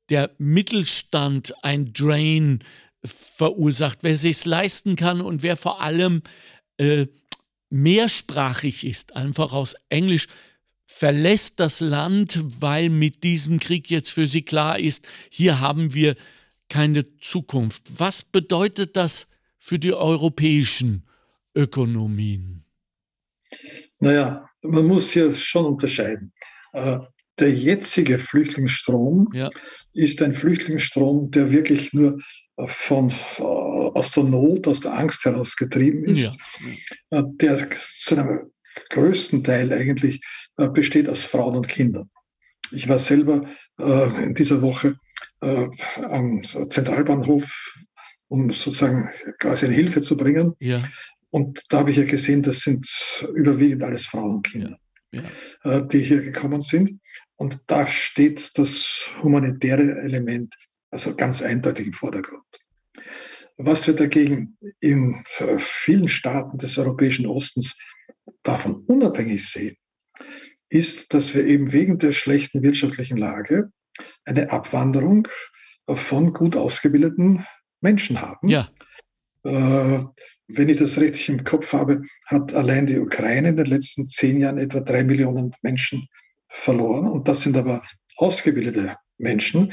der 0.08 0.30
Mittelstand 0.38 1.54
ein 1.64 1.92
Drain 1.92 2.62
verursacht. 3.04 3.98
Wer 4.02 4.16
sich 4.16 4.44
leisten 4.44 4.94
kann 4.94 5.20
und 5.20 5.42
wer 5.42 5.56
vor 5.56 5.80
allem 5.80 6.22
äh, 6.76 7.06
mehrsprachig 7.68 8.86
ist, 8.86 9.16
einfach 9.16 9.52
aus 9.52 9.74
Englisch, 9.88 10.28
verlässt 10.86 11.58
das 11.58 11.80
Land, 11.80 12.38
weil 12.60 12.90
mit 12.90 13.24
diesem 13.24 13.58
Krieg 13.58 13.90
jetzt 13.90 14.10
für 14.10 14.28
sie 14.28 14.42
klar 14.42 14.78
ist, 14.78 15.04
hier 15.28 15.58
haben 15.58 15.92
wir 15.94 16.14
keine 16.68 17.18
Zukunft. 17.18 17.98
Was 17.98 18.22
bedeutet 18.22 18.96
das 18.96 19.26
für 19.58 19.80
die 19.80 19.94
europäischen 19.94 21.08
Ökonomien? 21.56 22.64
Naja, 23.98 24.46
man 24.62 24.86
muss 24.86 25.12
ja 25.14 25.30
schon 25.32 25.64
unterscheiden. 25.64 26.32
Der 27.38 27.50
jetzige 27.50 28.18
Flüchtlingsstrom 28.18 29.28
ja. 29.32 29.48
ist 29.94 30.20
ein 30.20 30.34
Flüchtlingsstrom, 30.34 31.30
der 31.30 31.50
wirklich 31.50 31.92
nur 31.92 32.18
von, 32.66 33.10
äh, 33.38 33.42
aus 33.42 34.12
der 34.12 34.24
Not, 34.24 34.68
aus 34.68 34.80
der 34.80 34.94
Angst 34.94 35.24
heraus 35.24 35.56
getrieben 35.56 36.04
ist, 36.04 36.36
ja. 37.10 37.18
Äh, 37.18 37.24
der 37.40 37.70
zu 37.70 38.16
einem 38.16 38.52
größten 38.90 39.44
Teil 39.44 39.72
eigentlich 39.72 40.20
äh, 40.58 40.68
besteht 40.68 41.08
aus 41.08 41.24
Frauen 41.24 41.56
und 41.56 41.68
Kindern. 41.68 42.10
Ich 42.70 42.88
war 42.88 42.98
selber 42.98 43.46
in 43.76 44.34
dieser 44.34 44.62
Woche 44.62 44.96
am 45.40 46.42
Zentralbahnhof, 46.42 47.76
um 48.28 48.50
sozusagen 48.50 49.10
quasi 49.40 49.66
eine 49.66 49.74
Hilfe 49.74 50.00
zu 50.00 50.16
bringen. 50.16 50.54
Ja. 50.58 50.82
Und 51.28 51.60
da 51.68 51.80
habe 51.80 51.90
ich 51.90 51.98
ja 51.98 52.04
gesehen, 52.04 52.42
das 52.42 52.60
sind 52.60 52.88
überwiegend 53.34 53.82
alles 53.82 54.06
Frauen 54.06 54.36
und 54.36 54.42
Kinder, 54.46 54.78
ja. 55.12 55.80
Die 55.82 56.00
hier 56.00 56.22
gekommen 56.22 56.62
sind. 56.62 56.98
Und 57.42 57.58
da 57.66 57.88
steht 57.88 58.56
das 58.56 59.18
humanitäre 59.20 60.00
Element 60.02 60.54
also 60.92 61.16
ganz 61.16 61.42
eindeutig 61.42 61.88
im 61.88 61.92
Vordergrund. 61.92 62.44
Was 63.56 63.84
wir 63.88 63.96
dagegen 63.96 64.56
in 64.78 65.24
vielen 65.58 66.06
Staaten 66.06 66.58
des 66.58 66.78
Europäischen 66.78 67.26
Ostens 67.26 67.76
davon 68.44 68.84
unabhängig 68.86 69.44
sehen, 69.44 69.76
ist, 70.68 71.12
dass 71.14 71.34
wir 71.34 71.44
eben 71.44 71.72
wegen 71.72 71.98
der 71.98 72.12
schlechten 72.12 72.62
wirtschaftlichen 72.62 73.16
Lage 73.16 73.72
eine 74.24 74.52
Abwanderung 74.52 75.26
von 75.88 76.32
gut 76.32 76.56
ausgebildeten 76.56 77.44
Menschen 77.80 78.20
haben. 78.20 78.48
Ja. 78.48 78.70
Äh, 79.42 80.04
wenn 80.46 80.68
ich 80.68 80.76
das 80.76 80.96
richtig 80.96 81.28
im 81.28 81.42
Kopf 81.42 81.72
habe, 81.72 82.02
hat 82.26 82.54
allein 82.54 82.86
die 82.86 83.00
Ukraine 83.00 83.48
in 83.48 83.56
den 83.56 83.66
letzten 83.66 84.06
zehn 84.06 84.38
Jahren 84.38 84.58
etwa 84.58 84.78
drei 84.78 85.02
Millionen 85.02 85.52
Menschen 85.62 86.06
verloren. 86.52 87.06
Und 87.08 87.28
das 87.28 87.42
sind 87.42 87.56
aber 87.56 87.82
ausgebildete 88.16 88.96
Menschen. 89.18 89.72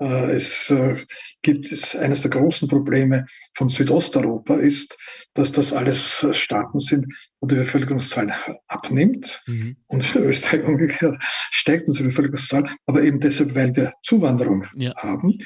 Äh, 0.00 0.32
es 0.32 0.70
äh, 0.70 0.96
gibt 1.42 1.70
es 1.70 1.94
eines 1.96 2.22
der 2.22 2.30
großen 2.30 2.68
Probleme 2.68 3.26
von 3.54 3.68
Südosteuropa 3.68 4.56
ist, 4.56 4.96
dass 5.34 5.52
das 5.52 5.72
alles 5.72 6.26
Staaten 6.32 6.78
sind, 6.78 7.06
wo 7.40 7.46
die 7.46 7.56
Bevölkerungszahl 7.56 8.34
abnimmt 8.68 9.42
mhm. 9.46 9.76
und 9.86 10.16
in 10.16 10.24
Österreich 10.24 10.64
umgekehrt 10.64 11.16
steigt 11.50 11.88
unsere 11.88 12.08
Bevölkerungszahl, 12.08 12.70
aber 12.86 13.02
eben 13.02 13.20
deshalb, 13.20 13.54
weil 13.54 13.74
wir 13.76 13.92
Zuwanderung 14.02 14.66
ja. 14.74 14.94
haben. 14.96 15.38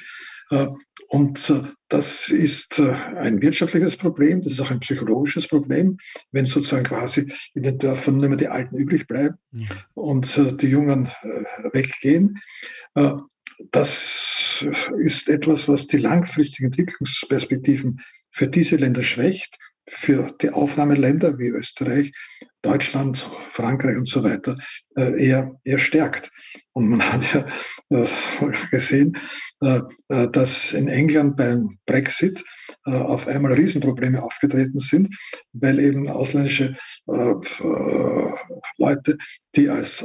Äh, 0.51 0.69
und 1.09 1.53
das 1.89 2.29
ist 2.29 2.79
ein 2.79 3.43
wirtschaftliches 3.43 3.97
Problem, 3.97 4.41
das 4.43 4.53
ist 4.53 4.61
auch 4.61 4.71
ein 4.71 4.79
psychologisches 4.79 5.49
Problem, 5.49 5.99
wenn 6.31 6.47
sozusagen 6.47 6.85
quasi 6.85 7.33
in 7.55 7.65
den 7.65 7.79
Dörfern 7.79 8.19
nur 8.19 8.29
mehr 8.29 8.39
die 8.39 8.47
Alten 8.47 8.77
übrig 8.77 9.09
bleiben 9.09 9.35
ja. 9.51 9.67
und 9.95 10.63
die 10.63 10.69
Jungen 10.69 11.09
weggehen. 11.73 12.39
Das 13.73 14.65
ist 14.99 15.29
etwas, 15.29 15.69
was 15.69 15.89
die 15.89 15.99
langfristigen 15.99 16.67
Entwicklungsperspektiven 16.67 18.01
für 18.31 18.47
diese 18.47 18.77
Länder 18.77 19.03
schwächt, 19.03 19.59
für 19.89 20.27
die 20.41 20.51
Aufnahmeländer 20.51 21.39
wie 21.39 21.49
Österreich, 21.49 22.13
Deutschland, 22.63 23.19
Frankreich 23.19 23.97
und 23.97 24.09
so 24.09 24.23
weiter 24.23 24.57
äh, 24.97 25.27
eher, 25.27 25.59
eher 25.65 25.79
stärkt. 25.79 26.31
Und 26.73 26.89
man 26.89 27.03
hat 27.03 27.35
ja 27.35 27.45
gesehen, 28.71 29.17
äh, 29.61 29.81
äh, 30.09 30.29
dass 30.29 30.73
in 30.73 30.89
England 30.89 31.37
beim 31.37 31.79
Brexit 31.87 32.45
auf 32.85 33.27
einmal 33.27 33.53
Riesenprobleme 33.53 34.23
aufgetreten 34.23 34.79
sind, 34.79 35.15
weil 35.53 35.79
eben 35.79 36.09
ausländische 36.09 36.77
Leute, 38.79 39.19
die 39.55 39.69
als 39.69 40.05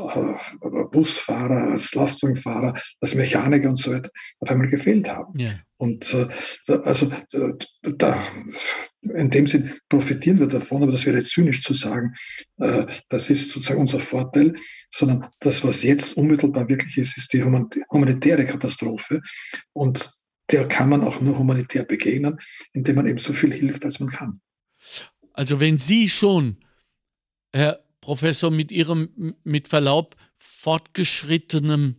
Busfahrer, 0.92 1.72
als 1.72 1.96
Lastwagenfahrer, 1.96 2.78
als 3.00 3.16
Mechaniker 3.16 3.70
und 3.70 3.78
so 3.78 3.94
weiter 3.94 4.10
auf 4.40 4.50
einmal 4.50 4.68
gefehlt 4.68 5.10
haben. 5.10 5.40
Ja. 5.40 5.60
Und 5.78 6.16
also 6.68 7.12
da, 7.82 8.24
in 9.02 9.30
dem 9.30 9.46
Sinn 9.48 9.74
profitieren 9.90 10.40
wir 10.40 10.48
davon, 10.48 10.84
aber 10.84 10.92
das 10.92 11.06
wäre 11.06 11.22
zynisch 11.22 11.64
zu 11.64 11.74
sagen, 11.74 12.14
das 12.58 13.30
ist 13.30 13.52
sozusagen 13.52 13.82
unser 13.82 14.00
Vorteil, 14.00 14.56
sondern 14.90 15.28
das, 15.40 15.64
was 15.64 15.84
jetzt 15.84 16.18
unmittelbar 16.18 16.68
wirklich 16.70 16.98
ist, 16.98 17.18
ist 17.18 17.34
die 17.34 17.44
humanitäre 17.44 18.46
Katastrophe. 18.46 19.22
Und 19.74 20.12
der 20.52 20.68
kann 20.68 20.89
man 20.89 21.04
auch 21.04 21.22
nur 21.22 21.38
humanitär 21.38 21.84
begegnen, 21.84 22.39
indem 22.74 22.96
man 22.96 23.08
eben 23.08 23.18
so 23.18 23.34
viel 23.34 23.54
hilft, 23.54 23.86
als 23.86 24.00
man 24.00 24.12
kann. 24.12 24.41
Also 25.34 25.60
wenn 25.60 25.78
Sie 25.78 26.10
schon, 26.10 26.58
Herr 27.54 27.84
Professor, 28.02 28.52
mit 28.52 28.72
Ihrem, 28.72 29.36
mit 29.43 29.68
Verlaub, 29.68 30.16
fortgeschrittenem 30.38 31.96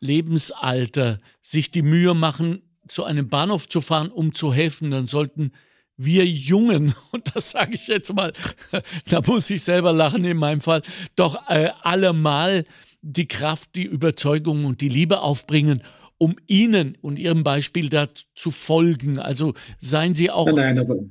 Lebensalter 0.00 1.20
sich 1.40 1.70
die 1.70 1.82
Mühe 1.82 2.14
machen, 2.14 2.62
zu 2.88 3.04
einem 3.04 3.28
Bahnhof 3.28 3.68
zu 3.68 3.80
fahren, 3.80 4.10
um 4.10 4.34
zu 4.34 4.52
helfen, 4.52 4.90
dann 4.90 5.06
sollten 5.06 5.52
wir 5.96 6.26
Jungen, 6.26 6.94
und 7.12 7.34
das 7.34 7.50
sage 7.50 7.74
ich 7.74 7.86
jetzt 7.86 8.12
mal, 8.14 8.32
da 9.08 9.20
muss 9.26 9.48
ich 9.50 9.62
selber 9.62 9.92
lachen 9.92 10.24
in 10.24 10.36
meinem 10.36 10.60
Fall, 10.60 10.82
doch 11.14 11.48
äh, 11.48 11.70
allemal 11.82 12.64
die 13.02 13.28
Kraft, 13.28 13.74
die 13.74 13.84
Überzeugung 13.84 14.64
und 14.64 14.80
die 14.80 14.88
Liebe 14.88 15.20
aufbringen, 15.20 15.82
um 16.18 16.36
Ihnen 16.46 16.96
und 17.00 17.18
Ihrem 17.18 17.44
Beispiel 17.44 17.88
da 17.88 18.08
zu 18.34 18.50
folgen. 18.50 19.18
Also 19.18 19.54
seien 19.78 20.14
Sie 20.14 20.30
auch 20.30 20.50
nein, 20.50 20.76
nein, 20.76 21.10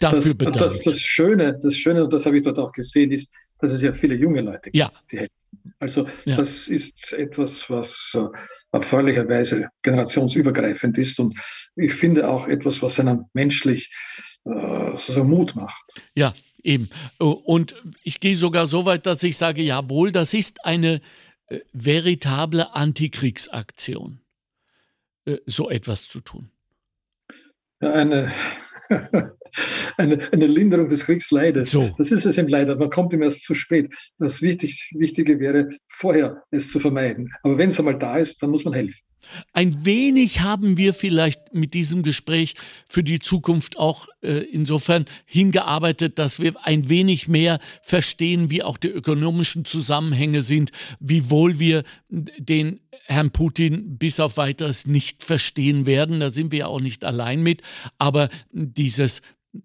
dafür 0.00 0.20
das, 0.20 0.34
bedankt. 0.34 0.60
Das, 0.60 0.80
das, 0.82 1.00
Schöne, 1.00 1.58
das 1.62 1.76
Schöne, 1.76 2.04
und 2.04 2.12
das 2.12 2.26
habe 2.26 2.36
ich 2.36 2.42
dort 2.42 2.58
auch 2.58 2.72
gesehen, 2.72 3.10
ist, 3.12 3.32
dass 3.58 3.72
es 3.72 3.82
ja 3.82 3.92
viele 3.92 4.14
junge 4.14 4.40
Leute 4.40 4.70
gibt, 4.70 4.76
ja. 4.76 4.90
die 5.10 5.18
helfen. 5.18 5.32
Also 5.78 6.06
ja. 6.24 6.36
das 6.36 6.68
ist 6.68 7.12
etwas, 7.12 7.68
was 7.68 8.16
äh, 8.16 8.26
erfreulicherweise 8.72 9.68
generationsübergreifend 9.82 10.96
ist 10.98 11.18
und 11.18 11.38
ich 11.74 11.92
finde 11.92 12.28
auch 12.28 12.46
etwas, 12.46 12.82
was 12.82 13.00
einem 13.00 13.24
menschlich 13.32 13.90
äh, 14.44 14.96
so 14.96 15.24
Mut 15.24 15.54
macht. 15.56 16.02
Ja, 16.14 16.34
eben. 16.62 16.88
Und 17.18 17.74
ich 18.02 18.20
gehe 18.20 18.36
sogar 18.36 18.66
so 18.66 18.84
weit, 18.84 19.06
dass 19.06 19.22
ich 19.22 19.36
sage, 19.36 19.62
jawohl, 19.62 20.12
das 20.12 20.34
ist 20.34 20.64
eine 20.64 21.00
äh, 21.48 21.60
veritable 21.72 22.74
Antikriegsaktion, 22.74 24.20
äh, 24.20 24.25
so 25.46 25.70
etwas 25.70 26.08
zu 26.08 26.20
tun. 26.20 26.50
Ja, 27.80 27.92
eine 27.92 28.32
eine, 29.96 30.32
eine 30.32 30.46
Linderung 30.46 30.88
des 30.88 31.04
Kriegsleides. 31.06 31.70
So. 31.70 31.94
Das 31.98 32.10
ist 32.10 32.24
es 32.26 32.38
eben 32.38 32.48
leider. 32.48 32.76
Man 32.76 32.90
kommt 32.90 33.12
ihm 33.12 33.22
erst 33.22 33.44
zu 33.44 33.54
spät. 33.54 33.92
Das 34.18 34.42
Wichtig, 34.42 34.90
Wichtige 34.94 35.38
wäre, 35.40 35.70
vorher 35.88 36.42
es 36.50 36.70
zu 36.70 36.80
vermeiden. 36.80 37.32
Aber 37.42 37.58
wenn 37.58 37.70
es 37.70 37.78
einmal 37.78 37.98
da 37.98 38.16
ist, 38.16 38.42
dann 38.42 38.50
muss 38.50 38.64
man 38.64 38.74
helfen. 38.74 39.02
Ein 39.52 39.84
wenig 39.84 40.40
haben 40.40 40.76
wir 40.76 40.94
vielleicht 40.94 41.52
mit 41.52 41.74
diesem 41.74 42.02
Gespräch 42.02 42.54
für 42.88 43.02
die 43.02 43.18
Zukunft 43.18 43.76
auch 43.76 44.08
äh, 44.22 44.38
insofern 44.38 45.06
hingearbeitet, 45.24 46.18
dass 46.18 46.38
wir 46.38 46.54
ein 46.64 46.88
wenig 46.88 47.26
mehr 47.26 47.58
verstehen, 47.82 48.50
wie 48.50 48.62
auch 48.62 48.76
die 48.76 48.88
ökonomischen 48.88 49.64
Zusammenhänge 49.64 50.42
sind, 50.42 50.70
wiewohl 51.00 51.58
wir 51.58 51.82
den 52.08 52.80
Herrn 53.06 53.30
Putin 53.30 53.98
bis 53.98 54.20
auf 54.20 54.36
weiteres 54.36 54.86
nicht 54.86 55.22
verstehen 55.22 55.86
werden. 55.86 56.20
Da 56.20 56.30
sind 56.30 56.52
wir 56.52 56.68
auch 56.68 56.80
nicht 56.80 57.04
allein 57.04 57.42
mit. 57.42 57.62
Aber 57.98 58.28
dieses 58.52 59.22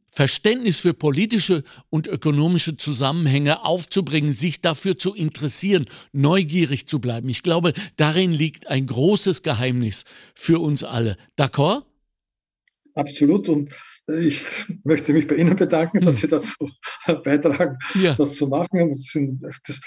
Verständnis 0.10 0.80
für 0.80 0.94
politische 0.94 1.64
und 1.89 2.08
ökonomische 2.08 2.78
Zusammenhänge 2.78 3.64
aufzubringen, 3.64 4.34
sich 4.34 4.62
dafür 4.62 4.98
zu 4.98 5.14
interessieren, 5.14 5.86
neugierig 6.12 6.88
zu 6.88 7.00
bleiben. 7.00 7.30
Ich 7.30 7.44
glaube, 7.44 7.74
darin 7.96 8.34
liegt 8.34 8.68
ein 8.68 8.88
großes 8.88 9.42
Geheimnis 9.42 10.06
für 10.36 10.60
uns 10.60 10.84
alle. 10.84 11.18
D'accord? 11.38 11.84
Absolut. 12.94 13.48
Und 13.50 13.72
ich 14.08 14.44
möchte 14.84 15.14
mich 15.14 15.28
bei 15.28 15.36
Ihnen 15.36 15.56
bedanken, 15.56 16.06
dass 16.06 16.16
hm. 16.16 16.22
Sie 16.22 16.28
dazu 16.28 16.70
beitragen, 17.24 17.78
ja. 18.02 18.16
das 18.16 18.36
zu 18.36 18.48
machen. 18.48 18.89
Das, 19.42 19.80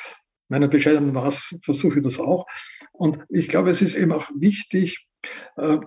meiner 0.49 0.69
bescheidenen 0.69 1.13
Maß 1.13 1.57
versuche 1.63 1.99
ich 1.99 2.05
das 2.05 2.19
auch. 2.19 2.47
Und 2.93 3.19
ich 3.29 3.49
glaube, 3.49 3.71
es 3.71 3.83
ist 3.83 3.95
eben 3.95 4.13
auch 4.13 4.29
wichtig, 4.35 5.07
äh, 5.57 5.79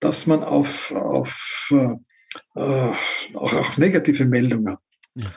dass 0.00 0.26
man 0.26 0.42
auf, 0.42 0.92
auf 0.92 1.68
äh, 1.70 1.94
äh, 2.54 2.92
auch 3.34 3.52
auf 3.52 3.78
negative 3.78 4.24
Meldungen 4.24 4.76
ja. 5.14 5.32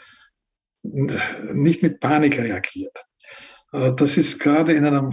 nicht 0.84 1.82
mit 1.82 1.99
Panik 1.99 2.38
reagiert. 2.38 3.05
Äh, 3.72 3.94
das 3.96 4.18
ist 4.18 4.40
gerade 4.40 4.74
in 4.74 4.86
einem 4.86 5.12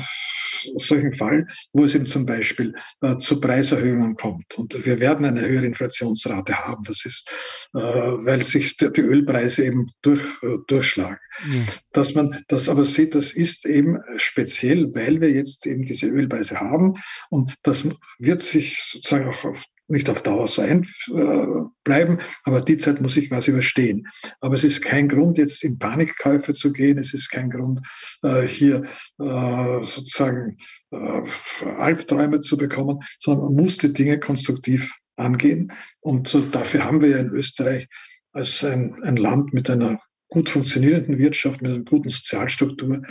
solchen 0.76 1.12
Fall, 1.12 1.46
wo 1.72 1.84
es 1.84 1.94
eben 1.94 2.06
zum 2.06 2.26
Beispiel 2.26 2.74
äh, 3.00 3.16
zu 3.18 3.40
Preiserhöhungen 3.40 4.16
kommt. 4.16 4.58
Und 4.58 4.84
wir 4.84 4.98
werden 5.00 5.24
eine 5.24 5.40
höhere 5.46 5.66
Inflationsrate 5.66 6.66
haben. 6.66 6.84
Das 6.84 7.04
ist, 7.04 7.30
äh, 7.74 7.78
weil 7.78 8.42
sich 8.42 8.76
die, 8.76 8.86
Ölpreise 9.00 9.64
eben 9.64 9.90
durch, 10.02 10.22
äh, 10.42 10.56
durchschlagen. 10.66 11.18
Ja. 11.52 11.62
Dass 11.92 12.14
man 12.14 12.44
das 12.48 12.68
aber 12.68 12.84
sieht, 12.84 13.14
das 13.14 13.32
ist 13.32 13.66
eben 13.66 13.98
speziell, 14.16 14.94
weil 14.94 15.20
wir 15.20 15.30
jetzt 15.30 15.66
eben 15.66 15.84
diese 15.84 16.06
Ölpreise 16.06 16.60
haben. 16.60 16.94
Und 17.30 17.54
das 17.62 17.86
wird 18.18 18.42
sich 18.42 18.82
sozusagen 18.82 19.28
auch 19.28 19.44
auf 19.44 19.64
nicht 19.88 20.10
auf 20.10 20.22
Dauer 20.22 20.48
so 20.48 20.62
bleiben, 21.84 22.18
aber 22.44 22.60
die 22.60 22.76
Zeit 22.76 23.00
muss 23.00 23.16
ich 23.16 23.28
quasi 23.28 23.50
überstehen. 23.50 24.06
Aber 24.40 24.54
es 24.54 24.64
ist 24.64 24.82
kein 24.82 25.08
Grund, 25.08 25.38
jetzt 25.38 25.62
in 25.64 25.78
Panikkäufe 25.78 26.52
zu 26.52 26.72
gehen. 26.72 26.98
Es 26.98 27.14
ist 27.14 27.30
kein 27.30 27.50
Grund, 27.50 27.80
äh, 28.22 28.42
hier 28.42 28.84
äh, 29.18 29.82
sozusagen 29.82 30.58
äh, 30.90 31.22
Albträume 31.78 32.40
zu 32.40 32.56
bekommen, 32.56 33.00
sondern 33.18 33.46
man 33.46 33.64
muss 33.64 33.78
die 33.78 33.92
Dinge 33.92 34.18
konstruktiv 34.18 34.92
angehen. 35.16 35.72
Und 36.00 36.36
dafür 36.52 36.84
haben 36.84 37.00
wir 37.00 37.10
ja 37.10 37.18
in 37.18 37.28
Österreich 37.28 37.86
als 38.32 38.64
ein, 38.64 39.02
ein 39.02 39.16
Land 39.16 39.54
mit 39.54 39.70
einer 39.70 40.00
gut 40.28 40.48
funktionierenden 40.48 41.18
Wirtschaft, 41.18 41.62
mit 41.62 41.70
einer 41.70 41.84
guten 41.84 42.10
Sozialstruktur 42.10 43.02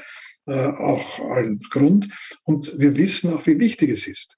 auch 0.47 1.19
einen 1.31 1.59
Grund. 1.71 2.07
Und 2.43 2.77
wir 2.77 2.95
wissen 2.97 3.33
auch, 3.33 3.47
wie 3.47 3.57
wichtig 3.57 3.89
es 3.89 4.05
ist 4.05 4.37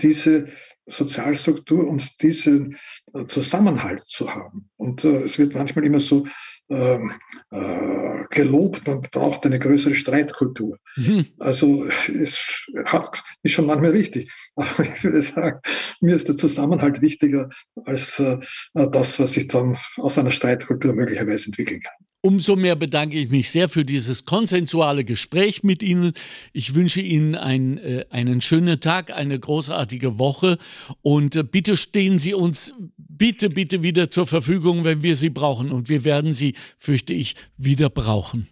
diese 0.00 0.48
Sozialstruktur 0.86 1.86
und 1.86 2.22
diesen 2.22 2.76
äh, 3.12 3.26
Zusammenhalt 3.26 4.02
zu 4.02 4.32
haben. 4.32 4.70
Und 4.76 5.04
äh, 5.04 5.22
es 5.22 5.38
wird 5.38 5.54
manchmal 5.54 5.84
immer 5.84 6.00
so 6.00 6.26
ähm, 6.68 7.12
äh, 7.50 8.24
gelobt, 8.30 8.86
man 8.86 9.00
braucht 9.00 9.46
eine 9.46 9.58
größere 9.58 9.94
Streitkultur. 9.94 10.78
Mhm. 10.96 11.26
Also 11.38 11.86
es 11.86 12.66
hat, 12.86 13.22
ist 13.42 13.52
schon 13.52 13.66
manchmal 13.66 13.92
richtig. 13.92 14.32
Aber 14.56 14.84
ich 14.84 15.04
würde 15.04 15.22
sagen, 15.22 15.60
mir 16.00 16.14
ist 16.14 16.28
der 16.28 16.36
Zusammenhalt 16.36 17.02
wichtiger 17.02 17.50
als 17.84 18.18
äh, 18.20 18.38
das, 18.74 19.18
was 19.18 19.32
sich 19.32 19.48
dann 19.48 19.76
aus 19.96 20.18
einer 20.18 20.30
Streitkultur 20.30 20.94
möglicherweise 20.94 21.46
entwickeln 21.46 21.82
kann. 21.82 22.05
Umso 22.22 22.56
mehr 22.56 22.74
bedanke 22.74 23.18
ich 23.18 23.30
mich 23.30 23.50
sehr 23.50 23.68
für 23.68 23.84
dieses 23.84 24.24
konsensuale 24.24 25.04
Gespräch 25.04 25.62
mit 25.62 25.82
Ihnen. 25.82 26.12
Ich 26.52 26.74
wünsche 26.74 27.00
Ihnen 27.00 27.36
ein, 27.36 27.78
äh, 27.78 28.04
einen 28.10 28.40
schönen 28.40 28.80
Tag, 28.80 29.12
eine 29.12 29.38
großartige 29.38 30.18
Woche 30.18 30.58
und 31.02 31.36
äh, 31.36 31.44
bitte 31.44 31.76
stehen 31.76 32.18
Sie 32.18 32.34
uns 32.34 32.74
bitte, 32.96 33.48
bitte 33.48 33.82
wieder 33.82 34.10
zur 34.10 34.26
Verfügung, 34.26 34.84
wenn 34.84 35.02
wir 35.02 35.14
Sie 35.14 35.30
brauchen 35.30 35.70
und 35.70 35.88
wir 35.88 36.04
werden 36.04 36.32
Sie, 36.32 36.54
fürchte 36.78 37.12
ich, 37.12 37.36
wieder 37.56 37.90
brauchen. 37.90 38.48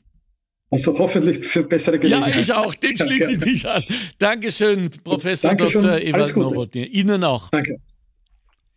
Also 0.70 0.98
hoffentlich 0.98 1.44
für 1.44 1.62
bessere 1.62 1.98
Gelegenheit. 1.98 2.34
Ja, 2.34 2.40
ich 2.40 2.52
auch. 2.52 2.74
Den 2.74 2.96
schließe 2.96 3.34
ich 3.34 3.44
mich 3.44 3.68
an. 3.68 3.82
Dankeschön, 4.18 4.90
Professor 5.02 5.54
Dankeschön. 5.54 5.82
Dr. 5.82 6.00
Ewald 6.00 6.36
Nowotny. 6.36 6.84
Ihnen 6.84 7.22
auch. 7.22 7.50
Danke. 7.50 7.80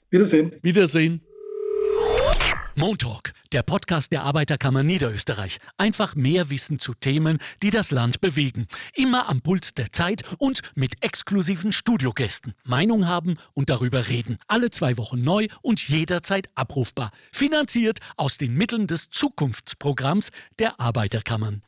Wiedersehen. 0.09 0.51
Wiedersehen. 0.61 1.21
Montalk, 2.77 3.33
der 3.53 3.63
Podcast 3.63 4.11
der 4.11 4.21
Arbeiterkammer 4.21 4.83
Niederösterreich. 4.83 5.57
Einfach 5.77 6.13
mehr 6.13 6.51
Wissen 6.51 6.77
zu 6.77 6.93
Themen, 6.93 7.39
die 7.63 7.71
das 7.71 7.89
Land 7.89 8.21
bewegen. 8.21 8.67
Immer 8.93 9.29
am 9.29 9.41
Puls 9.41 9.73
der 9.73 9.91
Zeit 9.91 10.21
und 10.37 10.61
mit 10.75 11.03
exklusiven 11.03 11.73
Studiogästen. 11.73 12.53
Meinung 12.65 13.07
haben 13.07 13.39
und 13.55 13.71
darüber 13.71 14.09
reden. 14.09 14.37
Alle 14.47 14.69
zwei 14.69 14.95
Wochen 14.97 15.23
neu 15.23 15.47
und 15.63 15.89
jederzeit 15.89 16.49
abrufbar. 16.53 17.09
Finanziert 17.31 17.97
aus 18.15 18.37
den 18.37 18.53
Mitteln 18.53 18.85
des 18.85 19.09
Zukunftsprogramms 19.09 20.29
der 20.59 20.79
Arbeiterkammern. 20.79 21.63